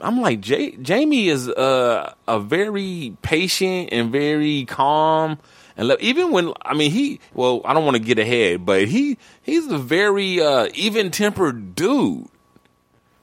I'm 0.00 0.20
like, 0.20 0.40
J- 0.40 0.76
Jaime 0.86 1.28
is 1.28 1.48
uh, 1.48 2.12
a 2.26 2.40
very 2.40 3.16
patient 3.22 3.90
and 3.92 4.10
very 4.10 4.64
calm. 4.64 5.38
And 5.76 5.96
even 6.00 6.32
when, 6.32 6.52
I 6.62 6.74
mean, 6.74 6.90
he, 6.90 7.20
well, 7.34 7.62
I 7.64 7.74
don't 7.74 7.84
want 7.84 7.96
to 7.96 8.02
get 8.02 8.18
ahead, 8.18 8.66
but 8.66 8.88
he, 8.88 9.18
he's 9.42 9.66
a 9.68 9.78
very 9.78 10.40
uh, 10.40 10.68
even 10.74 11.10
tempered 11.10 11.74
dude. 11.74 12.28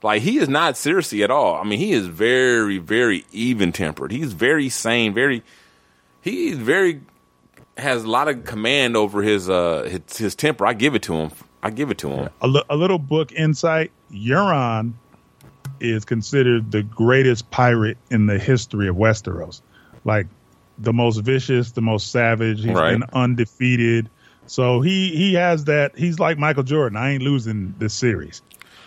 Like, 0.02 0.22
he 0.22 0.38
is 0.38 0.48
not 0.48 0.74
Cersei 0.74 1.22
at 1.22 1.30
all. 1.30 1.56
I 1.56 1.64
mean, 1.64 1.78
he 1.78 1.92
is 1.92 2.06
very, 2.06 2.78
very 2.78 3.24
even 3.32 3.70
tempered. 3.70 4.10
He's 4.12 4.32
very 4.32 4.68
sane, 4.68 5.12
very, 5.12 5.42
he's 6.22 6.56
very, 6.56 7.02
has 7.76 8.04
a 8.04 8.08
lot 8.10 8.28
of 8.28 8.44
command 8.44 8.96
over 8.96 9.22
his, 9.22 9.48
uh, 9.48 9.82
his, 9.82 10.16
his 10.16 10.34
temper. 10.34 10.66
I 10.66 10.72
give 10.72 10.94
it 10.94 11.02
to 11.02 11.14
him. 11.14 11.30
I 11.62 11.70
give 11.70 11.90
it 11.90 11.98
to 11.98 12.08
him. 12.08 12.30
a, 12.40 12.62
a 12.70 12.76
little 12.76 12.98
book 12.98 13.32
insight. 13.32 13.92
Euron 14.10 14.94
is 15.80 16.04
considered 16.04 16.70
the 16.72 16.82
greatest 16.82 17.50
pirate 17.50 17.98
in 18.10 18.26
the 18.26 18.38
history 18.38 18.88
of 18.88 18.96
Westeros. 18.96 19.60
Like 20.04 20.26
the 20.80 20.92
most 20.92 21.18
vicious, 21.18 21.72
the 21.72 21.80
most 21.82 22.10
savage. 22.10 22.64
He's 22.64 22.72
Right. 22.74 22.92
been 22.98 23.04
undefeated. 23.12 24.08
So 24.46 24.80
he 24.80 25.14
he 25.14 25.34
has 25.34 25.64
that. 25.66 25.96
He's 25.96 26.18
like 26.18 26.38
Michael 26.38 26.62
Jordan. 26.64 26.96
I 26.96 27.12
ain't 27.12 27.22
losing 27.22 27.74
this 27.78 27.94
series. 27.94 28.42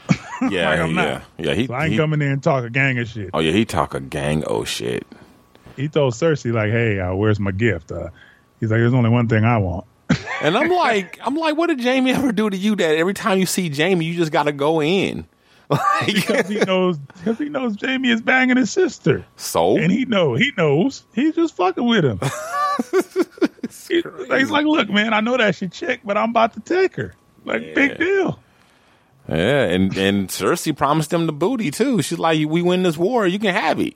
Yeah, 0.42 0.70
Like, 0.70 0.78
yeah, 0.80 0.86
not. 0.88 1.22
yeah. 1.38 1.54
He, 1.54 1.68
So 1.68 1.74
I 1.74 1.84
ain't 1.86 1.92
he- 1.94 1.98
coming 1.98 2.20
there 2.20 2.32
and 2.32 2.44
talk 2.44 2.66
a 2.66 2.70
gang 2.70 3.00
of 3.00 3.08
shit. 3.08 3.30
Oh 3.34 3.40
yeah, 3.40 3.52
he 3.54 3.64
talk 3.64 3.94
a 3.94 4.02
gang 4.02 4.44
oh 4.46 4.66
shit. 4.66 5.06
He 5.78 5.88
told 5.88 6.14
Cersei 6.14 6.52
like, 6.54 6.70
"Hey, 6.72 7.00
uh, 7.00 7.16
where's 7.16 7.40
my 7.40 7.52
gift?" 7.52 7.92
Uh, 7.94 8.10
he's 8.60 8.70
like, 8.70 8.80
"There's 8.80 8.94
only 8.94 9.10
one 9.10 9.28
thing 9.30 9.46
I 9.46 9.58
want." 9.60 9.86
And 10.42 10.58
I'm 10.58 10.70
like, 10.70 11.18
I'm 11.24 11.36
like, 11.36 11.56
what 11.56 11.68
did 11.68 11.82
Jaime 11.82 12.12
ever 12.12 12.32
do 12.34 12.50
to 12.50 12.58
you 12.58 12.76
that 12.76 12.96
every 12.98 13.14
time 13.14 13.40
you 13.40 13.46
see 13.46 13.70
Jaime, 13.70 14.04
you 14.06 14.16
just 14.16 14.32
got 14.34 14.44
to 14.44 14.52
go 14.52 14.82
in? 14.82 15.26
Because 16.06 16.48
he 16.48 16.56
knows 16.68 16.98
because 16.98 17.38
he 17.38 17.50
knows 17.50 17.78
Jaime 17.82 18.10
is 18.12 18.22
banging 18.22 18.58
his 18.58 18.72
sister. 18.72 19.26
so 19.38 19.78
and 19.78 19.92
he 19.92 20.06
know 20.06 20.36
he 20.36 20.52
knows 20.58 21.04
he's 21.14 21.36
just 21.36 21.56
fucking 21.56 21.86
with 21.86 22.04
him. 22.06 22.20
He- 23.90 24.02
he's 24.38 24.50
like, 24.52 24.66
look, 24.66 24.90
man, 24.90 25.14
I 25.14 25.20
know 25.20 25.38
that's 25.38 25.62
your 25.62 25.70
chick, 25.70 26.02
but 26.04 26.18
I'm 26.18 26.30
about 26.32 26.54
to 26.54 26.60
take 26.60 26.96
her. 26.96 27.14
Like, 27.46 27.76
big 27.76 27.98
deal. 27.98 28.40
yeah, 29.28 29.64
and 29.66 29.96
and 29.98 30.30
Cersei 30.30 30.76
promised 30.76 31.12
him 31.14 31.26
the 31.28 31.34
booty 31.34 31.70
too. 31.72 32.02
She's 32.02 32.18
like, 32.20 32.48
we 32.48 32.62
win 32.62 32.84
this 32.84 32.98
war, 32.98 33.28
you 33.28 33.40
can 33.40 33.54
have 33.54 33.80
it. 33.80 33.96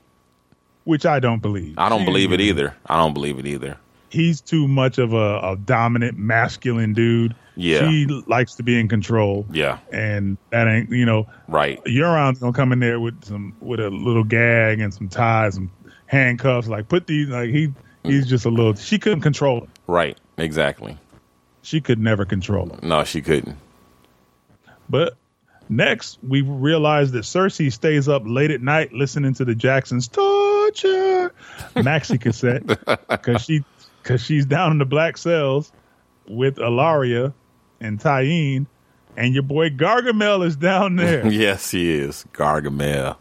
Which 0.83 1.05
I 1.05 1.19
don't 1.19 1.41
believe. 1.41 1.75
I 1.77 1.89
don't 1.89 2.05
believe 2.05 2.31
it 2.31 2.39
either. 2.41 2.75
I 2.85 2.97
don't 2.97 3.13
believe 3.13 3.39
it 3.39 3.45
either. 3.47 3.77
He's 4.09 4.41
too 4.41 4.67
much 4.67 4.97
of 4.97 5.13
a, 5.13 5.39
a 5.39 5.57
dominant, 5.57 6.17
masculine 6.17 6.93
dude. 6.93 7.35
Yeah. 7.55 7.89
she 7.89 8.05
likes 8.27 8.55
to 8.55 8.63
be 8.63 8.79
in 8.79 8.87
control. 8.87 9.45
Yeah, 9.51 9.79
and 9.91 10.37
that 10.51 10.67
ain't 10.67 10.91
you 10.91 11.05
know. 11.05 11.27
right. 11.47 11.83
Euron's 11.85 12.39
gonna 12.39 12.53
come 12.53 12.71
in 12.71 12.79
there 12.79 12.99
with 12.99 13.25
some 13.25 13.55
with 13.59 13.79
a 13.79 13.89
little 13.89 14.23
gag 14.23 14.79
and 14.79 14.93
some 14.93 15.09
ties, 15.09 15.55
some 15.55 15.71
handcuffs. 16.05 16.67
Like, 16.67 16.87
put 16.87 17.07
these. 17.07 17.29
Like 17.29 17.49
he 17.49 17.73
he's 18.03 18.25
mm. 18.25 18.29
just 18.29 18.45
a 18.45 18.49
little. 18.49 18.75
She 18.75 18.99
couldn't 18.99 19.21
control 19.21 19.61
him. 19.61 19.71
Right, 19.87 20.17
exactly. 20.37 20.97
She 21.63 21.81
could 21.81 21.99
never 21.99 22.25
control 22.25 22.69
him. 22.69 22.79
No, 22.83 23.03
she 23.03 23.21
couldn't. 23.21 23.57
But 24.89 25.17
next, 25.69 26.17
we 26.25 26.41
realize 26.41 27.11
that 27.11 27.23
Cersei 27.23 27.71
stays 27.71 28.07
up 28.07 28.23
late 28.25 28.51
at 28.51 28.61
night 28.61 28.93
listening 28.93 29.33
to 29.35 29.45
the 29.45 29.55
Jacksons' 29.55 30.07
torture 30.07 31.33
maxi 31.75 32.19
cassette 32.19 32.65
because 33.09 33.41
she 33.41 33.63
because 34.07 34.21
she's 34.21 34.45
down 34.45 34.71
in 34.71 34.77
the 34.77 34.85
black 34.85 35.17
cells 35.17 35.73
with 36.29 36.55
Ellaria 36.55 37.33
and 37.81 37.99
Tyene, 37.99 38.65
and 39.17 39.33
your 39.33 39.43
boy 39.43 39.69
Gargamel 39.69 40.45
is 40.45 40.55
down 40.55 40.95
there, 40.95 41.27
Yes, 41.31 41.71
he 41.71 41.91
is 41.93 42.25
Gargamel. 42.33 43.17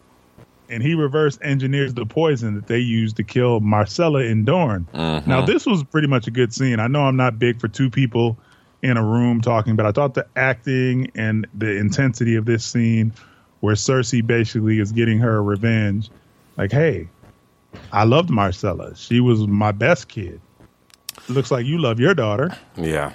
and 0.69 0.83
he 0.85 0.95
reverse 0.95 1.39
engineers 1.43 1.95
the 1.95 2.07
poison 2.07 2.55
that 2.55 2.69
they 2.69 2.79
used 2.79 3.17
to 3.17 3.25
kill 3.25 3.61
Myrcella 3.61 4.31
and 4.31 4.47
Dorne. 4.47 4.87
Mm-hmm. 4.95 5.29
Now, 5.29 5.45
this 5.45 5.67
was 5.67 5.83
pretty 5.83 6.07
much 6.07 6.29
a 6.29 6.31
good 6.31 6.55
scene. 6.55 6.79
I 6.79 6.87
know 6.87 7.03
I'm 7.03 7.17
not 7.17 7.37
big 7.39 7.61
for 7.61 7.67
two 7.67 7.91
people 7.91 8.39
in 8.83 8.97
a 8.97 9.03
room 9.05 9.41
talking, 9.41 9.75
but 9.75 9.87
I 9.87 9.93
thought 9.93 10.15
the 10.15 10.27
acting 10.37 11.11
and 11.17 11.49
the 11.53 11.77
intensity 11.77 12.37
of 12.37 12.45
this 12.45 12.65
scene, 12.65 13.13
where 13.59 13.75
Cersei 13.75 14.25
basically 14.25 14.79
is 14.79 14.93
getting 14.93 15.19
her 15.19 15.43
revenge, 15.43 16.11
like, 16.57 16.71
hey, 16.71 17.09
I 17.93 18.05
loved 18.05 18.31
Myrcella. 18.31 18.97
She 18.97 19.19
was 19.19 19.47
my 19.49 19.73
best 19.73 20.07
kid. 20.09 20.41
Looks 21.29 21.51
like 21.51 21.67
you 21.67 21.79
love 21.79 21.99
your 22.01 22.15
daughter. 22.15 22.57
Yeah, 22.77 23.13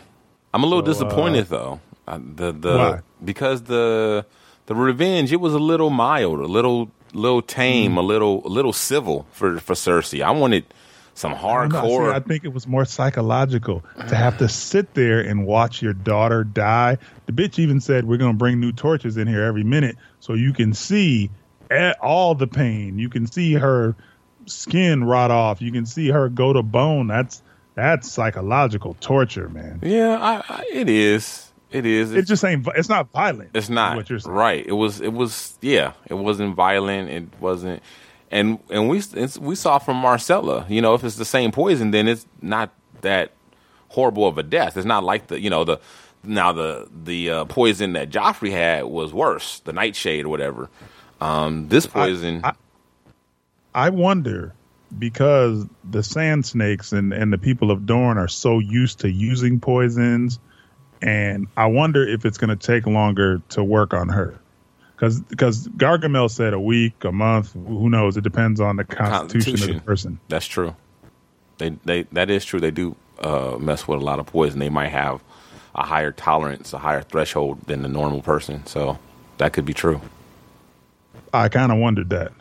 I'm 0.54 0.64
a 0.64 0.68
little 0.68 0.86
So, 0.86 0.92
uh, 0.92 0.94
disappointed 1.10 1.48
though. 1.48 1.80
Uh, 2.08 2.20
the 2.36 2.52
the 2.52 2.78
Why? 2.78 3.00
because 3.24 3.64
the 3.64 4.26
the 4.66 4.76
revenge 4.76 5.32
it 5.32 5.40
was 5.40 5.54
a 5.54 5.60
little 5.60 5.90
mild, 5.90 6.40
a 6.40 6.46
little 6.46 6.90
little 7.14 7.42
tame, 7.42 7.98
a 7.98 8.02
little 8.02 8.46
a 8.46 8.50
little 8.50 8.74
civil 8.74 9.28
for 9.32 9.60
for 9.60 9.74
Cersei. 9.76 10.22
I 10.24 10.32
wanted 10.32 10.66
some 11.14 11.34
I'm 11.34 11.70
not- 11.70 11.84
see, 11.86 11.90
hardcore. 11.92 12.14
I 12.14 12.20
think 12.20 12.44
it 12.44 12.54
was 12.54 12.68
more 12.68 12.86
psychological 12.86 13.84
to 14.08 14.16
have 14.16 14.38
to 14.40 14.48
sit 14.50 14.94
there 14.94 15.20
and 15.22 15.46
watch 15.46 15.82
your 15.82 15.94
daughter 15.94 16.44
die. 16.44 16.98
The 17.28 17.34
bitch 17.34 17.60
even 17.60 17.80
said, 17.80 18.06
"We're 18.06 18.18
going 18.18 18.32
to 18.34 18.38
bring 18.38 18.60
new 18.60 18.72
torches 18.72 19.18
in 19.18 19.28
here 19.28 19.44
every 19.44 19.64
minute, 19.64 19.98
so 20.20 20.34
you 20.34 20.52
can 20.54 20.74
see 20.74 21.30
all 22.02 22.36
the 22.36 22.48
pain. 22.48 22.98
You 23.00 23.08
can 23.10 23.28
see 23.28 23.54
her 23.54 23.96
skin 24.48 25.04
rot 25.04 25.32
off. 25.32 25.62
You 25.62 25.72
can 25.72 25.86
see 25.86 26.10
her 26.10 26.28
go 26.30 26.52
to 26.54 26.64
bone. 26.64 27.08
That's 27.08 27.42
that's 27.76 28.12
psychological 28.12 28.96
torture, 29.00 29.50
man. 29.50 29.80
yeah, 29.84 30.18
I, 30.20 30.44
I, 30.56 30.66
it 30.72 30.90
is. 30.90 31.52
It 31.72 31.86
is. 31.86 32.12
It 32.12 32.26
just 32.28 32.44
ain't. 32.44 32.68
It's 32.76 32.90
not 32.90 33.12
violent. 33.12 33.52
It's 33.54 33.70
not 33.70 33.96
what 33.96 34.10
you're 34.10 34.20
saying. 34.20 34.36
right. 34.36 34.66
It 34.66 34.74
was. 34.74 35.00
It 35.00 35.14
was. 35.14 35.58
Yeah. 35.62 35.94
It 36.08 36.16
wasn't 36.16 36.56
violent. 36.56 37.10
It 37.10 37.28
wasn't. 37.40 37.82
And 38.30 38.60
and 38.70 38.90
we 38.90 38.98
it's, 38.98 39.38
we 39.38 39.56
saw 39.56 39.78
from 39.80 40.02
Myrcella. 40.02 40.70
You 40.70 40.82
know, 40.82 40.94
if 40.96 41.04
it's 41.06 41.16
the 41.16 41.24
same 41.26 41.52
poison, 41.54 41.92
then 41.92 42.08
it's 42.10 42.26
not 42.42 42.72
that 43.02 43.32
horrible 43.90 44.28
of 44.28 44.38
a 44.38 44.44
death. 44.44 44.76
It's 44.76 44.86
not 44.86 45.04
like 45.06 45.28
the 45.28 45.40
you 45.40 45.50
know 45.50 45.64
the 45.64 45.80
now 46.24 46.52
the 46.52 46.90
the 47.04 47.30
uh, 47.30 47.46
poison 47.46 47.94
that 47.94 48.10
Joffrey 48.10 48.52
had 48.52 48.84
was 48.86 49.14
worse. 49.14 49.60
The 49.62 49.72
nightshade 49.72 50.26
or 50.26 50.30
whatever. 50.30 50.70
Um, 51.22 51.70
this 51.70 51.88
poison. 51.88 52.42
I- 52.44 52.54
I 53.74 53.90
wonder 53.90 54.54
because 54.98 55.66
the 55.90 56.04
sand 56.04 56.46
snakes 56.46 56.92
and, 56.92 57.14
and 57.14 57.32
the 57.32 57.38
people 57.38 57.72
of 57.72 57.86
Dorne 57.86 58.18
are 58.18 58.28
so 58.28 58.60
used 58.60 59.00
to 59.00 59.12
using 59.12 59.60
poisons, 59.60 60.40
and 61.02 61.48
I 61.58 61.68
wonder 61.68 62.08
if 62.08 62.26
it's 62.26 62.38
going 62.38 62.56
to 62.56 62.56
take 62.56 62.86
longer 62.86 63.42
to 63.50 63.64
work 63.64 63.94
on 63.94 64.10
her. 64.10 64.40
Because 64.96 65.20
because 65.22 65.68
Gargamel 65.70 66.30
said 66.30 66.54
a 66.54 66.60
week, 66.60 67.04
a 67.04 67.12
month, 67.12 67.54
who 67.54 67.90
knows? 67.90 68.18
It 68.18 68.24
depends 68.24 68.60
on 68.60 68.76
the 68.76 68.84
constitution, 68.84 69.70
of 69.70 69.76
the 69.78 69.82
person. 69.82 70.20
That's 70.28 70.46
true. 70.46 70.76
They 71.58 71.70
they 71.86 72.04
that 72.12 72.30
is 72.30 72.46
true. 72.46 72.60
They 72.60 72.70
do 72.70 72.96
uh, 73.20 73.58
mess 73.60 73.88
with 73.88 74.00
a 74.00 74.04
lot 74.04 74.20
of 74.20 74.28
poison. 74.28 74.60
They 74.60 74.70
might 74.70 74.90
have 74.90 75.24
a 75.74 75.84
higher 75.84 76.12
tolerance, 76.12 76.74
a 76.74 76.78
higher 76.78 77.02
threshold 77.02 77.62
than 77.62 77.82
the 77.82 77.88
normal 77.88 78.22
person. 78.22 78.66
So 78.68 79.00
that 79.38 79.54
could 79.54 79.66
be 79.66 79.74
true. 79.74 80.02
I 81.34 81.50
kind 81.50 81.72
of 81.72 81.80
wondered 81.80 82.10
that. 82.10 82.32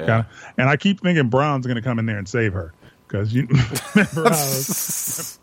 Yeah. 0.00 0.06
Kinda, 0.06 0.28
and 0.58 0.68
I 0.68 0.76
keep 0.76 1.00
thinking 1.00 1.30
Bronn's 1.30 1.66
going 1.66 1.76
to 1.76 1.82
come 1.82 1.98
in 1.98 2.06
there 2.06 2.18
and 2.18 2.28
save 2.28 2.52
her. 2.54 2.72
Because 3.06 3.34
you 3.34 3.48
remember 3.94 4.30
how 4.30 4.60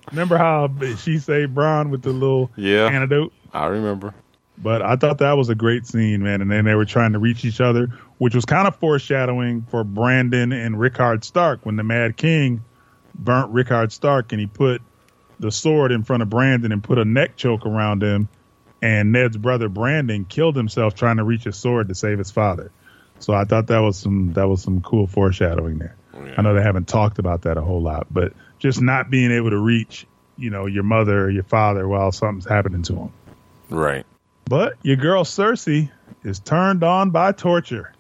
remember 0.12 0.38
how 0.38 0.70
she 0.98 1.20
saved 1.20 1.54
Bronn 1.54 1.90
with 1.90 2.02
the 2.02 2.12
little 2.12 2.50
Yeah. 2.56 2.88
antidote. 2.88 3.34
I 3.54 3.66
remember. 3.68 4.14
But 4.58 4.82
I 4.82 4.96
thought 4.96 5.18
that 5.20 5.34
was 5.34 5.50
a 5.50 5.56
great 5.56 5.86
scene, 5.86 6.24
man. 6.24 6.42
And 6.42 6.50
then 6.50 6.66
they 6.66 6.76
were 6.76 6.86
trying 6.86 7.14
to 7.14 7.20
reach 7.20 7.46
each 7.46 7.62
other, 7.62 7.90
which 8.18 8.34
was 8.34 8.46
kind 8.46 8.68
of 8.68 8.76
foreshadowing 8.78 9.64
for 9.70 9.84
Brandon 9.84 10.52
and 10.52 10.80
Rickard 10.80 11.24
Stark 11.24 11.60
when 11.66 11.76
the 11.76 11.84
Mad 11.84 12.18
King 12.18 12.64
burnt 13.14 13.52
Rickard 13.52 13.92
Stark 13.92 14.32
and 14.32 14.40
he 14.42 14.48
put 14.48 14.82
the 15.40 15.52
sword 15.52 15.92
in 15.92 16.04
front 16.04 16.24
of 16.24 16.30
Brandon 16.30 16.72
and 16.72 16.84
put 16.84 16.98
a 16.98 17.06
neck 17.06 17.36
choke 17.36 17.66
around 17.66 18.02
him. 18.02 18.30
And 18.82 19.12
Ned's 19.12 19.38
brother 19.38 19.70
Brandon 19.70 20.24
killed 20.26 20.56
himself 20.56 20.96
trying 20.96 21.18
to 21.18 21.24
reach 21.24 21.44
his 21.44 21.58
sword 21.58 21.90
to 21.90 21.96
save 21.96 22.18
his 22.18 22.32
father. 22.32 22.72
So 23.20 23.34
I 23.34 23.44
thought 23.46 23.68
that 23.68 23.80
was 23.80 23.98
some 23.98 24.34
that 24.34 24.48
was 24.48 24.62
some 24.62 24.82
cool 24.82 25.08
foreshadowing 25.08 25.80
there. 25.80 25.96
Oh, 26.14 26.26
I 26.38 26.42
know 26.42 26.54
they 26.54 26.62
haven't 26.64 26.88
talked 26.88 27.20
about 27.20 27.44
that 27.44 27.58
a 27.58 27.62
whole 27.62 27.82
lot, 27.82 28.08
but 28.12 28.34
just 28.60 28.82
not 28.82 29.10
being 29.10 29.32
able 29.32 29.50
to 29.52 29.58
reach, 29.58 30.06
you 30.38 30.50
know, 30.50 30.66
your 30.66 30.84
mother 30.84 31.26
or 31.26 31.30
your 31.30 31.44
father 31.44 31.88
while 31.88 32.12
something's 32.12 32.48
happening 32.48 32.82
to 32.84 32.94
them. 32.94 33.14
Right. 33.70 34.06
But 34.46 34.76
your 34.82 34.96
girl 34.96 35.24
Cersei 35.24 35.92
is 36.24 36.40
turned 36.40 36.84
on 36.84 37.10
by 37.12 37.32
torture, 37.34 37.94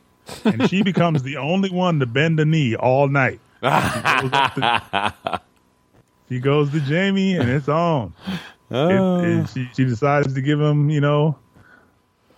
and 0.46 0.70
she 0.70 0.82
becomes 0.92 1.24
the 1.24 1.38
only 1.38 1.70
one 1.70 2.00
to 2.00 2.06
bend 2.06 2.40
a 2.40 2.46
knee 2.46 2.76
all 2.76 3.08
night. 3.08 3.40
She 3.62 3.70
goes, 3.70 4.32
to, 4.32 5.14
she 6.30 6.40
goes 6.40 6.72
to 6.72 6.80
Jaime, 6.80 7.36
and 7.36 7.50
it's 7.50 7.68
on. 7.68 8.14
It- 8.28 8.76
it- 8.76 9.00
oh. 9.00 9.46
she, 9.54 9.70
she 9.76 9.86
decides 9.86 10.34
to 10.34 10.42
give 10.42 10.60
him, 10.60 10.90
you 10.90 11.02
know, 11.02 11.38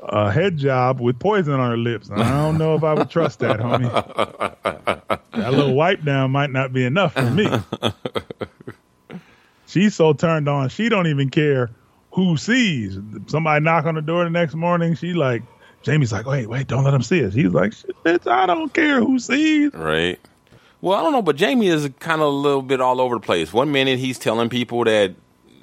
a 0.01 0.31
head 0.31 0.57
job 0.57 0.99
with 0.99 1.19
poison 1.19 1.53
on 1.53 1.71
her 1.71 1.77
lips. 1.77 2.09
I 2.11 2.17
don't 2.17 2.57
know 2.57 2.75
if 2.75 2.83
I 2.83 2.93
would 2.93 3.09
trust 3.09 3.39
that, 3.39 3.59
homie. 3.59 3.91
That 5.31 5.53
little 5.53 5.73
wipe 5.73 6.03
down 6.03 6.31
might 6.31 6.51
not 6.51 6.73
be 6.73 6.85
enough 6.85 7.13
for 7.13 7.29
me. 7.29 7.47
She's 9.67 9.95
so 9.95 10.13
turned 10.13 10.47
on, 10.47 10.69
she 10.69 10.89
don't 10.89 11.07
even 11.07 11.29
care 11.29 11.69
who 12.11 12.37
sees. 12.37 12.97
Somebody 13.27 13.63
knock 13.63 13.85
on 13.85 13.95
the 13.95 14.01
door 14.01 14.23
the 14.23 14.29
next 14.29 14.55
morning, 14.55 14.95
she 14.95 15.13
like 15.13 15.43
Jaime's 15.85 16.11
like, 16.11 16.25
wait, 16.25 16.47
wait, 16.47 16.67
don't 16.67 16.83
let 16.83 16.93
him 16.93 17.03
see 17.03 17.23
us. 17.23 17.33
He's 17.33 17.53
like, 17.53 17.71
bitch, 18.03 18.27
I 18.27 18.45
don't 18.45 18.73
care 18.73 18.99
who 18.99 19.19
sees. 19.19 19.73
Right. 19.73 20.19
Well, 20.81 20.97
I 20.97 21.03
don't 21.03 21.11
know, 21.11 21.21
but 21.21 21.39
Jaime 21.39 21.67
is 21.67 21.89
kind 21.99 22.21
of 22.21 22.27
a 22.27 22.31
little 22.31 22.61
bit 22.61 22.81
all 22.81 22.99
over 23.01 23.15
the 23.15 23.21
place. 23.21 23.53
One 23.53 23.71
minute 23.71 23.99
he's 23.99 24.17
telling 24.17 24.49
people 24.49 24.83
that 24.85 25.13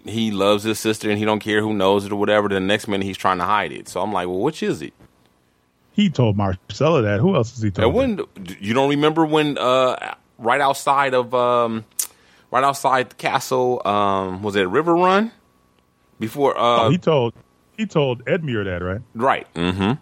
he 0.08 0.30
loves 0.30 0.64
his 0.64 0.78
sister 0.78 1.10
and 1.10 1.18
he 1.18 1.24
don't 1.24 1.40
care 1.40 1.60
who 1.60 1.74
knows 1.74 2.04
it 2.04 2.12
or 2.12 2.16
whatever. 2.16 2.48
The 2.48 2.60
next 2.60 2.88
minute 2.88 3.04
he's 3.04 3.16
trying 3.16 3.38
to 3.38 3.44
hide 3.44 3.72
it. 3.72 3.88
So 3.88 4.00
I'm 4.00 4.12
like, 4.12 4.28
well, 4.28 4.40
which 4.40 4.62
is 4.62 4.82
it? 4.82 4.94
He 5.92 6.10
told 6.10 6.36
Myrcella 6.36 7.02
that. 7.02 7.20
Who 7.20 7.34
else 7.34 7.52
has 7.52 7.62
he 7.62 7.70
told? 7.70 7.94
when 7.94 8.20
you 8.60 8.74
don't 8.74 8.90
remember 8.90 9.24
when 9.24 9.56
uh, 9.56 10.14
right 10.38 10.60
outside 10.60 11.14
of 11.14 11.34
um, 11.34 11.84
right 12.50 12.64
outside 12.64 13.10
the 13.10 13.14
castle 13.14 13.80
um, 13.86 14.42
was 14.42 14.56
it 14.56 14.66
Riverrun 14.68 15.32
before 16.20 16.56
uh, 16.56 16.84
Oh, 16.84 16.90
he 16.90 16.98
told 16.98 17.34
he 17.76 17.86
told 17.86 18.24
Edmure 18.26 18.64
that, 18.64 18.82
right? 18.84 19.00
right 19.14 19.46
mm-hmm. 19.54 19.92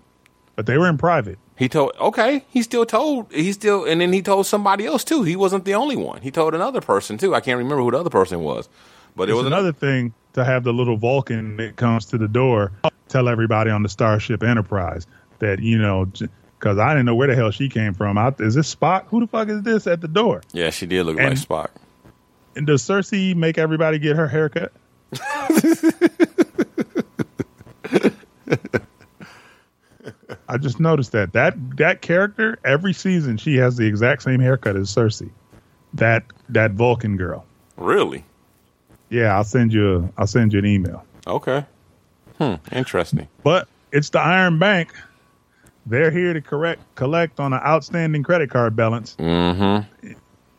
But 0.57 0.67
they 0.67 0.79
were 0.79 0.89
in 0.89 0.99
private. 0.99 1.39
He 1.57 1.69
told 1.69 1.93
okay. 2.01 2.45
He 2.51 2.63
still 2.63 2.85
told 2.85 3.33
he 3.33 3.53
still 3.53 3.85
and 3.85 4.01
then 4.01 4.13
he 4.13 4.23
told 4.23 4.47
somebody 4.47 4.87
else 4.87 5.05
too. 5.05 5.23
He 5.23 5.37
wasn't 5.37 5.65
the 5.65 5.75
only 5.75 5.97
one. 5.97 6.23
He 6.23 6.33
told 6.33 6.55
another 6.55 6.81
person 6.81 7.19
too. 7.19 7.35
I 7.35 7.41
can't 7.41 7.59
remember 7.59 7.83
who 7.83 7.93
the 7.93 7.99
other 7.99 8.11
person 8.11 8.41
was, 8.41 8.69
but 9.17 9.29
it 9.29 9.35
was 9.35 9.47
another 9.47 9.73
thing 9.73 10.13
to 10.35 10.45
have 10.45 10.65
the 10.65 10.73
little 10.73 10.97
Vulcan 10.97 11.57
that 11.59 11.77
comes 11.77 12.07
to 12.07 12.19
the 12.19 12.29
door 12.29 12.73
tell 13.09 13.29
everybody 13.29 13.71
on 13.71 13.83
the 13.83 13.89
Starship 13.89 14.43
Enterprise 14.43 15.07
that 15.39 15.61
you 15.61 15.79
know 15.79 16.07
because 16.07 16.79
I 16.79 16.91
didn't 16.95 17.07
know 17.07 17.15
where 17.15 17.29
the 17.29 17.35
hell 17.37 17.51
she 17.51 17.69
came 17.69 17.95
from. 17.95 18.17
I, 18.19 18.33
is 18.39 18.55
this 18.55 18.75
Spock? 18.75 19.07
Who 19.09 19.21
the 19.21 19.27
fuck 19.27 19.49
is 19.49 19.63
this 19.63 19.87
at 19.87 20.01
the 20.01 20.09
door? 20.09 20.41
Yeah, 20.53 20.71
she 20.71 20.87
did 20.87 21.05
look 21.07 21.19
And- 21.19 21.31
like 21.31 21.39
Spock. 21.49 21.69
And 22.57 22.67
does 22.69 22.83
Cersei 22.83 23.35
make 23.35 23.59
everybody 23.59 23.99
get 23.99 24.15
her 24.17 24.29
haircut? 24.29 24.73
I 30.49 30.57
just 30.59 30.79
noticed 30.79 31.13
that 31.13 31.33
that 31.33 31.55
that 31.79 32.03
character 32.03 32.59
every 32.65 32.93
season 32.93 33.37
she 33.39 33.57
has 33.57 33.77
the 33.77 33.87
exact 33.87 34.23
same 34.23 34.41
haircut 34.41 34.77
as 34.77 34.95
Cersei. 34.95 35.31
That 35.95 36.25
that 36.51 36.73
Vulcan 36.73 37.17
girl. 37.17 37.45
Really? 37.77 38.25
Yeah, 39.09 39.37
I'll 39.37 39.45
send 39.45 39.73
you 39.73 39.97
a, 39.97 40.21
I'll 40.21 40.27
send 40.27 40.53
you 40.53 40.59
an 40.59 40.67
email. 40.67 41.05
Okay. 41.27 41.65
Hmm. 42.39 42.55
Interesting. 42.73 43.29
But 43.43 43.69
it's 43.93 44.11
the 44.11 44.21
Iron 44.21 44.59
Bank. 44.59 44.93
They're 45.87 46.11
here 46.11 46.33
to 46.33 46.41
correct 46.41 46.83
collect 46.95 47.39
on 47.41 47.53
an 47.53 47.61
outstanding 47.61 48.23
credit 48.23 48.51
card 48.51 48.75
balance. 48.75 49.17
Mm-hmm. 49.19 50.13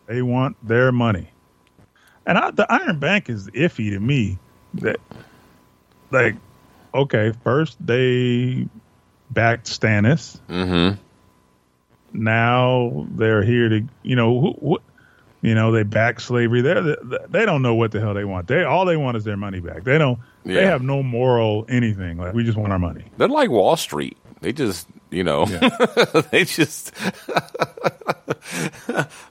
They 0.07 0.21
want 0.21 0.55
their 0.65 0.91
money. 0.91 1.29
And 2.25 2.37
I, 2.37 2.51
the 2.51 2.71
Iron 2.71 2.99
Bank 2.99 3.29
is 3.29 3.47
iffy 3.49 3.91
to 3.91 3.99
me. 3.99 4.37
That 4.75 4.99
like, 6.11 6.35
okay, 6.93 7.33
first 7.43 7.77
they 7.85 8.67
backed 9.29 9.67
Stannis. 9.67 10.39
Mm-hmm. 10.47 11.01
Now 12.13 13.07
they're 13.11 13.43
here 13.43 13.69
to, 13.69 13.83
you 14.03 14.15
know, 14.15 14.39
who, 14.39 14.53
who, 14.61 14.79
you 15.45 15.53
know, 15.53 15.71
they 15.71 15.83
back 15.83 16.19
slavery. 16.19 16.61
They 16.61 16.95
they 17.29 17.45
don't 17.45 17.61
know 17.61 17.75
what 17.75 17.91
the 17.91 17.99
hell 17.99 18.13
they 18.13 18.25
want. 18.25 18.47
They 18.47 18.63
all 18.63 18.85
they 18.85 18.97
want 18.97 19.17
is 19.17 19.23
their 19.23 19.37
money 19.37 19.59
back. 19.59 19.83
They 19.83 19.97
don't. 19.97 20.19
They 20.43 20.65
have 20.65 20.81
no 20.81 21.03
moral 21.03 21.65
anything. 21.69 22.17
Like 22.17 22.33
we 22.33 22.43
just 22.43 22.57
want 22.57 22.73
our 22.73 22.79
money. 22.79 23.05
They're 23.17 23.27
like 23.27 23.49
Wall 23.49 23.77
Street. 23.77 24.17
They 24.41 24.53
just, 24.53 24.87
you 25.09 25.23
know, 25.23 25.45
they 26.31 26.45
just 26.45 26.93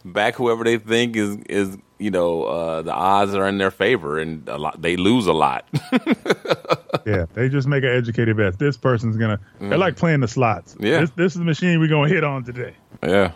back 0.05 0.35
whoever 0.35 0.65
they 0.65 0.79
think 0.79 1.17
is 1.17 1.37
is 1.49 1.77
you 1.99 2.11
know 2.11 2.45
uh, 2.45 2.83
the 2.83 2.93
odds 2.93 3.35
are 3.35 3.49
in 3.49 3.59
their 3.59 3.71
favor, 3.71 4.19
and 4.19 4.49
a 4.49 4.59
lot 4.59 4.81
they 4.81 4.97
lose 4.97 5.27
a 5.27 5.33
lot. 5.33 5.67
Yeah, 7.07 7.27
they 7.35 7.51
just 7.51 7.69
make 7.69 7.85
an 7.85 7.91
educated 7.91 8.39
bet. 8.39 8.59
This 8.59 8.79
person's 8.79 9.19
gonna. 9.19 9.39
They're 9.61 9.77
like 9.77 9.97
playing 9.97 10.21
the 10.21 10.29
slots. 10.29 10.75
Yeah. 10.81 11.01
this, 11.01 11.11
this 11.11 11.33
is 11.35 11.39
the 11.39 11.45
machine 11.45 11.79
we're 11.79 11.89
gonna 11.89 12.09
hit 12.09 12.25
on 12.25 12.45
today. 12.45 12.75
yeah. 13.03 13.33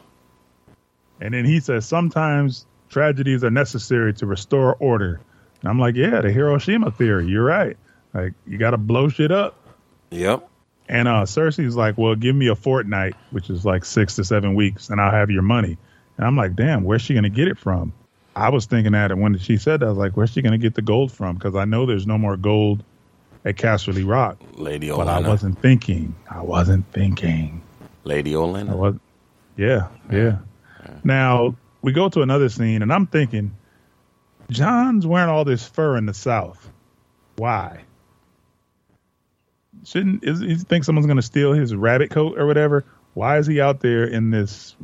And 1.20 1.34
then 1.34 1.44
he 1.44 1.60
says 1.60 1.86
sometimes 1.86 2.66
tragedies 2.88 3.44
are 3.44 3.50
necessary 3.50 4.14
to 4.14 4.26
restore 4.26 4.74
order. 4.76 5.20
And 5.60 5.70
I'm 5.70 5.78
like, 5.78 5.96
yeah, 5.96 6.20
the 6.20 6.30
Hiroshima 6.30 6.90
theory. 6.90 7.26
You're 7.26 7.44
right. 7.44 7.76
Like 8.14 8.34
you 8.46 8.58
got 8.58 8.70
to 8.70 8.78
blow 8.78 9.08
shit 9.08 9.30
up. 9.30 9.56
Yep. 10.10 10.48
And 10.88 11.06
uh, 11.06 11.24
Cersei's 11.24 11.76
like, 11.76 11.98
well, 11.98 12.14
give 12.14 12.34
me 12.34 12.48
a 12.48 12.54
fortnight, 12.54 13.14
which 13.30 13.50
is 13.50 13.64
like 13.64 13.84
six 13.84 14.14
to 14.16 14.24
seven 14.24 14.54
weeks, 14.54 14.88
and 14.88 15.00
I'll 15.00 15.10
have 15.10 15.30
your 15.30 15.42
money. 15.42 15.76
And 16.16 16.26
I'm 16.26 16.36
like, 16.36 16.56
damn, 16.56 16.84
where's 16.84 17.02
she 17.02 17.14
gonna 17.14 17.28
get 17.28 17.46
it 17.48 17.58
from? 17.58 17.92
I 18.34 18.48
was 18.50 18.66
thinking 18.66 18.92
that, 18.92 19.10
and 19.10 19.20
when 19.20 19.36
she 19.38 19.56
said 19.58 19.80
that, 19.80 19.86
I 19.86 19.88
was 19.88 19.98
like, 19.98 20.16
where's 20.16 20.30
she 20.30 20.40
gonna 20.40 20.58
get 20.58 20.74
the 20.74 20.82
gold 20.82 21.12
from? 21.12 21.36
Because 21.36 21.54
I 21.56 21.64
know 21.66 21.84
there's 21.84 22.06
no 22.06 22.16
more 22.16 22.36
gold 22.36 22.82
at 23.44 23.56
Casterly 23.56 24.06
Rock. 24.08 24.38
Lady 24.54 24.90
But 24.90 25.08
I 25.08 25.20
wasn't 25.20 25.60
thinking. 25.60 26.14
I 26.30 26.40
wasn't 26.40 26.90
thinking. 26.92 27.62
Lady 28.04 28.34
I 28.34 28.38
Olenna. 28.38 28.76
was. 28.76 28.94
Yeah, 29.56 29.88
yeah. 30.10 30.38
Now 31.04 31.54
we 31.82 31.92
go 31.92 32.08
to 32.08 32.22
another 32.22 32.48
scene, 32.48 32.82
and 32.82 32.92
I'm 32.92 33.06
thinking, 33.06 33.56
Jon's 34.50 35.06
wearing 35.06 35.28
all 35.30 35.44
this 35.44 35.66
fur 35.66 35.96
in 35.96 36.06
the 36.06 36.14
South. 36.14 36.70
Why? 37.36 37.82
Shouldn't 39.84 40.24
is 40.24 40.40
he 40.40 40.56
think 40.56 40.84
someone's 40.84 41.06
going 41.06 41.16
to 41.16 41.22
steal 41.22 41.52
his 41.52 41.74
rabbit 41.74 42.10
coat 42.10 42.38
or 42.38 42.46
whatever? 42.46 42.84
Why 43.14 43.38
is 43.38 43.46
he 43.46 43.60
out 43.60 43.80
there 43.80 44.04
in 44.04 44.30
this 44.30 44.74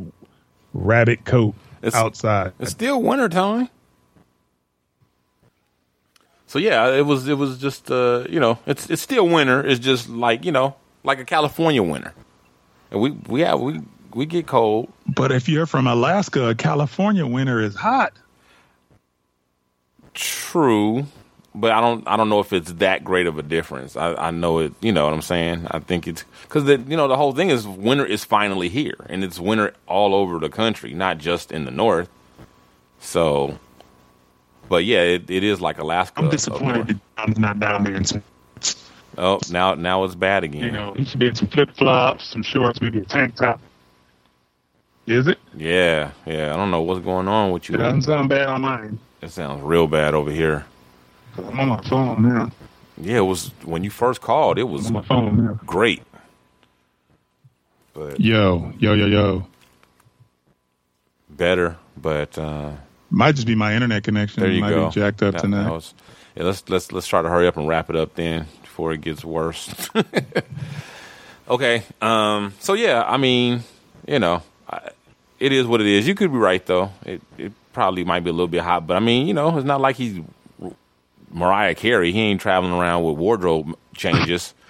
rabbit 0.73 1.25
coat 1.25 1.55
It's- 1.83 1.95
outside? 1.95 2.53
It's 2.61 2.71
still 2.71 3.03
winter 3.03 3.29
time. 3.29 3.69
So 6.47 6.59
yeah, 6.61 6.93
it 6.95 7.05
was 7.05 7.27
it 7.27 7.37
was 7.37 7.59
just 7.59 7.91
uh, 7.91 8.25
you 8.31 8.39
know, 8.39 8.59
it's 8.67 8.89
it's 8.89 9.03
still 9.03 9.27
winter. 9.29 9.67
It's 9.67 9.81
just 9.81 10.09
like, 10.09 10.45
you 10.45 10.53
know, 10.53 10.77
like 11.03 11.19
a 11.19 11.25
California 11.25 11.83
winter. 11.83 12.15
And 12.93 13.01
we 13.01 13.11
we 13.11 13.41
have 13.41 13.59
we 13.59 13.81
we 14.15 14.27
get 14.27 14.47
cold. 14.47 14.93
But 15.07 15.33
if 15.33 15.49
you're 15.49 15.67
from 15.67 15.87
Alaska, 15.87 16.49
a 16.49 16.55
California 16.55 17.27
winter 17.27 17.61
is 17.61 17.75
hot. 17.75 18.13
True, 20.15 21.07
but 21.55 21.73
I 21.73 21.81
don't 21.81 22.07
I 22.07 22.17
don't 22.17 22.29
know 22.29 22.39
if 22.39 22.53
it's 22.53 22.73
that 22.75 23.05
great 23.05 23.27
of 23.27 23.39
a 23.39 23.43
difference. 23.43 23.97
I, 23.97 24.15
I 24.15 24.31
know 24.31 24.61
it. 24.61 24.73
You 24.81 24.93
know 24.93 25.05
what 25.05 25.13
I'm 25.13 25.23
saying? 25.23 25.67
I 25.71 25.81
think 25.81 26.07
it's 26.07 26.25
because 26.43 26.65
the 26.65 26.79
you 26.79 26.97
know 26.97 27.09
the 27.09 27.17
whole 27.17 27.33
thing 27.33 27.51
is 27.51 27.67
winter 27.67 28.07
is 28.07 28.25
finally 28.25 28.69
here, 28.69 28.95
and 29.09 29.25
it's 29.25 29.41
winter 29.41 29.75
all 29.87 30.15
over 30.15 30.39
the 30.39 30.49
country, 30.49 30.95
not 30.95 31.19
just 31.19 31.51
in 31.51 31.65
the 31.65 31.73
north. 31.73 32.09
So, 33.01 33.59
but 34.69 34.85
yeah, 34.85 35.03
it, 35.03 35.29
it 35.29 35.43
is 35.43 35.61
like 35.61 35.79
Alaska. 35.79 36.21
I'm 36.21 36.31
disappointed 36.31 37.01
Jon's 37.19 37.39
not 37.39 37.59
down 37.59 37.85
there 37.85 37.97
in 37.97 38.05
Oh, 39.19 39.41
now 39.51 39.75
now 39.75 40.05
it's 40.05 40.15
bad 40.15 40.45
again. 40.45 40.63
you 40.65 40.71
know, 40.71 40.93
he 40.95 41.05
should 41.05 41.21
be 41.21 41.27
in 41.29 41.35
some 41.35 41.49
flip 41.49 41.71
flops, 41.77 42.29
some 42.29 42.43
shorts, 42.43 42.81
maybe 42.81 42.99
a 43.01 43.05
tank 43.05 43.37
top. 43.37 43.61
Is 45.07 45.27
it? 45.27 45.39
Yeah, 45.55 46.13
yeah. 46.27 46.53
I 46.55 46.57
don't 46.57 46.71
know 46.71 46.81
what's 46.83 47.05
going 47.05 47.29
on 47.29 47.51
with 47.53 47.69
you. 47.69 47.75
It 47.75 47.79
doesn't 47.79 48.03
sound 48.03 48.29
bad 48.31 48.49
on 48.49 48.63
mine. 48.63 48.99
It 49.21 49.31
sounds 49.31 49.63
real 49.63 49.87
bad 49.87 50.15
over 50.15 50.31
here. 50.31 50.65
I'm 51.37 51.61
on 51.61 51.69
my 51.69 51.83
phone 51.83 52.23
now. 52.23 52.51
Yeah, 52.97 53.19
it 53.19 53.21
was 53.23 53.49
when 53.65 53.85
you 53.85 53.91
first 53.91 54.21
called. 54.21 54.59
It 54.59 54.65
was 54.69 54.87
on 54.87 54.93
my 54.95 55.03
phone 55.03 55.45
now. 55.45 55.59
great. 55.67 56.03
But 57.93 58.19
Yo, 58.21 58.73
yo, 58.79 58.95
yo, 58.95 59.07
yo. 59.07 59.47
better, 61.31 61.77
but 61.97 62.37
uh 62.39 62.73
Might 63.11 63.35
just 63.37 63.47
be 63.47 63.55
my 63.55 63.75
internet 63.75 64.03
connection. 64.05 64.43
There 64.43 64.51
you 64.51 64.61
Might 64.61 64.71
go. 64.71 64.87
Be 64.89 64.95
jacked 64.95 65.23
up 65.23 65.35
That- 65.35 65.41
tonight. 65.43 65.71
was- 65.71 65.95
yeah, 66.37 66.43
let's 66.45 66.69
let's 66.69 66.91
let's 66.91 67.07
try 67.07 67.23
to 67.23 67.29
hurry 67.29 67.47
up 67.47 67.57
and 67.57 67.69
wrap 67.69 67.91
it 67.91 67.97
up 67.97 68.15
then 68.17 68.47
before 68.63 68.93
it 68.93 69.01
gets 69.01 69.25
worse. 69.25 69.73
okay. 71.49 71.83
Um. 72.03 72.55
So 72.59 72.75
yeah, 72.75 73.05
I 73.07 73.17
mean, 73.17 73.63
you 74.09 74.19
know, 74.19 74.43
it 75.41 75.53
is 75.53 75.67
what 75.67 75.81
it 75.81 75.87
is. 75.87 76.07
You 76.07 76.15
could 76.15 76.33
be 76.33 76.39
right 76.39 76.65
though. 76.65 76.91
It 77.05 77.23
it 77.39 77.53
probably 77.73 78.05
might 78.05 78.21
be 78.21 78.31
a 78.31 78.33
little 78.33 78.49
bit 78.49 78.63
hot, 78.63 78.87
but 78.87 78.97
I 78.97 79.01
mean, 79.01 79.27
you 79.27 79.35
know, 79.35 79.57
it's 79.57 79.67
not 79.67 79.81
like 79.81 79.97
he's 79.97 80.21
Mariah 81.31 81.75
Carey. 81.75 82.13
He 82.13 82.21
ain't 82.21 82.41
traveling 82.41 82.73
around 82.73 83.05
with 83.05 83.17
wardrobe 83.17 83.77
changes. 83.95 84.55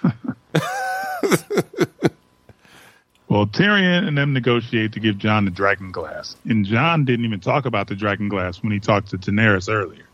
Well, 3.27 3.47
Tyrion 3.47 4.07
and 4.07 4.17
them 4.17 4.33
negotiate 4.33 4.93
to 4.93 4.99
give 4.99 5.17
Jon 5.17 5.45
the 5.45 5.51
dragon 5.51 5.91
glass. 5.91 6.37
And 6.45 6.63
Jon 6.65 7.05
didn't 7.05 7.25
even 7.25 7.39
talk 7.39 7.65
about 7.65 7.87
the 7.87 7.95
dragon 7.95 8.29
glass 8.29 8.61
when 8.61 8.71
he 8.71 8.79
talked 8.79 9.09
to 9.09 9.17
Daenerys 9.17 9.67
earlier. 9.67 10.05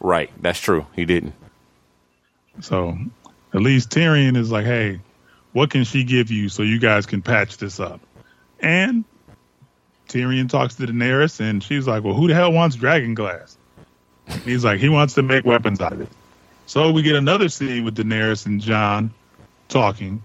right. 0.00 0.30
That's 0.40 0.58
true. 0.60 0.86
He 0.94 1.04
didn't. 1.04 1.34
So 2.60 2.96
at 3.52 3.60
least 3.60 3.90
Tyrion 3.90 4.36
is 4.36 4.50
like, 4.50 4.64
hey, 4.64 5.00
what 5.52 5.70
can 5.70 5.84
she 5.84 6.04
give 6.04 6.30
you 6.30 6.48
so 6.48 6.62
you 6.62 6.78
guys 6.78 7.06
can 7.06 7.22
patch 7.22 7.56
this 7.56 7.80
up? 7.80 8.00
And 8.60 9.04
Tyrion 10.08 10.48
talks 10.48 10.76
to 10.76 10.86
Daenerys 10.86 11.40
and 11.40 11.62
she's 11.62 11.86
like, 11.86 12.04
well, 12.04 12.14
who 12.14 12.28
the 12.28 12.34
hell 12.34 12.52
wants 12.52 12.76
dragon 12.76 13.14
glass? 13.14 13.56
He's 14.44 14.64
like, 14.64 14.80
he 14.80 14.88
wants 14.88 15.14
to 15.14 15.22
make 15.22 15.44
weapons 15.44 15.80
out 15.80 15.92
of 15.92 16.00
it. 16.00 16.08
So 16.66 16.92
we 16.92 17.02
get 17.02 17.16
another 17.16 17.48
scene 17.48 17.84
with 17.84 17.96
Daenerys 17.96 18.46
and 18.46 18.60
Jon 18.60 19.12
talking. 19.68 20.22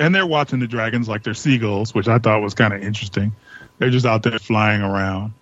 And 0.00 0.14
they're 0.14 0.26
watching 0.26 0.58
the 0.58 0.66
dragons 0.66 1.08
like 1.08 1.22
they're 1.22 1.34
seagulls, 1.34 1.94
which 1.94 2.08
I 2.08 2.18
thought 2.18 2.42
was 2.42 2.54
kind 2.54 2.72
of 2.72 2.82
interesting. 2.82 3.32
They're 3.78 3.90
just 3.90 4.06
out 4.06 4.22
there 4.22 4.38
flying 4.38 4.82
around. 4.82 5.34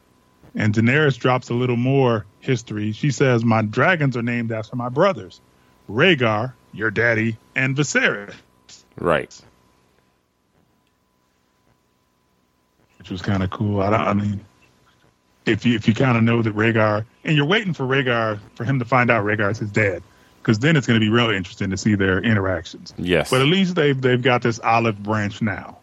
And 0.55 0.75
Daenerys 0.75 1.17
drops 1.17 1.49
a 1.51 1.55
little 1.55 1.77
more 1.77 2.27
history. 2.41 2.93
She 2.93 3.11
says, 3.11 3.45
My 3.45 3.63
dragons 3.63 4.17
are 4.17 4.23
named 4.23 4.53
after 4.53 4.77
my 4.77 4.89
brothers, 4.89 5.41
Rhaegar 5.89 6.55
your 6.73 6.91
daddy, 6.91 7.37
and 7.55 7.77
Viserys, 7.77 8.35
Right. 8.99 9.41
which 13.09 13.11
was 13.11 13.23
kind 13.23 13.43
of 13.43 13.51
cool. 13.51 13.81
I, 13.81 13.91
don't, 13.91 14.01
I 14.01 14.13
mean, 14.13 14.41
if 15.47 15.65
you 15.65 15.75
if 15.75 15.89
you 15.89 15.95
kind 15.95 16.19
of 16.19 16.23
know 16.23 16.43
that 16.43 16.55
Rhaegar, 16.55 17.07
and 17.25 17.37
you're 17.37 17.47
waiting 17.47 17.73
for 17.73 17.85
Rhaegar 17.85 18.39
for 18.55 18.65
him 18.65 18.79
to 18.79 18.85
find 18.85 19.11
out 19.11 19.25
Rhaegar's 19.25 19.59
his 19.59 19.71
dad, 19.71 20.03
because 20.43 20.59
then 20.59 20.77
it's 20.77 20.87
going 20.87 21.01
to 21.01 21.05
be 21.05 21.11
really 21.11 21.37
interesting 21.37 21.71
to 21.71 21.77
see 21.79 21.95
their 21.95 22.19
interactions. 22.21 22.93
Yes. 22.99 23.31
But 23.31 23.41
at 23.41 23.47
least 23.47 23.75
they've 23.75 23.99
they've 23.99 24.21
got 24.21 24.43
this 24.43 24.61
olive 24.61 25.03
branch 25.03 25.41
now. 25.41 25.79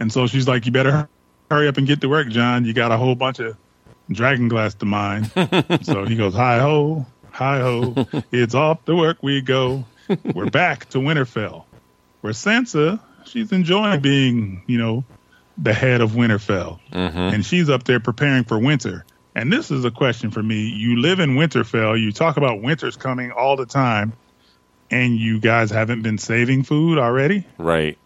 And 0.00 0.12
so 0.12 0.26
she's 0.26 0.48
like, 0.48 0.66
"You 0.66 0.72
better 0.72 1.08
hurry 1.50 1.68
up 1.68 1.76
and 1.76 1.86
get 1.86 2.00
to 2.00 2.08
work, 2.08 2.28
Jon. 2.28 2.64
You 2.64 2.72
got 2.72 2.90
a 2.90 2.96
whole 2.96 3.14
bunch 3.14 3.38
of 3.38 3.56
dragon 4.10 4.48
glass 4.48 4.74
to 4.74 4.86
mine." 4.86 5.24
so 5.82 6.04
he 6.04 6.16
goes, 6.16 6.34
"Hi 6.34 6.58
ho, 6.58 7.06
hi 7.30 7.60
ho, 7.60 8.06
it's 8.32 8.54
off 8.54 8.84
to 8.86 8.96
work 8.96 9.22
we 9.22 9.40
go. 9.40 9.84
We're 10.34 10.50
back 10.50 10.88
to 10.90 10.98
Winterfell, 10.98 11.64
where 12.20 12.32
Sansa 12.32 13.00
she's 13.24 13.52
enjoying 13.52 14.00
being, 14.00 14.62
you 14.66 14.78
know, 14.78 15.04
the 15.58 15.72
head 15.72 16.00
of 16.00 16.12
Winterfell, 16.12 16.78
mm-hmm. 16.92 17.18
and 17.18 17.44
she's 17.44 17.68
up 17.68 17.84
there 17.84 18.00
preparing 18.00 18.44
for 18.44 18.58
winter." 18.58 19.04
And 19.34 19.52
this 19.52 19.70
is 19.70 19.84
a 19.84 19.90
question 19.90 20.30
for 20.30 20.42
me. 20.42 20.68
You 20.68 20.98
live 20.98 21.20
in 21.20 21.34
Winterfell. 21.34 22.00
You 22.00 22.10
talk 22.10 22.38
about 22.38 22.62
winter's 22.62 22.96
coming 22.96 23.32
all 23.32 23.56
the 23.56 23.66
time 23.66 24.14
and 24.90 25.16
you 25.16 25.40
guys 25.40 25.70
haven't 25.70 26.02
been 26.02 26.18
saving 26.18 26.62
food 26.62 26.98
already. 26.98 27.44
Right. 27.58 27.98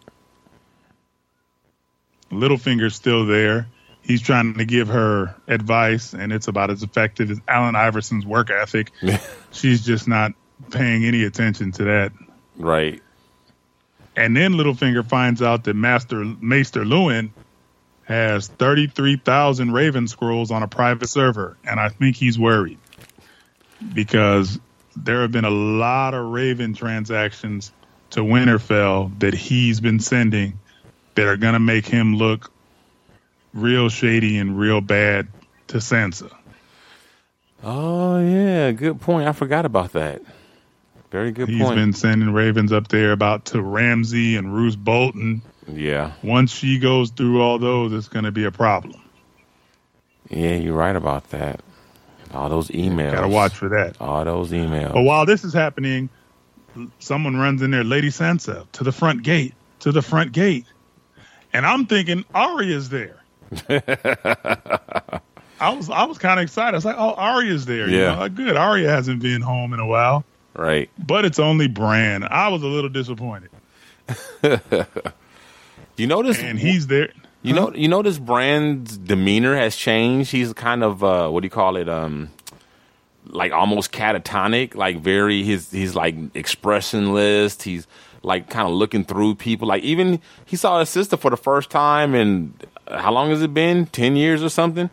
Littlefinger's 2.30 2.94
still 2.94 3.26
there. 3.26 3.68
He's 4.02 4.22
trying 4.22 4.54
to 4.54 4.64
give 4.64 4.88
her 4.88 5.34
advice, 5.46 6.14
and 6.14 6.32
it's 6.32 6.48
about 6.48 6.70
as 6.70 6.82
effective 6.82 7.30
as 7.30 7.40
Allen 7.46 7.76
Iverson's 7.76 8.24
work 8.24 8.50
ethic. 8.50 8.92
She's 9.50 9.84
just 9.84 10.08
not 10.08 10.32
paying 10.70 11.04
any 11.04 11.24
attention 11.24 11.72
to 11.72 11.84
that. 11.84 12.12
Right. 12.56 13.02
And 14.16 14.36
then 14.36 14.54
Littlefinger 14.54 15.06
finds 15.06 15.40
out 15.40 15.64
that 15.64 15.74
Master 15.74 16.24
Maester 16.24 16.84
Luwin 16.84 17.30
has 18.04 18.48
33,000 18.48 19.72
Raven 19.72 20.08
scrolls 20.08 20.50
on 20.50 20.62
a 20.62 20.68
private 20.68 21.08
server, 21.08 21.56
and 21.64 21.78
I 21.78 21.90
think 21.90 22.16
he's 22.16 22.38
worried 22.38 22.78
because 23.94 24.58
there 24.96 25.22
have 25.22 25.32
been 25.32 25.44
a 25.44 25.50
lot 25.50 26.12
of 26.14 26.26
Raven 26.26 26.74
transactions 26.74 27.72
to 28.10 28.20
Winterfell 28.20 29.16
that 29.20 29.34
he's 29.34 29.80
been 29.80 30.00
sending 30.00 30.58
that 31.14 31.26
are 31.26 31.36
going 31.36 31.54
to 31.54 31.60
make 31.60 31.86
him 31.86 32.16
look 32.16 32.50
real 33.54 33.88
shady 33.88 34.38
and 34.38 34.58
real 34.58 34.80
bad 34.80 35.28
to 35.68 35.78
Sansa. 35.78 36.30
Oh 37.62 38.20
yeah, 38.20 38.72
good 38.72 39.00
point. 39.00 39.28
I 39.28 39.32
forgot 39.32 39.64
about 39.64 39.92
that. 39.92 40.22
Very 41.10 41.32
good 41.32 41.48
He's 41.48 41.62
point. 41.62 41.76
been 41.76 41.92
sending 41.92 42.32
Ravens 42.32 42.72
up 42.72 42.88
there 42.88 43.12
about 43.12 43.46
to 43.46 43.60
Ramsay 43.62 44.36
and 44.36 44.54
Roose 44.54 44.76
Bolton. 44.76 45.42
yeah. 45.66 46.12
Once 46.22 46.52
she 46.52 46.78
goes 46.78 47.10
through 47.10 47.40
all 47.42 47.58
those, 47.58 47.92
it's 47.92 48.08
going 48.08 48.24
to 48.26 48.30
be 48.32 48.44
a 48.44 48.52
problem. 48.52 49.00
Yeah, 50.28 50.54
you're 50.54 50.76
right 50.76 50.94
about 50.94 51.30
that. 51.30 51.60
All 52.32 52.48
those 52.48 52.68
emails. 52.68 53.12
Got 53.12 53.22
to 53.22 53.28
watch 53.28 53.54
for 53.54 53.70
that. 53.70 54.00
All 54.00 54.24
those 54.24 54.52
emails. 54.52 54.92
But 54.92 55.02
while 55.02 55.26
this 55.26 55.42
is 55.42 55.52
happening, 55.52 56.08
someone 57.00 57.36
runs 57.36 57.60
in 57.62 57.72
there, 57.72 57.82
Lady 57.82 58.10
Sansa, 58.10 58.70
to 58.72 58.84
the 58.84 58.92
front 58.92 59.24
gate, 59.24 59.54
to 59.80 59.90
the 59.90 60.02
front 60.02 60.30
gate. 60.30 60.66
And 61.52 61.66
I'm 61.66 61.86
thinking 61.86 62.24
Arya's 62.32 62.88
there. 62.88 63.16
I 63.68 65.20
was 65.74 65.90
I 65.90 66.04
was 66.04 66.18
kind 66.18 66.38
of 66.38 66.44
excited. 66.44 66.74
I 66.74 66.78
was 66.78 66.84
like, 66.84 66.94
"Oh, 66.98 67.14
Arya's 67.14 67.66
there." 67.66 67.88
You 67.88 67.98
Yeah. 67.98 68.14
know, 68.14 68.20
like, 68.20 68.34
good. 68.36 68.56
Arya 68.56 68.88
hasn't 68.88 69.20
been 69.20 69.40
home 69.42 69.72
in 69.74 69.80
a 69.80 69.86
while, 69.86 70.24
right. 70.54 70.90
but 70.98 71.24
it's 71.24 71.38
only 71.38 71.68
Bran. 71.68 72.24
I 72.24 72.48
was 72.48 72.62
a 72.62 72.66
little 72.66 72.90
disappointed, 72.90 73.50
You 75.96 76.06
notice 76.06 76.38
and 76.38 76.58
he's 76.58 76.86
there. 76.86 77.12
You 77.42 77.54
know, 77.54 77.72
you 77.74 77.88
notice 77.88 78.18
Bran's 78.18 78.98
demeanor 78.98 79.56
has 79.56 79.74
changed. 79.74 80.30
He's 80.30 80.52
kind 80.52 80.82
of 80.82 81.02
uh, 81.02 81.28
what 81.28 81.40
do 81.40 81.46
you 81.46 81.50
call 81.50 81.76
it? 81.76 81.88
Um, 81.88 82.30
like 83.26 83.52
almost 83.52 83.92
catatonic. 83.92 84.74
Like 84.74 85.00
very, 85.00 85.42
his 85.42 85.70
he's 85.70 85.94
like 85.94 86.14
expressionless. 86.34 87.60
He's 87.62 87.86
like 88.22 88.50
kind 88.50 88.68
of 88.68 88.74
looking 88.74 89.04
through 89.04 89.36
people. 89.36 89.68
Like 89.68 89.82
even 89.82 90.20
he 90.44 90.56
saw 90.56 90.80
his 90.80 90.88
sister 90.90 91.16
for 91.16 91.30
the 91.30 91.36
first 91.36 91.70
time, 91.70 92.14
and 92.14 92.52
how 92.88 93.12
long 93.12 93.30
has 93.30 93.42
it 93.42 93.54
been? 93.54 93.86
Ten 93.86 94.16
years 94.16 94.42
or 94.42 94.50
something. 94.50 94.90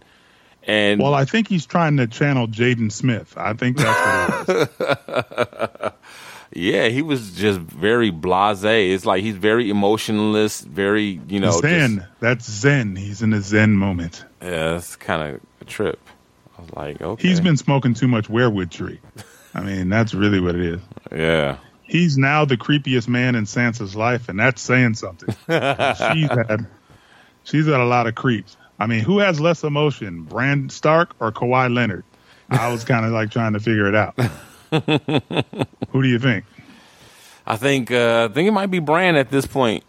And 0.67 1.01
Well, 1.01 1.13
I 1.13 1.23
think 1.25 1.47
he's 1.47 1.65
trying 1.65 1.95
to 1.97 2.07
channel 2.07 2.47
Jaden 2.47 2.91
Smith. 2.91 3.33
I 3.37 3.53
think 3.53 3.77
that's 3.77 4.37
what 4.37 4.49
it 4.49 4.79
was. 4.79 5.91
yeah, 6.53 6.87
he 6.89 7.01
was 7.01 7.31
just 7.31 7.59
very 7.59 8.11
blasé. 8.11 8.93
It's 8.93 9.05
like 9.05 9.23
he's 9.23 9.35
very 9.37 9.69
emotionless. 9.69 10.61
Very, 10.61 11.21
you 11.27 11.39
know, 11.39 11.51
Zen. 11.51 11.95
just- 11.97 12.07
That's 12.19 12.51
Zen. 12.51 12.95
He's 12.97 13.21
in 13.21 13.33
a 13.33 13.41
Zen 13.41 13.73
moment. 13.73 14.25
yeah, 14.41 14.75
it's 14.75 14.95
kind 14.97 15.35
of 15.35 15.41
a 15.61 15.65
trip. 15.65 15.99
I 16.57 16.61
was 16.61 16.73
like, 16.73 17.01
okay, 17.01 17.27
He's 17.27 17.39
been 17.39 17.55
smoking 17.57 17.93
too 17.93 18.07
much 18.07 18.27
weirwood 18.27 18.69
tree. 18.71 18.99
I 19.53 19.61
mean, 19.61 19.89
that's 19.89 20.13
really 20.13 20.39
what 20.39 20.55
it 20.55 20.61
is. 20.65 20.81
yeah. 21.15 21.57
He's 21.83 22.17
now 22.17 22.43
the 22.43 22.57
creepiest 22.57 23.07
man 23.07 23.35
in 23.35 23.45
Sansa's 23.45 23.95
life, 23.95 24.27
and 24.27 24.37
that's 24.37 24.61
saying 24.61 24.95
something. 24.95 25.29
she's 25.47 25.47
had 26.29 26.67
she's 27.45 27.65
had 27.65 27.79
a 27.79 27.85
lot 27.85 28.07
of 28.07 28.15
creeps. 28.15 28.57
I 28.79 28.87
mean, 28.87 29.03
who 29.03 29.19
has 29.19 29.39
less 29.39 29.63
emotion, 29.63 30.23
Bran 30.23 30.69
Stark 30.69 31.15
or 31.19 31.31
Kawhi 31.31 31.73
Leonard? 31.73 32.03
I 32.49 32.71
was 32.71 32.83
kind 32.83 33.05
of 33.05 33.11
like 33.11 33.31
trying 33.31 33.53
to 33.53 33.59
figure 33.59 33.87
it 33.87 33.95
out. 33.95 34.15
who 35.89 36.01
do 36.01 36.07
you 36.07 36.19
think? 36.19 36.45
I 37.45 37.57
think 37.57 37.91
uh, 37.91 38.27
I 38.29 38.33
think 38.33 38.47
it 38.47 38.51
might 38.51 38.71
be 38.71 38.79
Bran 38.79 39.15
at 39.15 39.29
this 39.29 39.45
point. 39.45 39.83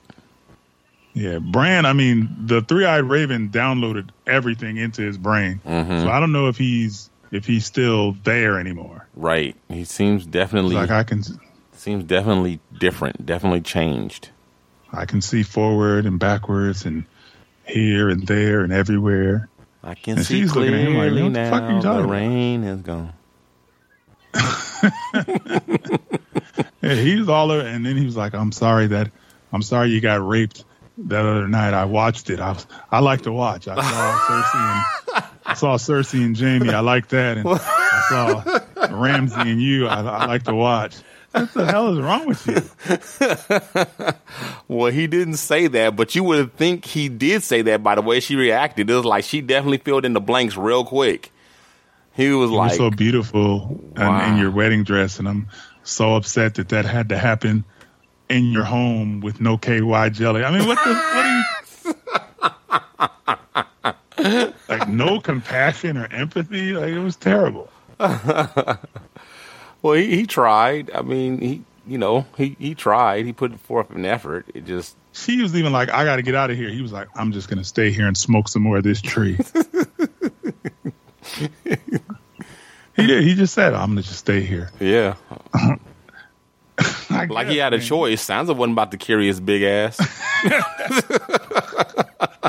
Yeah, 1.14 1.38
Bran. 1.38 1.84
I 1.86 1.92
mean, 1.92 2.28
the 2.46 2.62
three-eyed 2.62 3.04
raven 3.04 3.48
downloaded 3.48 4.10
everything 4.26 4.76
into 4.76 5.02
his 5.02 5.18
brain, 5.18 5.60
so 5.64 6.08
I 6.08 6.20
don't 6.20 6.32
know 6.32 6.48
if 6.48 6.56
he's 6.56 7.10
if 7.30 7.46
he's 7.46 7.66
still 7.66 8.12
there 8.24 8.58
anymore. 8.58 9.06
Right. 9.14 9.56
He 9.68 9.84
seems 9.84 10.26
definitely 10.26 10.76
Like 10.76 10.90
I 10.90 11.04
can 11.04 11.22
seems 11.72 12.04
definitely 12.04 12.60
different, 12.78 13.24
definitely 13.26 13.60
changed. 13.60 14.30
I 14.92 15.04
can 15.04 15.20
see 15.20 15.42
forward 15.42 16.06
and 16.06 16.18
backwards 16.18 16.84
and 16.86 17.04
here 17.68 18.08
and 18.08 18.26
there 18.26 18.60
and 18.60 18.72
everywhere. 18.72 19.48
I 19.82 19.94
can 19.94 20.18
And 20.18 20.26
see 20.26 20.40
she's 20.40 20.54
looking 20.54 20.74
at 20.74 20.80
him 20.80 20.94
like, 20.94 21.10
clearly 21.10 21.22
"What 21.22 21.32
the 21.34 21.50
fuck 21.50 21.62
are 21.62 21.68
you 21.68 21.74
now. 21.76 21.80
talking 21.80 21.96
The 21.96 22.04
about?" 22.04 22.10
rain 22.12 22.64
is 22.64 22.80
gone. 22.82 23.12
Yeah, 26.80 26.94
he's 26.94 27.28
all 27.28 27.50
over, 27.50 27.66
and 27.66 27.84
then 27.84 27.96
he 27.96 28.04
was 28.04 28.16
like, 28.16 28.34
"I'm 28.34 28.52
sorry 28.52 28.86
that 28.88 29.10
I'm 29.52 29.62
sorry 29.62 29.88
you 29.90 30.00
got 30.00 30.26
raped 30.26 30.64
that 30.98 31.24
other 31.26 31.48
night. 31.48 31.74
I 31.74 31.84
watched 31.86 32.30
it. 32.30 32.38
I 32.38 32.52
was 32.52 32.66
I 32.90 33.00
like 33.00 33.22
to 33.22 33.32
watch. 33.32 33.66
I 33.66 33.74
saw 33.74 33.82
Cersei 34.28 35.14
and 35.16 35.24
I 35.44 35.54
saw 35.54 35.76
Cersei 35.76 36.24
and 36.24 36.38
Jaime. 36.38 36.70
I 36.70 36.80
like 36.80 37.08
that, 37.08 37.36
and 37.38 37.48
I 37.48 38.02
saw 38.08 38.60
Ramsay 38.96 39.40
and 39.40 39.60
you. 39.60 39.88
I, 39.88 40.00
I 40.02 40.26
like 40.26 40.44
to 40.44 40.54
watch. 40.54 40.94
What 41.32 41.52
the 41.52 41.66
hell 41.66 41.92
is 41.92 42.00
wrong 42.00 42.26
with 42.26 42.46
you? 42.46 42.62
Well, 44.68 44.92
he 44.92 45.06
didn't 45.06 45.36
say 45.36 45.66
that, 45.68 45.96
but 45.96 46.14
you 46.14 46.22
would 46.24 46.54
think 46.56 46.84
he 46.84 47.08
did 47.08 47.42
say 47.42 47.62
that 47.62 47.82
by 47.82 47.94
the 47.94 48.02
way 48.02 48.20
she 48.20 48.36
reacted. 48.36 48.90
It 48.90 48.94
was 48.94 49.04
like 49.06 49.24
she 49.24 49.40
definitely 49.40 49.78
filled 49.78 50.04
in 50.04 50.12
the 50.12 50.20
blanks 50.20 50.56
real 50.58 50.84
quick. 50.84 51.32
He 52.14 52.30
was 52.30 52.50
You're 52.50 52.58
like, 52.58 52.72
so 52.76 52.90
beautiful 52.90 53.80
in, 53.96 54.02
Wow. 54.02 54.26
in 54.32 54.38
your 54.38 54.50
wedding 54.50 54.84
dress, 54.84 55.18
and 55.18 55.26
I'm 55.28 55.48
so 55.84 56.16
upset 56.16 56.56
that 56.56 56.68
that 56.70 56.84
had 56.84 57.08
to 57.10 57.18
happen 57.18 57.64
in 58.28 58.46
your 58.52 58.64
home 58.64 59.20
with 59.20 59.40
no 59.40 59.56
KY 59.56 60.10
jelly. 60.10 60.44
I 60.44 60.50
mean, 60.58 60.68
what 60.68 60.78
the 60.84 60.92
what 60.92 61.26
are 64.20 64.44
you? 64.44 64.52
like 64.68 64.88
no 64.88 65.20
compassion 65.20 65.96
or 65.96 66.06
empathy. 66.12 66.72
Like 66.72 66.90
it 66.90 66.98
was 66.98 67.16
terrible. 67.16 67.70
well, 69.82 69.94
he, 69.94 70.16
he 70.16 70.26
tried. 70.26 70.90
I 70.92 71.02
mean, 71.02 71.40
he, 71.40 71.62
you 71.86 71.98
know, 71.98 72.26
he, 72.36 72.56
he 72.58 72.74
tried. 72.74 73.26
He 73.26 73.32
put 73.32 73.58
forth 73.60 73.90
an 73.90 74.04
effort. 74.04 74.46
It 74.54 74.66
just, 74.66 74.96
She 75.12 75.40
was 75.42 75.54
even 75.56 75.72
like, 75.72 75.88
"I 75.90 76.04
got 76.04 76.16
to 76.16 76.22
get 76.22 76.34
out 76.34 76.50
of 76.50 76.56
here." 76.56 76.68
He 76.68 76.82
was 76.82 76.92
like, 76.92 77.08
"I'm 77.14 77.32
just 77.32 77.48
gonna 77.48 77.64
stay 77.64 77.90
here 77.90 78.06
and 78.06 78.16
smoke 78.16 78.48
some 78.48 78.62
more 78.62 78.78
of 78.78 78.84
this 78.84 79.00
tree." 79.00 79.38
he 82.96 83.06
did. 83.06 83.24
He 83.24 83.34
just 83.34 83.54
said, 83.54 83.74
"I'm 83.74 83.90
gonna 83.90 84.02
just 84.02 84.18
stay 84.18 84.40
here." 84.40 84.70
yeah. 84.80 85.14
I 87.10 87.24
Like 87.26 87.46
guess, 87.46 87.52
he 87.52 87.58
had 87.58 87.74
a 87.74 87.78
man. 87.78 87.86
choice. 87.86 88.24
Sansa 88.26 88.54
wasn't 88.56 88.72
about 88.74 88.90
to 88.92 88.96
carry 88.98 89.26
his 89.26 89.40
big 89.40 89.62
ass. 89.62 89.96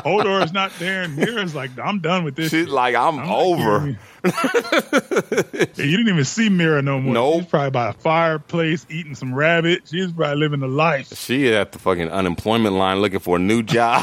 Hodor 0.00 0.42
is 0.44 0.52
not 0.52 0.72
there, 0.78 1.02
and 1.02 1.18
Meera's 1.18 1.54
like, 1.54 1.70
"I'm 1.78 1.98
done 2.00 2.24
with 2.24 2.34
this." 2.36 2.50
She's 2.50 2.66
shit. 2.66 2.72
like, 2.74 2.94
I'm, 2.94 3.18
I'm 3.18 3.30
over. 3.30 3.78
kidding 3.80 3.88
you. 3.90 3.96
Yeah, 4.24 5.66
you 5.84 5.96
didn't 5.96 6.08
even 6.08 6.24
see 6.24 6.48
Meera 6.48 6.82
no 6.82 7.00
more. 7.00 7.12
Nope. 7.14 7.42
She's 7.42 7.50
probably 7.50 7.70
by 7.70 7.88
a 7.88 7.92
fireplace 7.92 8.86
eating 8.88 9.14
some 9.14 9.34
rabbit. 9.34 9.82
She's 9.90 10.12
probably 10.12 10.36
living 10.38 10.60
the 10.60 10.68
life. 10.68 11.14
She 11.16 11.52
at 11.54 11.72
the 11.72 11.78
fucking 11.78 12.08
unemployment 12.10 12.74
line 12.76 13.00
looking 13.00 13.18
for 13.20 13.36
a 13.36 13.40
new 13.40 13.62
job. 13.62 14.02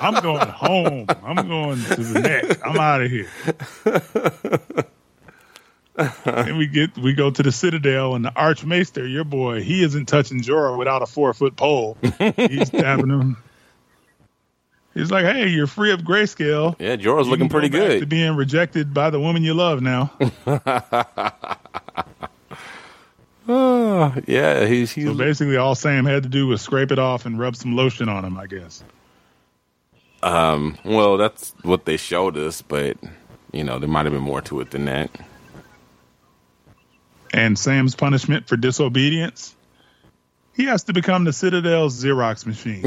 I'm 0.00 0.22
going 0.22 0.48
home. 0.48 1.06
I'm 1.22 1.48
going 1.48 1.78
to 1.82 1.96
the 1.96 2.20
next. 2.20 2.60
I'm 2.64 2.78
out 2.78 3.02
of 3.02 3.10
here. 3.10 3.28
and 6.24 6.56
we 6.56 6.66
get 6.68 6.96
we 6.96 7.12
go 7.12 7.30
to 7.30 7.42
the 7.42 7.50
Citadel 7.52 8.14
and 8.14 8.24
the 8.24 8.32
Archmaester, 8.36 9.06
your 9.06 9.24
boy, 9.24 9.62
he 9.62 9.82
isn't 9.82 10.06
touching 10.06 10.40
Jorah 10.40 10.78
without 10.78 11.02
a 11.02 11.06
four 11.06 11.34
foot 11.34 11.56
pole. 11.56 11.96
He's 12.36 12.68
stabbing 12.68 13.08
him. 13.10 13.36
He's 14.94 15.10
like, 15.10 15.24
"Hey, 15.24 15.48
you're 15.48 15.66
free 15.66 15.92
of 15.92 16.00
grayscale. 16.00 16.76
Yeah, 16.78 16.96
Jorah's 16.96 17.26
You 17.26 17.32
looking 17.32 17.48
pretty 17.48 17.68
back 17.68 17.88
To 17.88 17.98
good. 18.00 18.08
being 18.08 18.36
rejected 18.36 18.94
by 18.94 19.10
the 19.10 19.20
woman 19.20 19.42
you 19.44 19.54
love 19.54 19.80
now. 19.82 20.12
Uh, 23.48 24.12
yeah, 24.26 24.66
he's 24.66 24.92
he's 24.92 25.06
So 25.06 25.14
basically, 25.14 25.56
all 25.56 25.74
Sam 25.74 26.04
had 26.04 26.22
to 26.24 26.28
do 26.28 26.46
was 26.46 26.60
scrape 26.62 26.92
it 26.92 26.98
off 26.98 27.26
and 27.26 27.38
rub 27.38 27.56
some 27.56 27.74
lotion 27.76 28.08
on 28.08 28.24
him, 28.24 28.36
I 28.38 28.46
guess. 28.46 28.82
Um, 30.22 30.76
well, 30.84 31.16
that's 31.16 31.54
what 31.62 31.84
they 31.84 31.96
showed 31.96 32.36
us, 32.36 32.60
but 32.62 32.96
you 33.52 33.64
know, 33.64 33.78
there 33.78 33.88
might 33.88 34.04
have 34.06 34.12
been 34.12 34.22
more 34.22 34.42
to 34.42 34.60
it 34.60 34.70
than 34.72 34.84
that. 34.86 35.10
And 37.38 37.56
Sam's 37.56 37.94
punishment 37.94 38.48
for 38.48 38.56
disobedience, 38.56 39.54
he 40.56 40.64
has 40.64 40.82
to 40.84 40.92
become 40.92 41.22
the 41.22 41.32
Citadel's 41.32 42.02
Xerox 42.02 42.44
machine. 42.44 42.84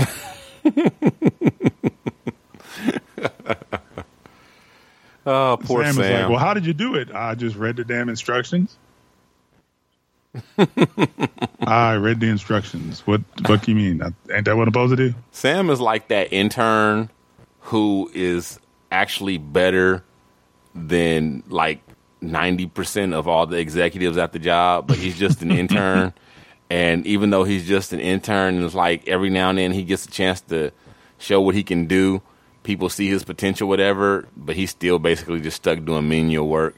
Oh, 5.24 5.60
poor 5.62 5.84
Sam 5.84 5.93
Sam. 5.93 6.04
is 6.04 6.12
like, 6.12 6.30
"Well, 6.30 6.39
how 6.39 6.56
did 6.56 6.66
you 6.66 6.74
do 6.74 6.95
it? 6.95 7.14
I 7.14 7.36
just 7.36 7.56
read 7.56 7.76
the 7.76 7.84
damn 7.84 8.10
instructions." 8.10 8.76
I 11.62 11.93
read 11.93 12.20
the 12.20 12.28
instructions. 12.28 13.06
What? 13.06 13.22
What 13.45 13.62
do 13.62 13.72
you 13.72 13.78
mean? 13.78 14.02
Ain't 14.34 14.45
that 14.45 14.58
what 14.58 14.68
I'm 14.68 14.74
supposed 14.74 14.97
to 14.97 15.10
do? 15.10 15.16
Sam 15.30 15.70
is 15.70 15.80
like 15.80 16.08
that 16.08 16.34
intern 16.34 17.12
who 17.60 18.10
is 18.16 18.60
actually 18.91 19.38
better 19.38 20.04
than 20.74 21.43
like 21.49 21.82
90% 22.22 23.13
of 23.13 23.28
all 23.28 23.45
the 23.47 23.57
executives 23.57 24.17
at 24.17 24.32
the 24.34 24.39
job, 24.39 24.88
but 24.88 24.97
he's 24.97 25.17
just 25.17 25.41
an 25.41 25.51
intern. 25.51 26.13
And 26.69 27.05
even 27.05 27.32
though 27.32 27.43
he's 27.43 27.67
just 27.67 27.91
an 27.91 27.99
intern, 27.99 28.63
it's 28.63 28.74
like 28.74 29.05
every 29.05 29.30
now 29.30 29.49
and 29.49 29.57
then 29.57 29.74
he 29.74 29.84
gets 29.84 30.05
a 30.05 30.09
chance 30.09 30.39
to 30.43 30.72
show 31.17 31.41
what 31.41 31.53
he 31.53 31.63
can 31.63 31.86
do. 31.86 32.22
People 32.63 32.88
see 32.88 33.09
his 33.09 33.26
potential, 33.26 33.67
whatever, 33.67 34.26
but 34.38 34.55
he's 34.55 34.69
still 34.69 34.97
basically 34.97 35.41
just 35.41 35.57
stuck 35.57 35.84
doing 35.84 36.07
menial 36.07 36.47
work. 36.47 36.78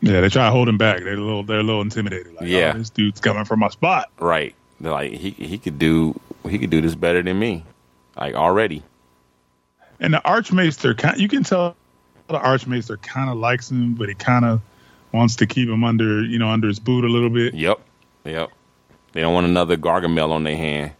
Yeah, 0.00 0.20
they 0.20 0.28
try 0.28 0.46
to 0.46 0.50
hold 0.50 0.68
him 0.68 0.76
back. 0.76 1.04
They're 1.04 1.14
a 1.14 1.16
little, 1.20 1.44
they're 1.44 1.60
a 1.60 1.62
little 1.62 1.82
intimidated. 1.82 2.34
Like, 2.34 2.48
Yeah. 2.48 2.72
oh, 2.74 2.78
this 2.78 2.90
dude's 2.90 3.20
coming 3.20 3.44
from 3.44 3.60
my 3.60 3.68
spot. 3.68 4.10
Right. 4.18 4.56
They're 4.80 4.90
like, 4.90 5.12
he, 5.12 5.30
he 5.30 5.56
could 5.58 5.78
do, 5.78 6.18
he 6.48 6.58
could 6.58 6.70
do 6.70 6.80
this 6.80 6.96
better 6.96 7.22
than 7.22 7.38
me. 7.38 7.62
Like 8.16 8.34
already. 8.34 8.82
And 10.00 10.14
the 10.14 10.24
Archmaester, 10.28 10.96
you 11.16 11.28
can 11.28 11.44
tell 11.44 11.76
the 12.30 12.40
Archmaester 12.40 12.96
kind 12.98 13.30
of 13.30 13.36
likes 13.36 13.70
him, 13.70 13.94
but 13.94 14.08
he 14.08 14.14
kind 14.14 14.44
of 14.44 14.60
wants 15.12 15.36
to 15.36 15.46
keep 15.46 15.68
him 15.68 15.84
under, 15.84 16.22
you 16.22 16.38
know, 16.38 16.48
under 16.48 16.68
his 16.68 16.78
boot 16.78 17.04
a 17.04 17.08
little 17.08 17.30
bit. 17.30 17.54
Yep. 17.54 17.80
Yep. 18.24 18.50
They 19.12 19.20
don't 19.20 19.34
want 19.34 19.46
another 19.46 19.76
Gargamel 19.76 20.30
on 20.30 20.44
their 20.44 20.56
hand. 20.56 20.92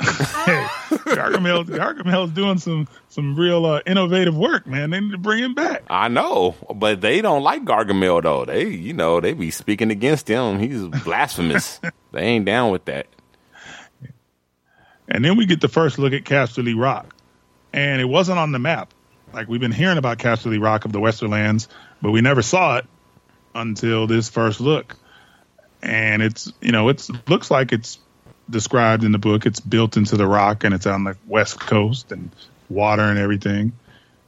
Hey, 0.00 0.06
Gargamel, 0.90 1.64
Gargamel's 1.64 2.32
doing 2.32 2.58
some 2.58 2.88
some 3.08 3.36
real 3.36 3.64
uh, 3.66 3.80
innovative 3.86 4.36
work, 4.36 4.66
man. 4.66 4.90
They 4.90 5.00
need 5.00 5.12
to 5.12 5.18
bring 5.18 5.44
him 5.44 5.54
back. 5.54 5.84
I 5.88 6.08
know, 6.08 6.56
but 6.74 7.00
they 7.00 7.20
don't 7.20 7.42
like 7.42 7.64
Gargamel 7.64 8.22
though. 8.22 8.44
They, 8.44 8.68
you 8.68 8.92
know, 8.92 9.20
they 9.20 9.32
be 9.32 9.50
speaking 9.50 9.90
against 9.90 10.26
him. 10.26 10.58
He's 10.58 10.82
blasphemous. 11.04 11.80
they 12.12 12.22
ain't 12.22 12.44
down 12.44 12.72
with 12.72 12.84
that. 12.86 13.06
And 15.08 15.24
then 15.24 15.36
we 15.36 15.46
get 15.46 15.60
the 15.60 15.68
first 15.68 15.98
look 15.98 16.12
at 16.12 16.24
Casterly 16.24 16.78
Rock, 16.78 17.14
and 17.72 18.00
it 18.00 18.06
wasn't 18.06 18.38
on 18.38 18.52
the 18.52 18.58
map. 18.58 18.92
Like 19.32 19.48
we've 19.48 19.60
been 19.60 19.72
hearing 19.72 19.98
about 19.98 20.18
Casterly 20.18 20.60
Rock 20.60 20.84
of 20.84 20.92
the 20.92 21.00
Westerlands, 21.00 21.68
but 22.00 22.10
we 22.10 22.20
never 22.20 22.42
saw 22.42 22.78
it 22.78 22.86
until 23.54 24.06
this 24.06 24.28
first 24.28 24.60
look. 24.60 24.96
And 25.82 26.22
it's 26.22 26.52
you 26.60 26.72
know 26.72 26.88
it's 26.88 27.10
looks 27.28 27.50
like 27.50 27.72
it's 27.72 27.98
described 28.48 29.04
in 29.04 29.12
the 29.12 29.18
book. 29.18 29.46
It's 29.46 29.60
built 29.60 29.96
into 29.96 30.16
the 30.16 30.26
rock 30.26 30.64
and 30.64 30.74
it's 30.74 30.86
on 30.86 31.04
the 31.04 31.16
west 31.26 31.58
coast 31.60 32.12
and 32.12 32.30
water 32.68 33.02
and 33.02 33.18
everything. 33.18 33.72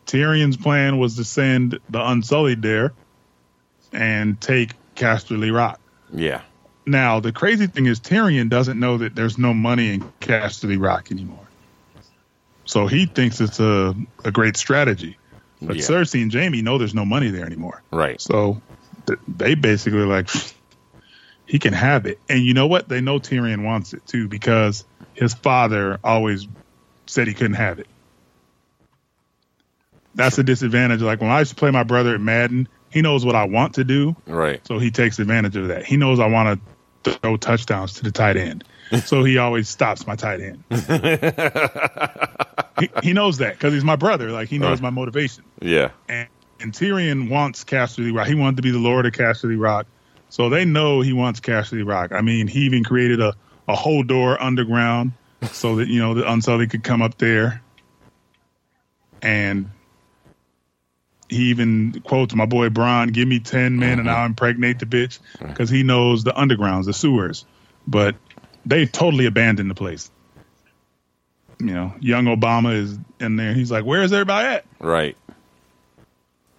Tyrion's 0.07 0.57
plan 0.57 0.98
was 0.98 1.16
to 1.16 1.24
send 1.24 1.78
the 1.88 2.07
Unsullied 2.07 2.62
there 2.62 2.92
and 3.92 4.40
take 4.40 4.72
Casterly 4.96 5.55
Rock. 5.55 5.80
Yeah, 6.12 6.42
Now, 6.86 7.20
the 7.20 7.32
crazy 7.32 7.66
thing 7.66 7.86
is 7.86 7.98
Tyrion 7.98 8.50
doesn't 8.50 8.78
know 8.78 8.98
that 8.98 9.14
there's 9.14 9.38
no 9.38 9.55
money 9.55 9.94
in 9.94 10.12
Casterly 10.20 10.80
Rock 10.80 11.11
anymore. 11.11 11.43
So 12.64 12.86
he 12.86 13.06
thinks 13.06 13.40
it's 13.40 13.60
a, 13.60 13.94
a 14.24 14.30
great 14.32 14.56
strategy. 14.56 15.16
But 15.62 15.76
Yeah. 15.76 15.82
Cersei 15.82 16.22
and 16.22 16.32
Jaime 16.32 16.62
know 16.62 16.78
there's 16.78 16.94
no 16.94 17.04
money 17.04 17.30
there 17.30 17.44
anymore. 17.46 17.82
right. 17.90 18.20
So 18.20 18.60
th- 19.06 19.18
they 19.28 19.54
basically 19.54 20.04
like 20.04 20.28
he 21.46 21.58
can 21.58 21.72
have 21.72 22.06
it. 22.06 22.18
And 22.28 22.42
you 22.44 22.54
know 22.54 22.66
what? 22.66 22.88
They 22.88 23.00
know 23.00 23.18
Tyrion 23.18 23.64
wants 23.64 23.92
it 23.94 24.06
too 24.06 24.28
because 24.28 24.84
his 25.14 25.34
father 25.34 25.98
always 26.02 26.48
said 27.06 27.26
he 27.28 27.34
couldn't 27.34 27.54
have 27.54 27.78
it. 27.78 27.86
That's 30.14 30.38
a 30.38 30.42
disadvantage. 30.44 31.02
Like 31.02 31.20
when 31.20 31.30
I 31.30 31.40
used 31.40 31.50
to 31.50 31.56
play 31.56 31.70
my 31.70 31.82
brother 31.82 32.14
at 32.14 32.20
Madden, 32.20 32.68
he 32.90 33.02
knows 33.02 33.24
what 33.26 33.34
I 33.34 33.44
want 33.44 33.74
to 33.74 33.84
do, 33.84 34.14
Right. 34.26 34.64
so 34.66 34.78
he 34.78 34.90
takes 34.92 35.18
advantage 35.18 35.56
of 35.56 35.68
that. 35.68 35.84
He 35.84 35.96
knows 35.96 36.20
I 36.20 36.26
want 36.28 36.60
to 37.04 37.10
throw 37.18 37.36
touchdowns 37.36 37.94
to 37.94 38.04
the 38.04 38.12
tight 38.12 38.36
end, 38.36 38.62
so 39.05 39.24
he 39.24 39.39
always 39.39 39.68
stops 39.68 40.07
my 40.07 40.16
tight 40.16 40.41
end. 40.41 40.64
he, 42.80 42.91
he 43.03 43.12
knows 43.12 43.39
that 43.39 43.55
because 43.55 43.72
he's 43.72 43.85
my 43.85 43.97
brother. 43.97 44.30
Like 44.30 44.49
he 44.49 44.59
knows 44.59 44.80
Right. 44.80 44.82
my 44.82 44.91
motivation 44.91 45.45
Yeah. 45.61 45.91
and, 46.09 46.28
and 46.61 46.72
Tyrion 46.72 47.28
wants 47.30 47.64
Casterly 47.64 48.14
Rock. 48.14 48.26
He 48.26 48.35
wanted 48.35 48.57
to 48.57 48.62
be 48.62 48.70
the 48.70 48.78
Lord 48.78 49.07
of 49.07 49.12
Casterly 49.12 49.61
Rock, 49.61 49.87
so 50.28 50.49
they 50.49 50.64
know 50.64 51.01
he 51.01 51.12
wants 51.12 51.41
Casterly 51.41 51.87
Rock. 51.87 52.12
I 52.12 52.20
mean, 52.20 52.47
he 52.47 52.61
even 52.61 52.85
created 52.85 53.20
a, 53.20 53.35
a 53.68 53.74
whole 53.74 54.03
door 54.03 54.41
underground 54.41 55.12
so 55.53 55.76
that 55.76 55.89
you 55.89 56.01
know 56.01 56.14
the 56.14 56.30
Unsullied 56.30 56.70
could 56.70 56.82
come 56.85 57.03
up 57.03 57.18
there, 57.18 57.61
and 59.22 59.70
he 61.28 61.51
even 61.51 62.01
quotes 62.05 62.35
my 62.35 62.47
boy 62.47 62.68
Bronn, 62.68 63.12
"Give 63.12 63.26
me 63.26 63.41
ten 63.41 63.78
men 63.78 63.99
and 63.99 64.09
mm-hmm. 64.09 64.16
I'll 64.16 64.26
impregnate 64.26 64.78
the 64.78 64.87
bitch," 64.87 65.18
because 65.41 65.70
he 65.70 65.82
knows 65.82 66.24
the 66.24 66.32
undergrounds, 66.32 66.85
the 66.87 66.93
sewers, 66.93 67.45
but 67.87 68.14
they 68.66 68.86
totally 68.86 69.26
abandoned 69.26 69.70
the 69.70 69.74
place. 69.74 70.10
You 71.60 71.74
know, 71.74 71.94
young 72.00 72.24
Obama 72.24 72.74
is 72.74 72.98
in 73.20 73.36
there. 73.36 73.54
He's 73.54 73.70
like, 73.70 73.84
"Where's 73.84 74.12
everybody 74.12 74.48
at?" 74.48 74.64
Right. 74.80 75.16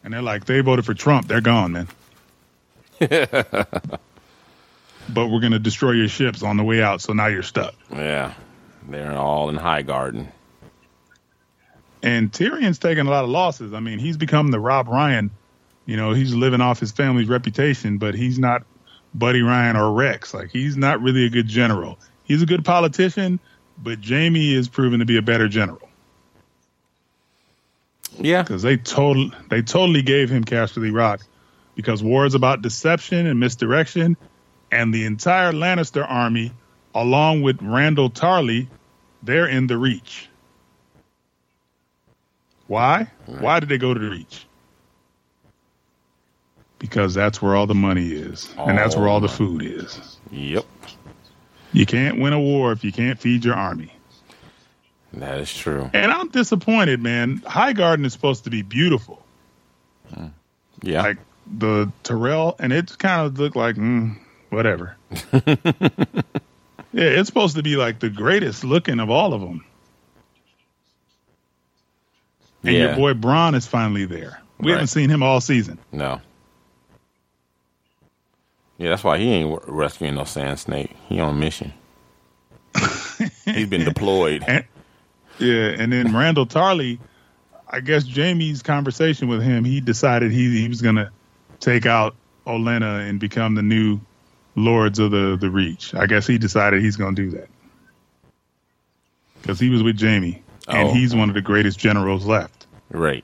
And 0.05 0.13
they're 0.13 0.21
like, 0.21 0.45
they 0.45 0.61
voted 0.61 0.85
for 0.85 0.93
Trump. 0.93 1.27
They're 1.27 1.41
gone, 1.41 1.71
man. 1.71 1.87
but 2.99 3.99
we're 5.09 5.39
going 5.39 5.51
to 5.51 5.59
destroy 5.59 5.91
your 5.91 6.07
ships 6.07 6.43
on 6.43 6.57
the 6.57 6.63
way 6.63 6.81
out. 6.81 7.01
So 7.01 7.13
now 7.13 7.25
you're 7.25 7.41
stuck. 7.41 7.73
Yeah. 7.91 8.35
They're 8.87 9.17
all 9.17 9.49
in 9.49 9.57
Highgarden. 9.57 10.27
And 12.03 12.31
Tyrion's 12.31 12.77
taking 12.77 13.07
a 13.07 13.09
lot 13.09 13.23
of 13.23 13.31
losses. 13.31 13.73
I 13.73 13.79
mean, 13.79 13.97
he's 13.97 14.15
become 14.15 14.51
the 14.51 14.59
Rob 14.59 14.87
Ryan. 14.87 15.31
You 15.87 15.97
know, 15.97 16.13
he's 16.13 16.35
living 16.35 16.61
off 16.61 16.79
his 16.79 16.91
family's 16.91 17.27
reputation, 17.27 17.97
but 17.97 18.13
he's 18.13 18.37
not 18.37 18.63
Buddy 19.17 19.41
Ryan 19.41 19.75
or 19.77 19.91
Rex. 19.93 20.33
Like, 20.33 20.51
he's 20.51 20.75
not 20.77 21.01
really 21.01 21.25
a 21.25 21.29
good 21.29 21.47
general. 21.47 21.97
He's 22.25 22.41
a 22.41 22.45
good 22.45 22.65
politician, 22.65 23.39
but 23.77 23.99
Jaime 24.03 24.53
is 24.53 24.67
proven 24.67 24.99
to 24.99 25.05
be 25.05 25.17
a 25.17 25.21
better 25.21 25.47
general 25.47 25.87
Yeah. 28.19 28.41
because 28.43 28.61
they 28.61 28.77
total 28.77 29.31
they 29.49 29.61
totally 29.61 30.01
gave 30.01 30.29
him 30.29 30.43
Casterly 30.43 30.93
Rock 30.93 31.21
because 31.75 32.01
war 32.03 32.25
is 32.25 32.35
about 32.35 32.61
deception 32.61 33.27
and 33.27 33.39
misdirection, 33.39 34.15
and 34.71 34.93
the 34.93 35.05
entire 35.05 35.51
Lannister 35.51 36.05
army, 36.07 36.51
along 36.93 37.41
with 37.41 37.57
Randyll 37.59 38.13
Tarly, 38.13 38.67
they're 39.23 39.47
in 39.47 39.67
the 39.67 39.77
Reach. 39.77 40.29
Why? 42.67 43.07
Why 43.25 43.59
did 43.59 43.69
they 43.69 43.77
go 43.77 43.93
to 43.93 43.99
the 43.99 44.09
Reach? 44.09 44.45
Because 46.89 47.13
that's 47.13 47.41
where 47.41 47.55
all 47.55 47.65
the 47.67 47.73
money 47.75 48.09
is, 48.11 48.53
and 48.57 48.77
that's 48.77 48.95
where 48.95 49.07
all 49.07 49.19
the 49.19 49.27
food 49.27 49.63
is. 49.63 50.17
Yep. 50.31 50.65
You 51.73 51.85
can't 51.85 52.19
win 52.19 52.31
a 52.33 52.39
war 52.39 52.71
if 52.71 52.83
you 52.83 52.91
can't 52.91 53.19
feed 53.19 53.43
your 53.43 53.55
army. 53.55 53.91
That 55.13 55.39
is 55.39 55.53
true. 55.53 55.89
And 55.93 56.11
I'm 56.11 56.29
disappointed, 56.29 57.01
man. 57.01 57.39
Highgarden 57.39 58.05
is 58.05 58.13
supposed 58.13 58.43
to 58.43 58.49
be 58.49 58.61
beautiful. 58.61 59.21
Yeah. 60.83 61.01
like 61.01 61.17
the 61.47 61.91
Tyrell, 62.03 62.55
and 62.59 62.71
it 62.73 62.97
kind 62.99 63.25
of 63.25 63.39
looked 63.39 63.55
like 63.55 63.75
mm, 63.77 64.17
whatever. 64.49 64.95
yeah, 65.33 65.41
it's 66.93 67.27
supposed 67.27 67.55
to 67.55 67.63
be 67.63 67.75
like 67.77 67.99
the 67.99 68.09
greatest 68.09 68.63
looking 68.63 68.99
of 68.99 69.09
all 69.09 69.33
of 69.33 69.41
them. 69.41 69.65
And 72.63 72.73
Yeah. 72.75 72.79
your 72.87 72.95
boy 72.95 73.13
Bronn 73.13 73.55
is 73.55 73.65
finally 73.67 74.05
there. 74.05 74.39
We 74.59 74.67
Right. 74.71 74.75
haven't 74.75 74.87
seen 74.87 75.09
him 75.09 75.23
all 75.23 75.41
season. 75.41 75.77
no. 75.91 76.21
Yeah, 78.77 78.89
that's 78.89 79.03
why 79.03 79.17
he 79.17 79.31
ain't 79.31 79.61
rescuing 79.67 80.15
no 80.15 80.25
sand 80.25 80.59
snake. 80.59 80.91
He 81.07 81.19
on 81.19 81.29
a 81.35 81.37
mission. 81.37 81.73
He's 83.45 83.67
been 83.69 83.85
deployed. 83.85 84.43
And, 84.47 84.65
yeah, 85.39 85.67
and 85.77 85.91
then 85.93 86.07
Randyll 86.09 86.47
Tarly, 86.49 86.99
I 87.69 87.79
guess 87.79 88.05
Jaime's 88.05 88.61
conversation 88.61 89.27
with 89.29 89.41
him, 89.41 89.63
he 89.63 89.79
decided 89.81 90.31
he 90.31 90.61
he 90.61 90.67
was 90.67 90.81
gonna 90.81 91.11
take 91.59 91.85
out 91.85 92.15
Olenna 92.45 93.09
and 93.09 93.19
become 93.19 93.55
the 93.55 93.61
new 93.61 93.99
lords 94.55 94.99
of 94.99 95.11
the 95.11 95.37
the 95.39 95.49
Reach. 95.49 95.95
I 95.95 96.05
guess 96.05 96.27
he 96.27 96.37
decided 96.37 96.81
he's 96.81 96.95
going 96.97 97.15
to 97.15 97.21
do 97.29 97.37
that 97.37 97.47
because 99.41 99.59
he 99.59 99.69
was 99.69 99.83
with 99.83 99.99
Jaime, 99.99 100.41
and 100.67 100.89
Oh. 100.89 100.93
he's 100.93 101.15
one 101.15 101.29
of 101.29 101.35
the 101.35 101.41
greatest 101.41 101.79
generals 101.79 102.25
left. 102.25 102.67
Right. 102.89 103.23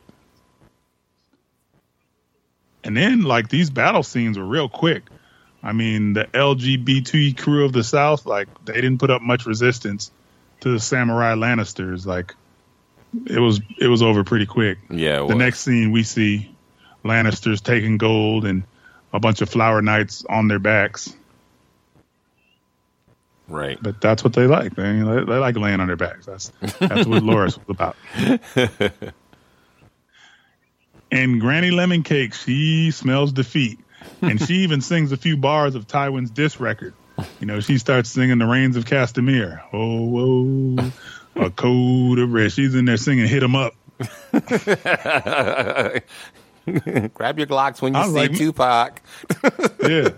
And 2.83 2.95
then, 2.97 3.21
like 3.23 3.49
these 3.49 3.69
battle 3.69 4.03
scenes 4.03 4.37
were 4.37 4.45
real 4.45 4.69
quick. 4.69 5.03
I 5.63 5.73
mean, 5.73 6.13
the 6.13 6.25
LGBT 6.25 7.37
crew 7.37 7.65
of 7.65 7.73
the 7.73 7.83
South, 7.83 8.25
like 8.25 8.47
they 8.65 8.75
didn't 8.75 8.97
put 8.97 9.11
up 9.11 9.21
much 9.21 9.45
resistance 9.45 10.11
to 10.61 10.71
the 10.71 10.79
samurai 10.79 11.33
Lannisters. 11.35 12.05
Like 12.05 12.35
it 13.27 13.39
was, 13.39 13.61
it 13.79 13.87
was 13.87 14.01
over 14.01 14.23
pretty 14.23 14.45
quick. 14.45 14.79
Yeah. 14.89 15.25
the 15.27 15.35
next 15.35 15.59
scene 15.61 15.91
we 15.91 16.03
see 16.03 16.53
Lannisters 17.03 17.61
taking 17.61 17.97
gold 17.97 18.45
and 18.45 18.63
a 19.13 19.19
bunch 19.19 19.41
of 19.41 19.49
flower 19.49 19.81
knights 19.81 20.25
on 20.27 20.47
their 20.47 20.59
backs. 20.59 21.15
Right. 23.47 23.77
But 23.81 23.99
that's 23.99 24.23
what 24.23 24.33
they 24.33 24.47
like. 24.47 24.75
They, 24.75 24.83
they, 24.83 25.23
they 25.25 25.37
like 25.37 25.57
laying 25.57 25.79
on 25.81 25.87
their 25.87 25.97
backs. 25.97 26.25
That's 26.25 26.51
that's 26.59 27.05
what 27.05 27.23
Loras 27.23 27.59
was 27.59 27.67
about. 27.67 27.95
and 31.11 31.41
Granny 31.41 31.71
Lemon 31.71 32.03
Cake, 32.03 32.33
she 32.33 32.91
smells 32.91 33.33
defeat, 33.33 33.79
and 34.21 34.41
she 34.41 34.55
even 34.57 34.81
sings 34.81 35.11
a 35.11 35.17
few 35.17 35.37
bars 35.37 35.75
of 35.75 35.87
Tywin's 35.87 36.29
diss 36.29 36.59
record. 36.59 36.93
You 37.39 37.47
know, 37.47 37.59
she 37.59 37.77
starts 37.77 38.09
singing 38.09 38.37
"The 38.39 38.45
Rains 38.45 38.75
of 38.77 38.85
Castamere." 38.85 39.61
Oh, 39.73 40.77
oh, 40.77 40.91
a 41.45 41.49
code 41.49 42.19
of 42.19 42.31
red. 42.33 42.51
She's 42.51 42.75
in 42.75 42.85
there 42.85 42.97
singing 42.97 43.27
"Hit 43.27 43.43
'Em 43.43 43.55
Up." 43.55 43.73
Grab 47.13 47.37
your 47.37 47.47
Glocks 47.47 47.81
when 47.81 47.93
you 47.95 48.03
see 48.03 48.09
like- 48.11 48.35
Tupac. 48.35 49.01
Yeah. 49.81 50.09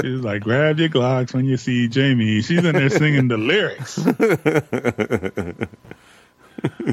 She's 0.00 0.20
like, 0.20 0.42
grab 0.42 0.78
your 0.78 0.88
Glocks 0.88 1.34
when 1.34 1.44
you 1.44 1.56
see 1.58 1.88
Jaime. 1.92 2.40
She's 2.40 2.64
in 2.64 2.74
there 2.74 2.88
singing 2.88 3.28
the 3.28 3.36
lyrics. 3.36 3.98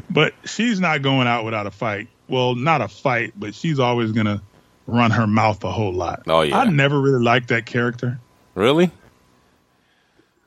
but 0.09 0.33
she's 0.43 0.79
not 0.79 1.01
going 1.03 1.27
out 1.27 1.45
without 1.45 1.67
a 1.67 1.71
fight. 1.71 2.09
Well, 2.27 2.55
not 2.55 2.81
a 2.81 2.87
fight, 2.87 3.33
but 3.37 3.53
she's 3.55 3.79
always 3.79 4.11
going 4.11 4.25
to 4.25 4.41
run 4.87 5.11
her 5.11 5.27
mouth 5.27 5.63
a 5.63 5.71
whole 5.71 5.93
lot. 5.93 6.23
Oh, 6.27 6.41
yeah. 6.41 6.59
I 6.59 6.65
never 6.65 6.99
really 6.99 7.23
liked 7.23 7.49
that 7.49 7.65
character. 7.65 8.19
Really? 8.53 8.91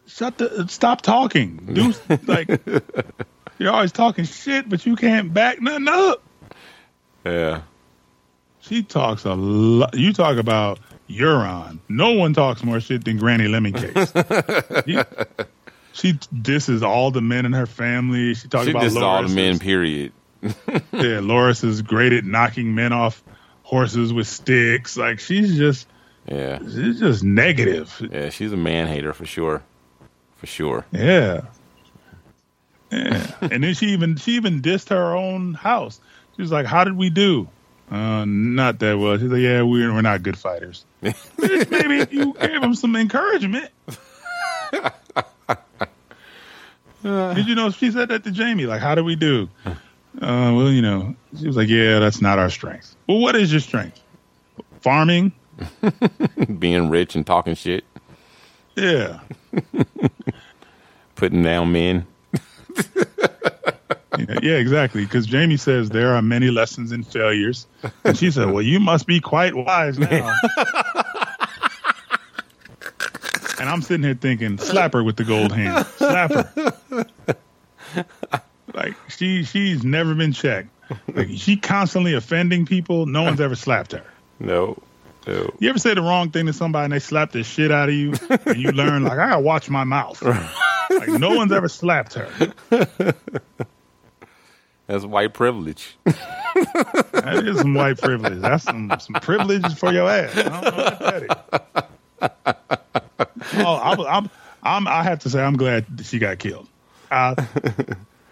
Shut 0.07 0.39
the, 0.39 0.67
stop 0.69 1.03
talking. 1.03 1.57
Do, 1.73 1.95
like, 2.27 2.49
you're 3.59 3.73
always 3.73 3.93
talking 3.93 4.25
shit, 4.25 4.69
but 4.69 4.87
you 4.87 4.97
can't 4.97 5.33
back 5.35 5.61
nothing 5.61 5.89
up. 5.89 6.23
Yeah. 7.25 7.63
She 8.61 8.83
talks 8.83 9.25
a 9.25 9.35
lot. 9.35 9.95
You 9.95 10.13
talk 10.13 10.37
about 10.37 10.79
Euron. 11.09 11.79
No 11.89 12.13
one 12.13 12.35
talks 12.35 12.63
more 12.63 12.81
shit 12.81 13.05
than 13.05 13.19
Granny 13.19 13.49
Lemon 13.49 13.73
Cakes. 13.73 14.13
she, 14.87 14.99
she 15.93 16.19
disses 16.43 16.83
all 16.83 17.11
the 17.11 17.21
men 17.21 17.47
in 17.47 17.53
her 17.53 17.67
family. 17.67 18.35
She 18.35 18.49
talks 18.49 18.67
She 18.67 18.71
about 18.71 18.83
just 18.83 18.97
all 18.97 19.23
the 19.23 19.35
men. 19.35 19.59
Period. 19.59 20.13
Yeah, 20.93 21.21
Loras 21.21 21.65
is 21.65 21.83
great 21.83 22.13
at 22.13 22.25
knocking 22.25 22.75
men 22.75 22.93
off 22.93 23.23
horses 23.69 24.13
with 24.15 24.27
sticks. 24.27 24.97
Like 24.97 25.21
she's 25.21 25.57
just, 25.59 25.87
Yeah. 26.27 26.59
she's 26.61 26.99
just 26.99 27.23
negative. 27.23 28.09
Yeah. 28.11 28.31
She's 28.31 28.53
a 28.53 28.57
man 28.57 28.87
hater 28.89 29.13
for 29.13 29.27
sure. 29.27 29.63
For 30.37 30.47
sure. 30.47 30.87
Yeah. 30.93 31.43
Yeah. 32.91 33.27
and 33.43 33.63
then 33.63 33.75
she 33.75 33.89
even 33.89 34.17
she 34.17 34.33
even 34.37 34.63
dissed 34.63 34.89
her 34.89 35.15
own 35.15 35.53
house. 35.53 36.01
She 36.37 36.41
was 36.43 36.51
like, 36.51 36.65
"How 36.65 36.85
did 36.85 36.97
we 36.97 37.11
do?" 37.11 37.47
Uh, 37.91 38.25
not 38.27 38.79
that 38.79 38.99
well. 38.99 39.19
She's 39.19 39.29
like, 39.31 39.43
"Yeah, 39.43 39.61
we're 39.63 39.93
we're 39.93 40.01
not 40.01 40.23
good 40.23 40.39
fighters." 40.39 40.87
Maybe 41.03 41.99
if 42.01 42.13
you 42.13 42.33
gave 42.33 42.63
him 42.63 42.75
some 42.75 42.97
encouragement. 42.97 43.69
Did 47.03 47.47
you 47.47 47.55
know 47.55 47.71
she 47.71 47.91
said 47.91 48.09
that 48.09 48.25
to 48.25 48.33
Jaime? 48.33 48.67
Like, 48.67 48.81
how 48.81 48.95
do 48.95 49.05
we 49.05 49.15
do? 49.17 49.49
Uh, 50.21 50.53
well, 50.55 50.71
you 50.71 50.83
know, 50.83 51.15
she 51.39 51.47
was 51.47 51.57
like, 51.57 51.69
"Yeah, 51.69 52.01
that's 52.01 52.21
not 52.21 52.39
our 52.39 52.51
strength." 52.51 52.97
Well, 53.07 53.19
what 53.19 53.37
is 53.37 53.53
your 53.53 53.61
strength? 53.61 54.03
Farming. 54.81 55.33
Being 56.59 56.89
rich 56.89 57.15
and 57.15 57.27
talking 57.27 57.55
shit. 57.55 57.85
Yeah. 58.77 59.21
Putting 61.15 61.43
down 61.43 61.73
men. 61.73 62.07
Yeah, 64.19 64.39
yeah, 64.43 64.55
exactly. 64.55 65.05
Because 65.05 65.31
Jaime 65.31 65.57
says 65.57 65.91
there 65.91 66.13
are 66.13 66.23
many 66.23 66.51
lessons 66.51 66.91
in 66.91 67.05
failures, 67.05 67.69
and 68.03 68.19
she 68.19 68.33
said, 68.33 68.51
"Well, 68.51 68.63
you 68.63 68.81
must 68.81 69.07
be 69.07 69.21
quite 69.21 69.55
wise 69.55 69.97
now." 69.97 70.35
and 73.61 73.69
I'm 73.69 73.81
sitting 73.81 74.03
here 74.03 74.15
thinking, 74.15 74.59
slap 74.59 74.93
her 74.95 75.05
with 75.05 75.17
the 75.17 75.25
gold 75.25 75.53
hand, 75.53 75.87
slap 75.87 76.33
her. 76.33 77.07
Like 78.75 78.95
she, 79.09 79.45
she's 79.45 79.83
never 79.85 80.15
been 80.15 80.33
checked. 80.33 80.69
Like 81.15 81.29
she 81.35 81.57
constantly 81.57 82.15
offending 82.15 82.67
people. 82.67 83.07
No 83.07 83.23
one's 83.25 83.41
ever 83.41 83.55
slapped 83.55 83.93
her. 83.93 84.05
No. 84.41 84.77
No. 85.27 85.53
You 85.59 85.69
ever 85.69 85.79
say 85.79 85.93
the 85.95 86.01
wrong 86.03 86.31
thing 86.31 86.47
to 86.47 86.53
somebody 86.53 86.85
and 86.85 86.93
they 86.93 86.99
slap 87.01 87.33
the 87.33 87.43
shit 87.45 87.71
out 87.71 87.89
of 87.91 87.95
you, 87.95 88.15
and 88.47 88.57
you 88.57 88.71
learn 88.73 89.03
like 89.05 89.19
I 89.19 89.29
gotta 89.29 89.41
watch 89.43 89.69
my 89.69 89.85
mouth. 89.85 90.23
Like 90.23 91.09
no 91.09 91.35
one's 91.35 91.53
ever 91.53 91.69
slapped 91.69 92.15
her. 92.15 92.29
That's 94.87 95.05
white 95.05 95.35
privilege. 95.35 95.97
That 96.05 97.43
is 97.47 97.59
some 97.59 97.75
white 97.75 97.99
privilege. 98.01 98.41
That's 98.41 98.65
some 98.65 98.91
some 98.99 99.17
privilege 99.21 99.75
for 99.77 99.93
your 99.93 100.09
ass. 100.09 100.35
I 100.35 100.43
don't 100.45 100.63
know 100.63 100.85
what 100.85 100.99
that 101.01 101.23
is. 101.23 102.29
Oh, 103.67 103.75
I, 103.75 103.95
was- 103.97 104.07
I'm, 104.09 104.31
I'm, 104.63 104.89
I 104.89 105.03
have 105.03 105.19
to 105.21 105.31
say, 105.31 105.43
I'm 105.43 105.57
glad 105.57 105.85
that 105.99 106.07
she 106.07 106.19
got 106.19 106.39
killed. 106.39 106.69
I, 107.11 107.35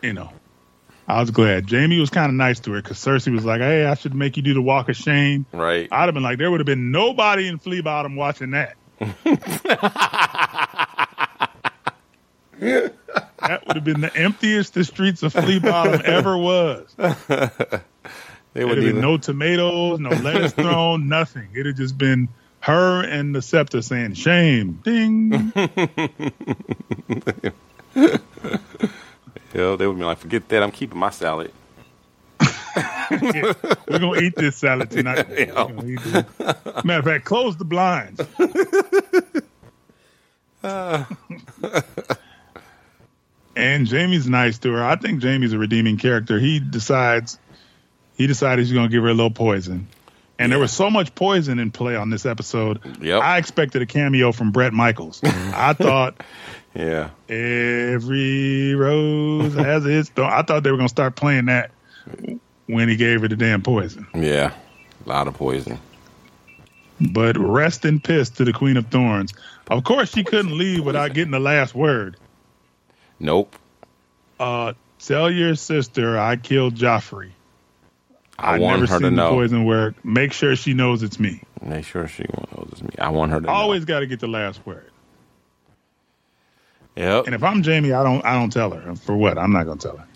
you 0.03 0.12
know, 0.12 0.30
I 1.09 1.20
was 1.20 1.30
glad. 1.30 1.70
Jaime 1.70 2.01
was 2.01 2.11
kind 2.11 2.28
of 2.28 2.34
nice 2.34 2.61
to 2.61 2.72
her 2.72 2.82
because 2.82 2.99
Cersei 2.99 3.32
was 3.32 3.44
like, 3.44 3.61
"Hey, 3.61 3.84
I 3.84 3.94
should 3.94 4.14
make 4.14 4.36
you 4.36 4.42
do 4.42 4.55
the 4.55 4.62
walk 4.62 4.88
of 4.88 4.97
shame." 4.97 5.47
Right. 5.53 5.88
I'd 5.90 6.07
have 6.07 6.14
been 6.14 6.22
like, 6.22 6.38
there 6.38 6.51
would 6.51 6.61
have 6.61 6.66
been 6.66 6.90
nobody 6.90 7.49
in 7.49 7.59
Flea 7.59 7.80
Bottom 7.80 8.16
watching 8.16 8.51
that. 8.51 8.76
that 8.99 11.51
would 13.66 13.76
have 13.76 13.84
been 13.84 14.01
the 14.01 14.14
emptiest 14.14 14.74
the 14.74 14.84
streets 14.84 15.22
of 15.22 15.32
Flea 15.32 15.59
Bottom 15.59 16.01
ever 16.05 16.36
was. 16.36 16.94
They 18.57 18.64
There'd 18.64 18.78
have 18.78 18.94
been 18.94 19.03
no 19.03 19.18
tomatoes, 19.18 20.01
no 20.01 20.09
lettuce 20.09 20.53
thrown, 20.55 21.09
nothing. 21.09 21.49
It'd 21.53 21.66
have 21.66 21.76
just 21.76 21.99
been 21.99 22.30
her 22.61 23.03
and 23.03 23.34
the 23.34 23.42
scepter 23.42 23.82
saying, 23.82 24.14
shame, 24.14 24.80
ding. 24.82 25.53
Hell, 29.57 29.78
they 29.78 29.86
would 29.86 29.96
be 29.96 30.04
like, 30.04 30.18
forget 30.18 30.46
that. 30.50 30.62
I'm 30.62 30.70
keeping 30.70 30.98
my 30.98 31.09
salad. 31.09 31.50
We're 33.11 33.54
going 33.98 34.20
to 34.20 34.22
eat 34.22 34.36
this 34.36 34.59
salad 34.59 34.90
tonight. 34.90 35.26
We're 35.30 35.96
this. 35.96 36.26
Matter 36.84 36.98
of 36.98 37.04
fact, 37.07 37.24
close 37.24 37.57
the 37.57 37.64
blinds. 37.64 38.20
and 43.57 43.88
Jaime's 43.88 44.28
nice 44.28 44.59
to 44.59 44.72
her. 44.72 44.84
I 44.84 44.96
think 44.96 45.22
Jaime's 45.22 45.54
a 45.54 45.59
redeeming 45.59 45.96
character. 45.96 46.38
He 46.38 46.61
decides, 46.61 47.38
he 48.18 48.26
decided 48.26 48.62
he's 48.62 48.74
going 48.74 48.90
to 48.90 48.92
give 48.92 49.04
her 49.04 49.09
a 49.09 49.14
little 49.14 49.30
poison. 49.30 49.88
And 50.39 50.53
there 50.53 50.59
was 50.59 50.72
so 50.72 50.91
much 50.91 51.14
poison 51.14 51.59
in 51.59 51.70
play 51.70 51.97
on 51.97 52.11
this 52.11 52.26
episode. 52.26 52.80
Yep. 53.01 53.22
I 53.22 53.39
expected 53.39 53.80
a 53.80 53.87
cameo 53.87 54.32
from 54.32 54.53
Bret 54.53 54.72
Michaels. 54.72 55.20
I 55.24 55.72
thought 55.72 56.22
Yeah. 56.76 57.09
Every 57.30 58.74
rose 58.74 59.55
has 59.55 59.87
its 59.87 60.11
thorn. 60.11 60.30
I 60.30 60.43
thought 60.43 60.62
they 60.62 60.70
were 60.70 60.76
going 60.76 60.89
to 60.89 60.93
start 60.93 61.16
playing 61.16 61.47
that 61.47 61.70
when 62.66 62.89
he 62.89 62.97
gave 62.97 63.22
her 63.22 63.28
the 63.28 63.37
damn 63.37 63.62
poison. 63.62 64.07
Yeah. 64.14 64.53
A 65.05 65.09
lot 65.09 65.26
of 65.26 65.34
poison. 65.34 65.78
But 67.01 67.39
rest 67.39 67.87
in 67.87 68.01
piss 68.01 68.28
to 68.30 68.45
the 68.45 68.53
Queen 68.53 68.76
of 68.76 68.89
Thorns. 68.89 69.32
Of 69.70 69.84
course, 69.84 70.12
she 70.12 70.22
couldn't 70.22 70.57
leave 70.57 70.84
without 70.84 71.14
getting 71.14 71.30
the 71.30 71.41
last 71.41 71.74
word. 71.74 72.16
Nope. 73.18 73.57
Uh, 74.39 74.74
tell 74.99 75.30
your 75.30 75.55
sister 75.55 76.18
I 76.18 76.37
killed 76.37 76.74
Joffrey. 76.74 77.30
I 78.39 78.55
I've 78.55 78.61
want 78.61 78.80
never 78.80 78.93
her 78.93 78.99
to 78.99 79.05
seen 79.07 79.14
the 79.14 79.22
know. 79.22 79.30
poison 79.30 79.64
work. 79.64 80.05
Make 80.05 80.32
sure 80.32 80.55
she 80.57 80.74
knows 80.74 81.03
it's 81.03 81.18
me. 81.18 81.43
Make 81.62 81.84
sure 81.84 82.07
she 82.07 82.24
knows 82.24 82.68
it's 82.72 82.82
me. 82.82 82.91
I 82.99 83.09
want 83.09 83.32
her 83.32 83.41
to 83.41 83.49
Always 83.49 83.84
got 83.84 84.01
to 84.01 84.07
get 84.07 84.20
the 84.20 84.28
last 84.28 84.64
word. 84.66 84.91
Yep. 86.97 87.26
And 87.26 87.34
if 87.34 87.43
I'm 87.43 87.62
Jaime, 87.62 87.93
I 87.93 88.03
don't. 88.03 88.24
I 88.24 88.34
don't 88.34 88.53
tell 88.53 88.70
her. 88.70 88.95
For 88.97 89.16
what? 89.16 89.39
I'm 89.39 89.53
not 89.53 89.64
going 89.64 89.78
to 89.78 89.89
tell 89.89 89.97
her. 89.99 90.07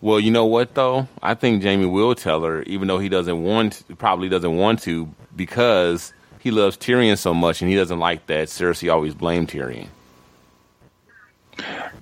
Well, 0.00 0.20
you 0.20 0.30
know 0.30 0.44
what 0.44 0.74
though? 0.74 1.08
I 1.22 1.34
think 1.34 1.62
Jaime 1.62 1.86
will 1.86 2.14
tell 2.14 2.44
her, 2.44 2.62
even 2.64 2.86
though 2.88 2.98
he 2.98 3.08
doesn't 3.08 3.42
want, 3.42 3.82
probably 3.98 4.28
doesn't 4.28 4.56
want 4.56 4.82
to, 4.82 5.08
because 5.34 6.12
he 6.38 6.50
loves 6.50 6.76
Tyrion 6.76 7.16
so 7.16 7.32
much, 7.32 7.62
and 7.62 7.70
he 7.70 7.76
doesn't 7.76 7.98
like 7.98 8.26
that 8.26 8.48
Cersei 8.48 8.92
always 8.92 9.14
blamed 9.14 9.48
Tyrion. 9.48 9.88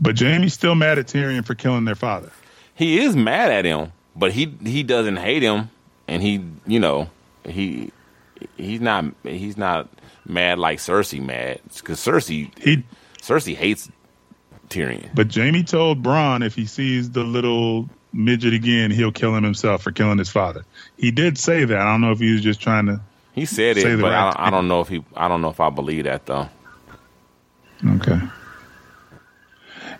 But 0.01 0.19
Jaime's 0.19 0.53
still 0.53 0.75
mad 0.75 0.99
at 0.99 1.07
Tyrion 1.07 1.45
for 1.45 1.55
killing 1.55 1.85
their 1.85 1.95
father. 1.95 2.33
He 2.75 2.99
is 2.99 3.15
mad 3.15 3.53
at 3.53 3.65
him, 3.65 3.93
but 4.17 4.33
he 4.33 4.57
he 4.65 4.83
doesn't 4.83 5.17
hate 5.17 5.43
him, 5.43 5.71
and 6.09 6.23
he, 6.23 6.45
you 6.67 6.81
know, 6.81 7.11
he 7.45 7.93
he's 8.57 8.81
not 8.81 9.05
he's 9.23 9.57
not 9.57 9.89
mad 10.27 10.59
like 10.59 10.79
Cersei 10.79 11.21
mad 11.23 11.61
because 11.75 11.99
Cersei 12.01 12.57
He 12.59 12.85
Cersei 13.21 13.55
hates 13.55 13.91
Tyrion. 14.69 15.11
but 15.15 15.35
Jaime 15.35 15.63
told 15.63 16.03
Bronn 16.03 16.45
if 16.45 16.55
he 16.55 16.67
sees 16.67 17.11
the 17.11 17.23
little 17.25 17.89
midget 18.13 18.55
again, 18.55 18.91
he'll 18.91 19.13
kill 19.13 19.35
him 19.35 19.45
himself 19.45 19.83
for 19.83 19.93
killing 19.93 20.19
his 20.19 20.31
father. 20.31 20.65
He 20.97 21.11
did 21.11 21.37
say 21.39 21.65
that. 21.65 21.79
I 21.79 21.85
don't 21.85 22.01
know 22.01 22.13
if 22.13 22.19
he 22.21 22.33
was 22.33 22.41
just 22.43 22.61
trying 22.61 22.87
to. 22.87 23.01
He 23.33 23.47
said 23.47 23.77
it, 23.77 24.01
but 24.01 24.11
right 24.11 24.35
I, 24.37 24.47
I 24.47 24.51
don't 24.51 24.69
know 24.69 24.81
if 24.81 24.89
he 24.89 25.05
I 25.17 25.29
don't 25.29 25.41
know 25.43 25.51
if 25.51 25.61
I 25.61 25.69
believe 25.71 26.05
that 26.05 26.27
though. 26.27 26.49
Okay. 27.87 28.21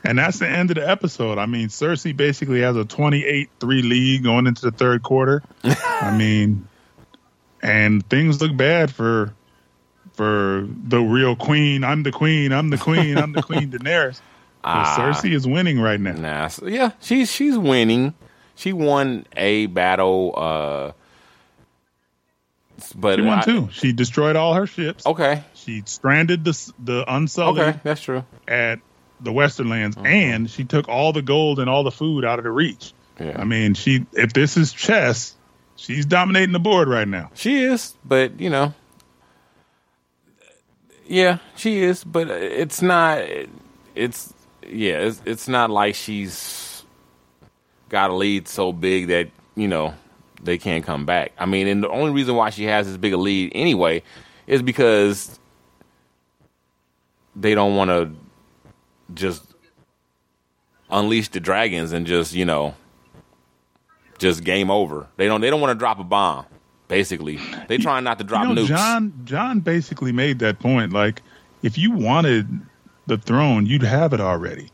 And 0.07 0.19
that's 0.19 0.39
the 0.39 0.49
end 0.49 0.71
of 0.71 0.75
the 0.77 0.89
episode. 0.89 1.39
I 1.39 1.47
mean, 1.47 1.69
Cersei 1.69 2.15
basically 2.15 2.61
has 2.61 2.77
a 2.77 2.85
28 2.85 3.49
3 3.59 3.83
lead 3.83 4.23
going 4.23 4.47
into 4.47 4.63
the 4.63 4.71
third 4.71 5.03
quarter. 5.03 5.43
I 5.65 6.15
mean, 6.19 6.69
and 7.63 8.07
things 8.11 8.41
look 8.43 8.55
bad 8.57 8.93
for 8.93 9.33
for 10.13 10.69
the 10.69 11.01
real 11.01 11.35
queen. 11.37 11.83
I'm 11.85 12.03
the 12.03 12.13
queen. 12.13 12.53
I'm 12.53 12.69
the 12.71 12.77
queen. 12.79 13.17
I'm 13.17 13.33
the 13.33 13.43
queen, 13.43 13.71
Daenerys. 13.73 14.21
Ah. 14.63 14.95
Cersei 14.99 15.33
is 15.35 15.47
winning 15.47 15.81
right 15.81 15.99
now. 16.01 16.13
Nah, 16.13 16.49
so- 16.49 16.67
yeah, 16.67 16.91
she's 17.01 17.31
she's 17.33 17.57
winning. 17.57 18.13
She 18.57 18.73
won 18.73 19.27
a 19.37 19.67
battle, 19.67 20.33
uh, 20.37 20.93
but 22.95 23.17
She 23.17 23.23
won 23.23 23.39
I- 23.39 23.43
too. 23.43 23.69
She 23.73 23.93
destroyed 23.93 24.37
all 24.37 24.55
her 24.55 24.67
ships. 24.67 25.07
Okay, 25.07 25.43
She 25.55 25.83
stranded 25.87 26.45
the 26.45 26.73
the 26.79 27.05
Unsullied 27.09 27.59
okay, 27.63 27.81
that's 27.83 28.01
true. 28.03 28.25
at 28.47 28.81
the 29.21 29.33
Western 29.33 29.69
Lands, 29.69 29.97
Mm-hmm. 29.97 30.07
and 30.07 30.51
she 30.51 30.65
took 30.65 30.89
all 30.89 31.13
the 31.13 31.23
gold 31.23 31.59
and 31.59 31.69
all 31.71 31.83
the 31.85 31.91
food 31.91 32.25
out 32.25 32.39
of 32.39 32.45
the 32.45 32.51
reach. 32.51 32.93
Yeah. 33.21 33.37
I 33.41 33.45
mean, 33.45 33.75
she 33.75 34.07
if 34.13 34.33
this 34.33 34.57
is 34.57 34.73
chess, 34.73 35.35
she's 35.77 36.05
dominating 36.07 36.53
the 36.53 36.59
board 36.59 36.89
right 36.89 37.07
now. 37.09 37.31
She 37.35 37.63
is, 37.63 37.95
but 38.05 38.41
you 38.41 38.51
know, 38.51 38.75
yeah, 41.07 41.39
she 41.57 41.79
is, 41.83 42.03
but 42.05 42.29
it's 42.29 42.83
not. 42.83 43.23
It's 43.95 44.33
yeah, 44.67 44.95
it's, 45.01 45.23
it's 45.25 45.49
not 45.49 45.71
like 45.71 45.95
she's 45.95 46.83
got 47.89 48.11
a 48.11 48.15
lead 48.15 48.49
so 48.49 48.73
big 48.73 49.09
that 49.09 49.29
you 49.55 49.69
know 49.69 49.95
they 50.43 50.59
can't 50.59 50.85
come 50.85 51.07
back. 51.07 51.33
I 51.39 51.47
mean, 51.47 51.69
and 51.69 51.83
the 51.83 51.89
only 51.91 52.11
reason 52.11 52.35
why 52.35 52.51
she 52.51 52.65
has 52.65 52.87
this 52.87 52.97
big 52.97 53.13
a 53.13 53.17
lead 53.17 53.53
anyway 53.55 54.03
is 54.47 54.61
because 54.63 55.39
they 57.37 57.55
don't 57.55 57.77
want 57.77 57.91
to 57.91 58.11
just 59.13 59.43
unleash 60.91 61.29
the 61.29 61.41
dragons 61.41 61.93
and 61.93 62.07
just 62.07 62.33
you 62.35 62.45
know 62.45 62.75
just 64.19 64.45
game 64.45 64.71
over. 64.71 65.09
They 65.17 65.27
don't. 65.27 65.41
They 65.41 65.51
don't 65.51 65.61
want 65.61 65.73
to 65.73 65.79
drop 65.79 65.99
a 65.99 66.05
bomb. 66.05 66.47
Basically, 66.89 67.39
they 67.69 67.79
trying 67.79 68.05
not 68.05 68.19
to 68.19 68.25
drop 68.25 68.49
you 68.49 68.55
know, 68.55 68.63
nukes. 68.63 68.69
Jon 68.69 69.13
Jon 69.25 69.61
basically 69.61 70.13
made 70.13 70.39
that 70.41 70.59
point. 70.61 70.93
Like, 70.93 71.23
if 71.63 71.77
you 71.79 71.91
wanted 71.93 72.47
the 73.07 73.17
throne, 73.19 73.67
you'd 73.67 73.83
have 73.83 74.13
it 74.13 74.21
already. 74.21 74.71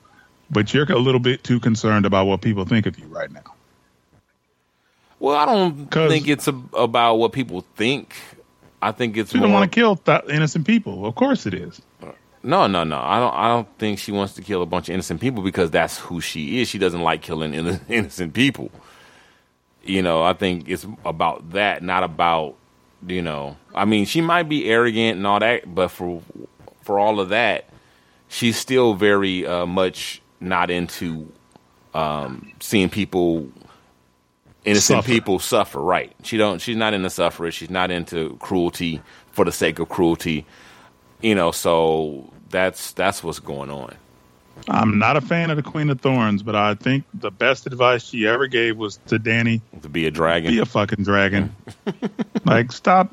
But 0.50 0.74
you're 0.74 0.90
a 0.90 0.98
little 0.98 1.20
bit 1.20 1.44
too 1.44 1.60
concerned 1.60 2.04
about 2.06 2.26
what 2.26 2.42
people 2.42 2.64
think 2.64 2.86
of 2.86 2.98
you 2.98 3.06
right 3.06 3.30
now. 3.30 3.54
well, 5.20 5.36
I 5.36 5.46
don't 5.46 5.86
think 5.90 6.26
it's 6.26 6.48
a, 6.48 6.60
about 6.74 7.16
what 7.16 7.32
people 7.32 7.64
think. 7.76 8.14
I 8.82 8.90
think 8.90 9.16
it's 9.16 9.32
You 9.32 9.38
more. 9.40 9.46
don't 9.46 9.54
want 9.54 9.70
to 9.70 9.74
kill 9.74 9.94
th- 9.96 10.22
innocent 10.28 10.66
people. 10.66 11.06
Of 11.06 11.14
course 11.14 11.46
it 11.46 11.54
is. 11.54 11.80
No, 12.43 12.66
no, 12.66 12.84
no. 12.84 12.99
I 12.99 13.20
don't. 13.20 13.34
I 13.34 13.49
don't 13.49 13.68
think 13.78 13.99
she 13.99 14.12
wants 14.12 14.34
to 14.34 14.43
kill 14.43 14.62
a 14.62 14.66
bunch 14.66 14.88
of 14.88 14.95
innocent 14.95 15.20
people 15.20 15.43
because 15.43 15.70
that's 15.70 15.99
who 15.99 16.20
she 16.20 16.61
is. 16.61 16.68
She 16.68 16.78
doesn't 16.78 17.03
like 17.03 17.22
killing 17.22 17.55
innocent 17.88 18.32
people. 18.32 18.70
You 19.82 20.03
know, 20.03 20.22
I 20.22 20.32
think 20.32 20.68
it's 20.68 20.86
about 21.05 21.51
that, 21.51 21.82
not 21.82 22.03
about 22.03 22.57
you 23.07 23.22
know. 23.22 23.57
I 23.74 23.84
mean, 23.84 24.07
she 24.07 24.20
might 24.20 24.45
be 24.49 24.68
arrogant 24.70 25.18
and 25.18 25.26
all 25.26 25.41
that, 25.41 25.74
but 25.74 25.88
for 25.88 26.22
for 26.82 26.99
all 26.99 27.20
of 27.20 27.28
that, 27.28 27.66
she's 28.28 28.57
still 28.57 28.95
very 28.95 29.47
uh, 29.47 29.66
much 29.66 30.22
not 30.41 30.70
into 30.70 31.30
um, 31.95 32.53
seeing 32.61 32.88
people 32.88 33.49
innocent 34.64 34.99
Suffer. 34.99 35.09
people 35.09 35.38
suffer. 35.38 35.80
Right? 35.80 36.12
She 36.22 36.36
don't. 36.36 36.61
She's 36.61 36.76
not 36.76 36.95
into 36.95 37.11
suffering. 37.11 37.51
She's 37.53 37.70
not 37.70 37.91
into 37.91 38.36
cruelty 38.38 39.03
for 39.32 39.45
the 39.45 39.53
sake 39.53 39.78
of 39.78 39.88
cruelty. 39.88 40.47
You 41.22 41.34
know, 41.34 41.50
so 41.52 42.30
that's 42.48 42.92
that's 42.92 43.22
what's 43.22 43.38
going 43.38 43.70
on. 43.70 43.94
I'm 44.68 44.98
not 44.98 45.16
a 45.16 45.20
fan 45.20 45.50
of 45.50 45.56
the 45.56 45.62
Queen 45.62 45.88
of 45.90 46.00
Thorns, 46.00 46.42
but 46.42 46.54
I 46.54 46.74
think 46.74 47.04
the 47.14 47.30
best 47.30 47.66
advice 47.66 48.04
she 48.04 48.26
ever 48.26 48.46
gave 48.46 48.76
was 48.76 48.98
to 49.06 49.18
Dany 49.18 49.62
To 49.82 49.88
be 49.88 50.06
a 50.06 50.10
dragon. 50.10 50.50
be 50.52 50.58
a 50.58 50.66
fucking 50.66 51.04
dragon. 51.04 51.54
like, 52.44 52.72
stop 52.72 53.10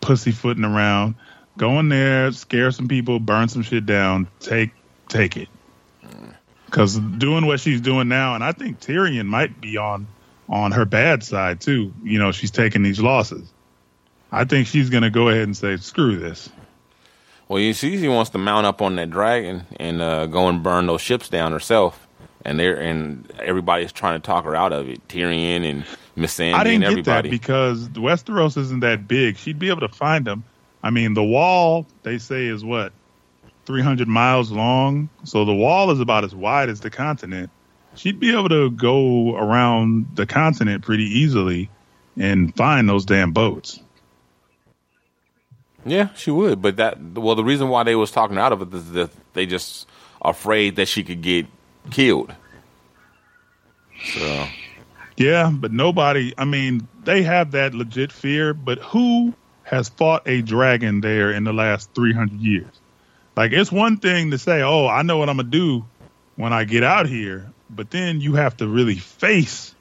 pussyfooting 0.00 0.64
around. 0.64 1.16
Go 1.56 1.80
in 1.80 1.88
there, 1.88 2.30
scare 2.32 2.70
some 2.70 2.86
people, 2.86 3.18
burn 3.18 3.48
some 3.48 3.62
shit 3.62 3.86
down. 3.86 4.28
Take 4.40 4.70
take 5.08 5.36
it. 5.36 5.48
Because 6.66 6.96
doing 6.98 7.46
what 7.46 7.60
she's 7.60 7.80
doing 7.80 8.08
now, 8.08 8.34
and 8.34 8.44
I 8.44 8.52
think 8.52 8.80
Tyrion 8.80 9.26
might 9.26 9.60
be 9.60 9.76
on 9.76 10.06
on 10.48 10.72
her 10.72 10.84
bad 10.84 11.24
side 11.24 11.60
too. 11.60 11.92
You 12.04 12.18
know, 12.18 12.30
she's 12.30 12.50
taking 12.50 12.82
these 12.82 13.00
losses. 13.00 13.50
I 14.30 14.44
think 14.44 14.66
she's 14.68 14.90
gonna 14.90 15.10
go 15.10 15.28
ahead 15.28 15.42
and 15.42 15.56
say, 15.56 15.76
"Screw 15.78 16.18
this." 16.18 16.48
Well, 17.48 17.60
you 17.60 17.72
see, 17.72 17.98
she 17.98 18.08
wants 18.08 18.30
to 18.30 18.38
mount 18.38 18.66
up 18.66 18.82
on 18.82 18.96
that 18.96 19.10
dragon 19.10 19.66
and 19.80 20.02
uh, 20.02 20.26
go 20.26 20.48
and 20.48 20.62
burn 20.62 20.86
those 20.86 21.00
ships 21.00 21.28
down 21.28 21.52
herself. 21.52 22.06
And 22.44 22.58
they're 22.58 22.76
and 22.76 23.30
everybody's 23.40 23.92
trying 23.92 24.20
to 24.20 24.24
talk 24.24 24.44
her 24.44 24.54
out 24.54 24.72
of 24.72 24.88
it. 24.88 25.06
Tyrion 25.08 25.68
and 25.68 25.84
Missandei 26.16 26.74
and 26.74 26.96
get 26.96 27.04
that 27.06 27.28
because 27.28 27.88
Westeros 27.90 28.56
isn't 28.56 28.80
that 28.80 29.08
big. 29.08 29.36
She'd 29.36 29.58
be 29.58 29.70
able 29.70 29.80
to 29.80 29.88
find 29.88 30.24
them. 30.24 30.44
I 30.82 30.90
mean, 30.90 31.14
the 31.14 31.24
wall 31.24 31.86
they 32.04 32.18
say 32.18 32.46
is 32.46 32.64
what 32.64 32.92
300 33.66 34.08
miles 34.08 34.50
long, 34.50 35.08
so 35.24 35.44
the 35.44 35.54
wall 35.54 35.90
is 35.90 36.00
about 36.00 36.24
as 36.24 36.34
wide 36.34 36.68
as 36.68 36.80
the 36.80 36.90
continent. 36.90 37.50
She'd 37.96 38.20
be 38.20 38.30
able 38.32 38.48
to 38.50 38.70
go 38.70 39.36
around 39.36 40.06
the 40.14 40.24
continent 40.24 40.84
pretty 40.84 41.04
easily 41.04 41.68
and 42.16 42.54
find 42.56 42.88
those 42.88 43.04
damn 43.04 43.32
boats. 43.32 43.80
Yeah, 45.90 46.08
she 46.14 46.30
would. 46.30 46.62
But 46.62 46.76
that 46.76 47.00
well, 47.00 47.34
the 47.34 47.44
reason 47.44 47.68
why 47.68 47.82
they 47.84 47.94
was 47.94 48.10
talking 48.10 48.38
out 48.38 48.52
of 48.52 48.62
it 48.62 48.72
is 48.74 48.92
that 48.92 49.10
they 49.34 49.46
just 49.46 49.86
afraid 50.22 50.76
that 50.76 50.86
she 50.86 51.04
could 51.04 51.22
get 51.22 51.46
killed. 51.90 52.34
So 54.12 54.46
Yeah, 55.18 55.50
but 55.52 55.72
nobody. 55.72 56.32
I 56.38 56.44
mean, 56.44 56.86
they 57.02 57.22
have 57.22 57.50
that 57.50 57.74
legit 57.74 58.12
fear, 58.12 58.54
but 58.54 58.78
who 58.78 59.34
has 59.64 59.88
fought 59.88 60.22
a 60.26 60.42
dragon 60.42 61.00
there 61.00 61.32
in 61.32 61.42
the 61.44 61.52
last 61.52 61.92
300 61.94 62.40
years? 62.40 62.80
Like, 63.36 63.52
it's 63.52 63.70
one 63.70 63.98
thing 63.98 64.30
to 64.30 64.38
say, 64.38 64.62
oh, 64.62 64.86
I 64.86 65.02
know 65.02 65.18
what 65.18 65.28
I'm 65.28 65.36
to 65.38 65.42
do 65.42 65.84
when 66.36 66.52
I 66.52 66.64
get 66.64 66.84
out 66.84 67.06
here, 67.06 67.52
but 67.68 67.90
then 67.90 68.20
you 68.20 68.34
have 68.34 68.56
to 68.58 68.68
really 68.68 68.94
face, 68.94 69.74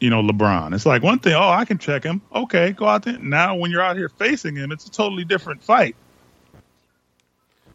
you 0.00 0.10
know, 0.10 0.22
LeBron. 0.22 0.74
It's 0.74 0.86
like 0.86 1.02
one 1.02 1.18
thing, 1.18 1.34
oh, 1.34 1.48
I 1.48 1.64
can 1.64 1.78
check 1.78 2.04
him. 2.04 2.22
Okay, 2.34 2.72
go 2.72 2.86
out 2.86 3.02
there. 3.02 3.18
Now, 3.18 3.56
when 3.56 3.70
you're 3.70 3.82
out 3.82 3.96
here 3.96 4.08
facing 4.08 4.56
him, 4.56 4.72
it's 4.72 4.86
a 4.86 4.90
totally 4.90 5.24
different 5.24 5.62
fight, 5.62 5.96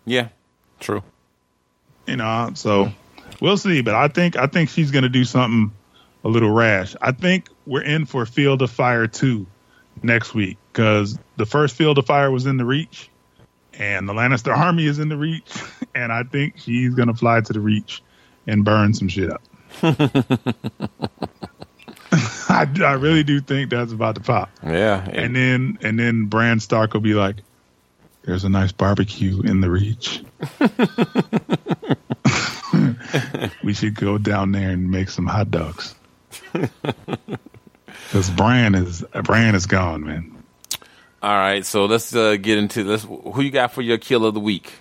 yeah, 0.05 0.30
true. 0.80 1.03
you 2.07 2.15
know. 2.17 2.51
So 2.55 2.91
we'll 3.41 3.57
see, 3.57 3.82
but 3.82 3.95
I 3.95 4.07
think 4.07 4.36
I 4.36 4.47
think 4.47 4.69
she's 4.69 4.91
going 4.91 5.03
to 5.03 5.09
do 5.09 5.26
something 5.26 5.71
a 6.24 6.30
little 6.30 6.51
rash. 6.51 6.95
I 7.01 7.11
think 7.11 7.49
we're 7.65 7.84
in 7.84 8.05
for 8.05 8.26
Field 8.26 8.61
of 8.61 8.71
Fire 8.71 9.07
2 9.07 9.45
next 10.01 10.34
week 10.34 10.57
because 10.71 11.17
the 11.38 11.45
first 11.45 11.76
Field 11.76 11.97
of 11.97 12.05
Fire 12.05 12.32
was 12.32 12.45
in 12.45 12.57
the 12.57 12.65
Reach 12.65 13.09
and 13.74 14.07
the 14.07 14.13
Lannister 14.13 14.55
army 14.55 14.86
is 14.86 14.99
in 14.99 15.09
the 15.09 15.17
Reach. 15.17 15.51
And 15.95 16.11
I 16.11 16.24
think 16.24 16.57
she's 16.57 16.95
going 16.95 17.09
to 17.09 17.13
fly 17.13 17.39
to 17.41 17.53
the 17.53 17.59
Reach 17.59 18.01
and 18.47 18.65
burn 18.65 18.95
some 18.95 19.07
shit 19.09 19.30
up. 19.32 19.43
I, 22.53 22.67
I 22.85 22.93
really 22.93 23.23
do 23.23 23.41
think 23.41 23.71
that's 23.71 23.91
about 23.91 24.15
to 24.15 24.21
pop. 24.21 24.49
Yeah, 24.63 25.03
And 25.11 25.35
then 25.35 25.79
and 25.81 25.99
then 25.99 26.25
Bran 26.25 26.59
Stark 26.59 26.93
will 26.93 27.01
be 27.01 27.15
like, 27.15 27.37
"There's 28.23 28.43
a 28.43 28.49
nice 28.49 28.71
barbecue 28.71 29.41
in 29.41 29.61
the 29.61 29.69
Reach. 29.69 30.23
we 33.63 33.73
should 33.73 33.95
go 33.95 34.17
down 34.17 34.51
there 34.51 34.69
and 34.69 34.91
make 34.91 35.09
some 35.09 35.25
hot 35.25 35.49
dogs." 35.49 35.95
Because 36.51 38.29
Bran 38.29 38.75
is 38.75 39.03
Bran 39.23 39.55
is 39.55 39.65
gone, 39.65 40.05
man. 40.05 40.43
All 41.23 41.35
right, 41.35 41.65
so 41.65 41.85
let's 41.85 42.13
uh, 42.13 42.35
get 42.35 42.57
into 42.57 42.83
this. 42.83 43.03
Who 43.03 43.41
you 43.41 43.49
got 43.49 43.71
for 43.71 43.81
your 43.81 43.97
kill 43.97 44.25
of 44.25 44.33
the 44.33 44.39
week? 44.39 44.73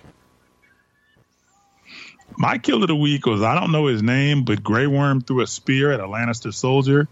My 2.37 2.57
kill 2.57 2.83
of 2.83 2.87
the 2.87 2.95
week 2.95 3.25
was 3.25 3.41
I 3.41 3.59
don't 3.59 3.71
know 3.71 3.87
his 3.87 4.03
name, 4.03 4.43
but 4.43 4.63
Grey 4.63 4.85
Worm 4.85 5.21
threw 5.21 5.41
a 5.41 5.47
spear 5.47 5.91
at 5.91 5.99
a 5.99 6.03
Lannister 6.03 6.53
soldier, 6.53 7.07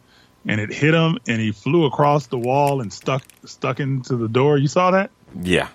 and 0.45 0.59
it 0.59 0.71
hit 0.71 0.93
him, 0.93 1.17
and 1.27 1.39
he 1.39 1.51
flew 1.51 1.85
across 1.85 2.27
the 2.27 2.37
wall 2.37 2.81
and 2.81 2.91
stuck 2.91 3.23
stuck 3.45 3.79
into 3.79 4.15
the 4.15 4.27
door. 4.27 4.57
You 4.57 4.67
saw 4.67 4.91
that? 4.91 5.11
Yeah, 5.41 5.69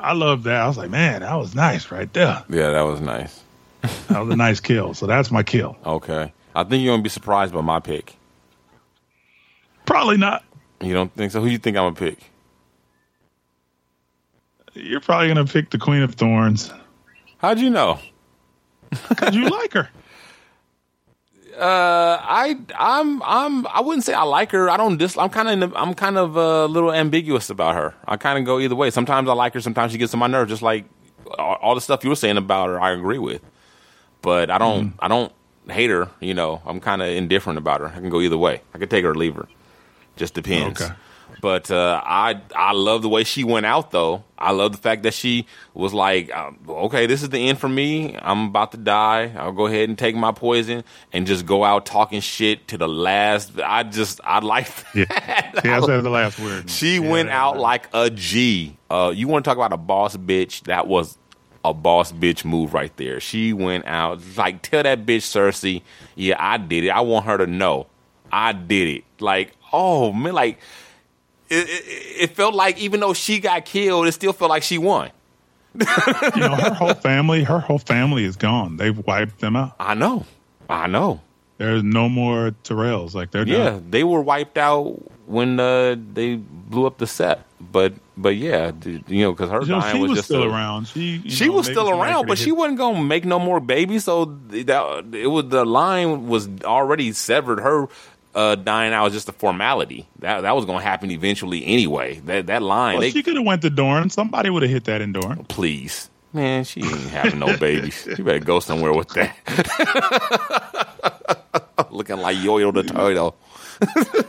I 0.00 0.12
love 0.12 0.44
that. 0.44 0.60
I 0.60 0.66
was 0.66 0.76
like, 0.76 0.90
man, 0.90 1.20
that 1.20 1.34
was 1.34 1.54
nice 1.54 1.90
right 1.90 2.12
there. 2.12 2.44
yeah, 2.48 2.70
that 2.70 2.82
was 2.82 3.00
nice. 3.00 3.40
That 4.08 4.20
was 4.20 4.32
a 4.32 4.36
nice 4.36 4.60
kill. 4.60 4.94
So 4.94 5.06
that's 5.06 5.30
my 5.30 5.42
kill. 5.42 5.76
Okay, 5.84 6.32
I 6.54 6.64
think 6.64 6.82
you're 6.82 6.92
gonna 6.92 7.02
be 7.02 7.10
surprised 7.10 7.52
by 7.52 7.60
my 7.60 7.80
pick. 7.80 8.16
Probably 9.84 10.16
not. 10.16 10.42
You 10.80 10.94
don't 10.94 11.12
think 11.14 11.32
so? 11.32 11.40
Who 11.40 11.46
do 11.46 11.52
you 11.52 11.58
think 11.58 11.76
I'm 11.76 11.92
gonna 11.92 11.96
pick? 11.96 12.18
you're 14.74 15.00
probably 15.00 15.28
gonna 15.28 15.44
pick 15.44 15.70
the 15.70 15.78
Queen 15.78 16.02
of 16.02 16.16
Thorns 16.16 16.72
How'd 17.44 17.60
you 17.60 17.68
know? 17.68 17.98
because 19.10 19.34
you 19.34 19.48
like 19.50 19.74
her. 19.74 19.90
Uh, 21.58 22.18
I 22.20 22.58
I'm 22.78 23.22
I'm 23.22 23.66
I 23.68 23.80
wouldn't 23.80 24.04
say 24.04 24.12
I 24.12 24.22
like 24.22 24.50
her. 24.52 24.68
I 24.68 24.76
don't 24.76 24.96
dis. 24.96 25.16
I'm 25.16 25.30
kind 25.30 25.62
of 25.62 25.74
I'm 25.76 25.94
kind 25.94 26.18
of 26.18 26.36
uh, 26.36 26.40
a 26.40 26.68
little 26.68 26.92
ambiguous 26.92 27.50
about 27.50 27.74
her. 27.76 27.94
I 28.06 28.16
kind 28.16 28.38
of 28.38 28.44
go 28.44 28.58
either 28.58 28.74
way. 28.74 28.90
Sometimes 28.90 29.28
I 29.28 29.34
like 29.34 29.54
her. 29.54 29.60
Sometimes 29.60 29.92
she 29.92 29.98
gets 29.98 30.12
on 30.14 30.20
my 30.20 30.26
nerves. 30.26 30.50
Just 30.50 30.62
like 30.62 30.84
all, 31.38 31.54
all 31.60 31.74
the 31.74 31.80
stuff 31.80 32.02
you 32.02 32.10
were 32.10 32.16
saying 32.16 32.36
about 32.36 32.68
her, 32.68 32.80
I 32.80 32.92
agree 32.92 33.18
with. 33.18 33.42
But 34.22 34.50
I 34.50 34.58
don't 34.58 34.94
I 34.98 35.08
don't 35.08 35.32
hate 35.68 35.90
her. 35.90 36.10
You 36.20 36.34
know, 36.34 36.60
I'm 36.66 36.80
kind 36.80 37.02
of 37.02 37.08
indifferent 37.08 37.58
about 37.58 37.80
her. 37.80 37.86
I 37.88 38.00
can 38.00 38.10
go 38.10 38.20
either 38.20 38.38
way. 38.38 38.60
I 38.74 38.78
could 38.78 38.90
take 38.90 39.04
her 39.04 39.10
or 39.10 39.14
leave 39.14 39.36
her. 39.36 39.48
Just 40.16 40.34
depends. 40.34 40.80
Okay. 40.80 40.94
But 41.44 41.70
uh, 41.70 42.00
I 42.02 42.40
I 42.56 42.72
love 42.72 43.02
the 43.02 43.10
way 43.10 43.22
she 43.22 43.44
went 43.44 43.66
out 43.66 43.90
though. 43.90 44.24
I 44.38 44.52
love 44.52 44.72
the 44.72 44.78
fact 44.78 45.02
that 45.02 45.12
she 45.12 45.46
was 45.74 45.92
like, 45.92 46.34
um, 46.34 46.58
okay, 46.66 47.04
this 47.04 47.22
is 47.22 47.28
the 47.28 47.38
end 47.50 47.58
for 47.58 47.68
me. 47.68 48.16
I'm 48.22 48.46
about 48.46 48.72
to 48.72 48.78
die. 48.78 49.30
I'll 49.36 49.52
go 49.52 49.66
ahead 49.66 49.90
and 49.90 49.98
take 49.98 50.16
my 50.16 50.32
poison 50.32 50.84
and 51.12 51.26
just 51.26 51.44
go 51.44 51.62
out 51.62 51.84
talking 51.84 52.22
shit 52.22 52.66
to 52.68 52.78
the 52.78 52.88
last. 52.88 53.60
I 53.60 53.82
just 53.82 54.22
I 54.24 54.38
like 54.38 54.68
Yeah, 54.94 55.04
that. 55.10 55.60
yeah, 55.62 55.80
that's 55.80 55.86
the 55.86 56.08
last 56.08 56.38
word. 56.38 56.70
She 56.70 56.94
Yeah, 56.94 57.10
went 57.10 57.28
out 57.28 57.58
like 57.58 57.90
a 57.92 58.08
G. 58.08 58.78
Uh, 58.88 59.12
you 59.14 59.28
want 59.28 59.44
to 59.44 59.48
talk 59.50 59.58
about 59.58 59.74
a 59.74 59.76
boss 59.76 60.16
bitch? 60.16 60.62
That 60.62 60.86
was 60.86 61.18
a 61.62 61.74
boss 61.74 62.10
bitch 62.10 62.46
move 62.46 62.72
right 62.72 62.96
there. 62.96 63.20
She 63.20 63.52
went 63.52 63.84
out 63.84 64.18
like 64.38 64.62
tell 64.62 64.82
that 64.82 65.04
bitch 65.04 65.24
Cersei, 65.24 65.82
yeah, 66.14 66.36
I 66.38 66.56
did 66.56 66.84
it. 66.84 66.88
I 66.88 67.02
want 67.02 67.26
her 67.26 67.36
to 67.36 67.46
know 67.46 67.88
I 68.32 68.52
did 68.52 68.88
it. 68.88 69.04
Like, 69.20 69.52
oh 69.74 70.10
man, 70.10 70.32
like 70.32 70.58
it, 71.50 71.68
it, 71.68 71.84
it 72.22 72.30
felt 72.36 72.54
like 72.54 72.78
even 72.78 73.00
though 73.00 73.12
she 73.14 73.38
got 73.40 73.64
killed, 73.64 74.06
it 74.06 74.12
still 74.12 74.32
felt 74.32 74.48
like 74.50 74.62
she 74.62 74.78
won. 74.78 75.10
you 75.74 75.84
know, 76.40 76.54
her 76.56 76.72
whole 76.74 76.94
family, 76.94 77.42
her 77.44 77.58
whole 77.58 77.78
family 77.78 78.24
is 78.24 78.36
gone. 78.36 78.76
They've 78.76 78.96
wiped 78.96 79.40
them 79.40 79.56
out. 79.56 79.74
I 79.80 79.94
know, 79.94 80.24
I 80.68 80.86
know. 80.86 81.20
There's 81.58 81.82
no 81.82 82.08
more 82.08 82.52
Tyrells. 82.64 83.14
Like 83.14 83.30
they're 83.32 83.46
Yeah, 83.46 83.70
done. 83.70 83.86
they 83.90 84.04
were 84.04 84.20
wiped 84.22 84.58
out 84.58 85.00
when 85.26 85.58
uh, 85.60 85.96
they 86.12 86.36
blew 86.36 86.86
up 86.86 86.98
the 86.98 87.06
set. 87.06 87.44
But 87.60 87.94
but 88.16 88.36
yeah, 88.36 88.72
you 88.84 89.02
know, 89.24 89.32
because 89.32 89.50
her 89.50 89.62
You 89.62 89.68
know, 89.68 89.80
dying 89.80 90.00
was, 90.00 90.10
was 90.10 90.18
just 90.18 90.28
still 90.28 90.42
a- 90.44 90.48
around. 90.48 90.86
She 90.88 91.28
she 91.30 91.46
know, 91.46 91.54
was 91.54 91.66
still 91.66 91.88
around, 91.90 92.26
but 92.26 92.38
she 92.38 92.52
wasn't 92.52 92.78
gonna 92.78 93.02
make 93.02 93.24
no 93.24 93.38
more 93.38 93.58
babies. 93.60 94.04
So 94.04 94.26
that 94.50 95.06
it 95.14 95.26
was 95.28 95.48
the 95.48 95.64
line 95.64 96.26
was 96.28 96.48
already 96.64 97.12
severed. 97.12 97.58
Her 97.60 97.88
uh, 98.34 98.54
dying 98.56 98.92
out 98.92 99.04
was 99.04 99.12
just 99.12 99.28
a 99.28 99.32
formality. 99.32 100.06
That 100.20 100.40
that 100.42 100.54
was 100.56 100.64
gonna 100.64 100.80
happen 100.82 101.10
eventually 101.10 101.64
anyway. 101.64 102.20
That 102.24 102.46
that 102.46 102.62
line, 102.62 102.94
Well, 102.94 103.02
they 103.02 103.10
she 103.10 103.22
could 103.22 103.36
have 103.36 103.46
went 103.46 103.62
to 103.62 103.70
Dorne. 103.70 104.10
Somebody 104.10 104.50
would 104.50 104.62
have 104.62 104.70
hit 104.70 104.84
that 104.84 105.00
in 105.00 105.12
Dorne. 105.12 105.44
please, 105.44 106.10
man, 106.32 106.64
she 106.64 106.82
ain't 106.82 107.10
having 107.10 107.38
no 107.38 107.56
babies. 107.56 108.06
You 108.18 108.24
better 108.24 108.38
go 108.40 108.60
somewhere 108.60 108.92
with 108.92 109.08
that. 109.10 109.34
Looking 111.90 112.16
like 112.18 112.36
Yo-Yo 112.42 112.72
the 112.72 112.82
Turtle. 112.82 113.36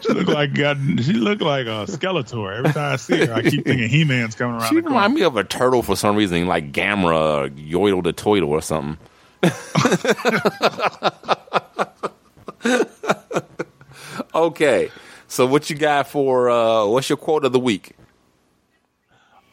She 0.02 0.12
looked 0.12 0.30
like 0.30 0.54
got, 0.56 0.76
she 1.02 1.14
looked 1.14 1.42
like 1.44 1.68
a 1.68 1.86
Skeletor. 1.88 2.58
Every 2.58 2.74
time 2.74 2.94
I 2.94 2.96
see 2.96 3.26
her, 3.26 3.34
I 3.34 3.42
keep 3.44 3.64
thinking 3.64 3.88
He 3.90 4.04
Man's 4.04 4.34
coming 4.36 4.56
around 4.60 4.70
She 4.70 4.76
remind 4.82 5.14
me 5.14 5.22
of 5.22 5.38
a 5.38 5.44
turtle 5.44 5.84
for 5.84 5.96
some 5.96 6.16
reason, 6.16 6.48
like 6.48 6.72
Gamera 6.72 7.46
or 7.46 7.50
Yoidle 7.50 8.04
the 8.04 8.12
Toidle 8.12 8.48
or 8.48 8.62
something. 8.62 8.98
okay, 14.36 14.92
so 15.28 15.46
what 15.46 15.70
you 15.70 15.76
got 15.76 16.08
for 16.08 16.50
uh, 16.50 16.86
what's 16.86 17.10
your 17.10 17.18
quote 17.18 17.46
of 17.46 17.52
the 17.52 17.60
week? 17.60 17.92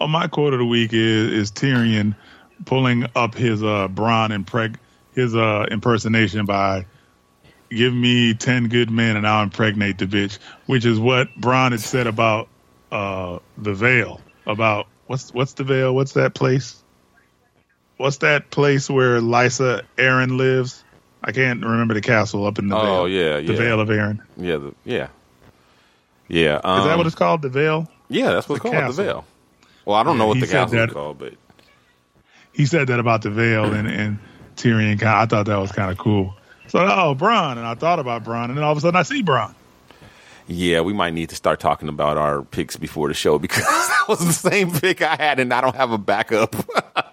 Oh, 0.00 0.08
my 0.08 0.26
quote 0.26 0.52
of 0.52 0.58
the 0.58 0.66
week 0.66 0.92
is 0.92 1.32
is 1.32 1.50
Tyrion 1.52 2.16
pulling 2.64 3.06
up 3.14 3.34
his 3.34 3.62
uh 3.62 3.88
Bronn 3.88 4.30
impreg 4.30 4.76
his 5.14 5.34
uh 5.34 5.66
impersonation 5.70 6.46
by 6.46 6.86
give 7.70 7.94
me 7.94 8.34
ten 8.34 8.68
good 8.68 8.90
men 8.90 9.16
and 9.16 9.26
I'll 9.26 9.44
impregnate 9.44 9.98
the 9.98 10.06
bitch, 10.06 10.38
which 10.66 10.84
is 10.84 10.98
what 10.98 11.28
Bronn 11.40 11.70
had 11.70 11.80
said 11.80 12.06
about 12.06 12.48
uh 12.90 13.38
the 13.56 13.74
Vale. 13.74 14.20
About 14.46 14.88
what's 15.06 15.32
what's 15.32 15.52
the 15.52 15.64
Vale? 15.64 15.94
What's 15.94 16.12
that 16.14 16.34
place? 16.34 16.82
What's 17.96 18.18
that 18.18 18.50
place 18.50 18.90
where 18.90 19.20
Lysa 19.20 19.82
Arryn 19.96 20.36
lives? 20.36 20.82
I 21.24 21.32
can't 21.32 21.62
remember 21.64 21.94
the 21.94 22.00
castle 22.00 22.46
up 22.46 22.58
in 22.58 22.68
the 22.68 22.76
Oh, 22.76 23.04
Vale. 23.04 23.08
yeah, 23.08 23.36
the 23.36 23.42
yeah. 23.52 23.58
Vale 23.58 23.80
of 23.80 23.88
Arryn. 23.88 24.20
Yeah, 24.36 24.56
the, 24.56 24.74
yeah, 24.84 25.08
yeah. 26.28 26.60
Um, 26.64 26.80
Is 26.80 26.86
that 26.86 26.98
what 26.98 27.06
it's 27.06 27.14
called? 27.16 27.42
The 27.42 27.48
Vale. 27.48 27.88
yeah, 28.08 28.30
that's 28.32 28.48
what's 28.48 28.62
the 28.62 28.68
called 28.70 28.74
castle. 28.74 28.92
the 28.96 29.02
Vale. 29.04 29.24
Well, 29.84 29.96
I 29.96 30.02
don't 30.02 30.18
know 30.18 30.26
what 30.26 30.36
he 30.36 30.40
the 30.42 30.46
castle 30.48 30.78
is 30.78 30.86
that- 30.86 30.92
called, 30.94 31.18
but 31.18 31.34
he 32.52 32.66
said 32.66 32.88
that 32.88 32.98
about 33.00 33.22
the 33.22 33.30
Vale 33.30 33.72
and, 33.72 33.88
and 34.00 34.18
Tyrion. 34.56 35.02
I 35.02 35.26
thought 35.26 35.46
that 35.46 35.56
was 35.58 35.72
kind 35.72 35.90
of 35.90 35.98
cool. 35.98 36.34
So, 36.68 36.78
oh, 36.78 37.14
Bronn, 37.14 37.52
and 37.58 37.66
I 37.66 37.74
thought 37.74 37.98
about 37.98 38.24
Bronn, 38.24 38.46
and 38.46 38.56
then 38.56 38.64
all 38.64 38.72
of 38.72 38.78
a 38.78 38.80
sudden 38.80 38.98
I 38.98 39.02
see 39.02 39.22
Bronn. 39.22 39.54
yeah, 40.46 40.80
we 40.80 40.92
might 40.92 41.12
need 41.12 41.28
to 41.30 41.36
start 41.36 41.60
talking 41.60 41.88
about 41.88 42.16
our 42.16 42.42
picks 42.42 42.76
before 42.76 43.08
the 43.08 43.14
show 43.14 43.38
because 43.38 43.64
that 43.66 44.04
was 44.08 44.20
the 44.20 44.32
same 44.32 44.70
pick 44.72 45.02
I 45.02 45.16
had, 45.16 45.38
and 45.38 45.52
I 45.52 45.60
don't 45.60 45.76
have 45.76 45.92
a 45.92 45.98
backup. 45.98 46.56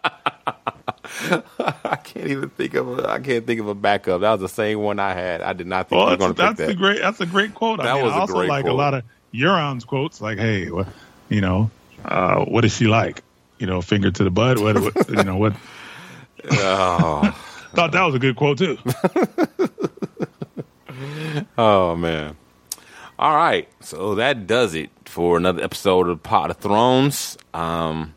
I 2.10 2.12
can't 2.12 2.28
even 2.32 2.50
think 2.50 2.74
of 2.74 2.98
a, 3.00 3.10
I 3.10 3.20
can't 3.20 3.46
think 3.46 3.60
of 3.60 3.68
a 3.68 3.76
backup. 3.76 4.22
That 4.22 4.32
was 4.32 4.42
the 4.42 4.50
same 4.50 4.80
one 4.80 5.00
I 5.00 5.14
had. 5.14 5.42
I 5.42 5.54
did 5.54 5.68
not 5.68 5.90
think 5.90 5.98
Well, 5.98 6.08
we 6.08 6.12
were 6.14 6.18
going 6.18 6.34
that's, 6.34 6.58
to 6.60 6.66
pick 6.66 6.68
that's 6.68 6.68
that. 6.68 6.74
a 6.74 6.76
great 6.76 7.02
that's 7.02 7.22
a 7.22 7.26
great 7.26 7.54
quote. 7.54 7.80
I 7.80 7.94
mean, 7.94 8.04
was 8.06 8.14
I 8.14 8.20
also 8.20 8.38
like 8.44 8.64
quote. 8.64 8.74
a 8.74 8.76
lot 8.76 8.94
of 8.96 9.04
Euron's 9.34 9.86
quotes, 9.86 10.20
like, 10.22 10.40
"Hey, 10.40 10.72
what, 10.72 10.88
you 11.30 11.42
know, 11.42 11.70
uh, 12.06 12.44
what 12.46 12.66
is 12.66 12.76
she 12.76 12.86
like? 12.88 13.22
You 13.60 13.68
know, 13.68 13.82
finger 13.82 14.10
to 14.10 14.24
the 14.24 14.32
butt. 14.32 14.58
What, 14.60 14.80
what 14.82 15.10
you 15.10 15.24
know, 15.24 15.38
what?" 15.38 15.54
Oh. 16.52 17.36
Thought 17.74 17.92
that 17.92 18.04
was 18.04 18.16
a 18.16 18.20
good 18.20 18.36
quote 18.36 18.58
too. 18.58 18.78
Oh 21.58 21.96
man. 21.96 22.36
All 23.18 23.36
right. 23.36 23.68
So 23.82 24.16
that 24.16 24.48
does 24.48 24.74
it 24.74 24.90
for 25.06 25.38
another 25.38 25.64
episode 25.64 26.08
of 26.10 26.22
Pod 26.24 26.50
of 26.50 26.58
Thrones. 26.58 27.38
Um 27.54 28.16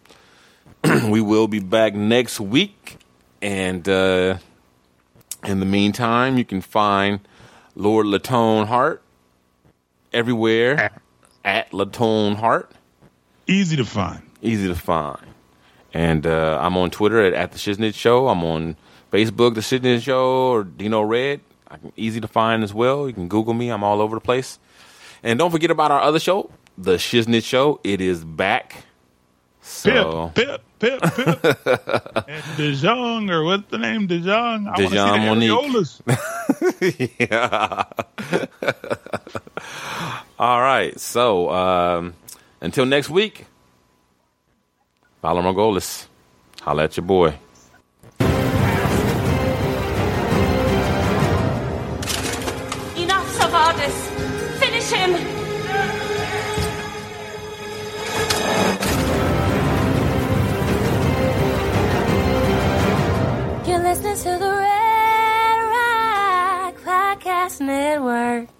we 1.09 1.20
will 1.20 1.47
be 1.49 1.61
back 1.61 1.95
next 1.95 2.40
week 2.40 2.97
and 3.43 3.86
uh 3.88 4.38
in 5.45 5.61
the 5.61 5.66
meantime 5.66 6.38
you 6.38 6.45
can 6.45 6.61
find 6.61 7.20
Lord 7.74 8.07
Latone 8.07 8.66
Heart 8.66 9.03
everywhere 10.12 10.90
at 11.45 11.70
Latone 11.72 12.36
Heart. 12.36 12.72
Easy 13.47 13.76
to 13.76 13.84
find. 13.84 14.22
Easy 14.40 14.68
to 14.68 14.74
find. 14.74 15.20
And 15.95 16.27
uh, 16.27 16.59
I'm 16.60 16.77
on 16.77 16.90
Twitter 16.90 17.23
at, 17.23 17.32
at 17.35 17.52
the 17.52 17.59
Shiznit 17.59 17.94
Show. 17.94 18.28
I'm 18.28 18.43
on 18.44 18.77
Facebook, 19.12 19.55
the 19.55 19.60
Shiznit 19.60 20.02
Show, 20.02 20.52
or 20.52 20.64
Dino 20.64 21.02
Red. 21.02 21.40
I 21.69 21.77
can, 21.77 21.93
easy 21.97 22.20
to 22.20 22.28
find 22.28 22.62
as 22.62 22.73
well. 22.73 23.06
You 23.06 23.14
can 23.14 23.28
Google 23.28 23.55
me. 23.55 23.70
I'm 23.70 23.85
all 23.85 24.01
over 24.01 24.16
the 24.16 24.20
place. 24.20 24.59
And 25.23 25.39
don't 25.39 25.51
forget 25.51 25.70
about 25.70 25.90
our 25.90 26.01
other 26.01 26.19
show, 26.19 26.51
the 26.78 26.97
Shiznit 26.97 27.44
Show. 27.44 27.81
It 27.85 28.01
is 28.01 28.24
back. 28.24 28.85
So 29.62 30.32
Pip, 30.34 30.60
pip, 30.80 31.01
pip, 31.01 31.14
pip. 31.14 31.56
and 32.28 32.43
DeJong, 32.59 33.30
or 33.30 33.44
what's 33.44 33.70
the 33.70 33.78
name? 33.78 34.09
DeJong. 34.09 34.66
I 34.66 34.82
want 34.82 34.93
to 34.93 35.18
Monique. 35.18 35.86
see 35.89 36.02
the 36.02 36.12
areolas. 36.80 37.18
yeah. 37.20 37.84
all 40.39 40.60
right. 40.60 40.98
So 40.98 41.51
um, 41.51 42.14
until 42.60 42.84
next 42.86 43.09
week, 43.09 43.47
Valar 45.22 45.43
Morghulis. 45.43 46.06
Holla 46.62 46.84
at 46.84 46.97
your 46.97 47.06
boy. 47.06 47.34
To 64.12 64.18
the 64.24 64.28
Red 64.28 65.59
Rock 65.72 66.76
Podcast 66.84 67.60
Network. 67.62 68.51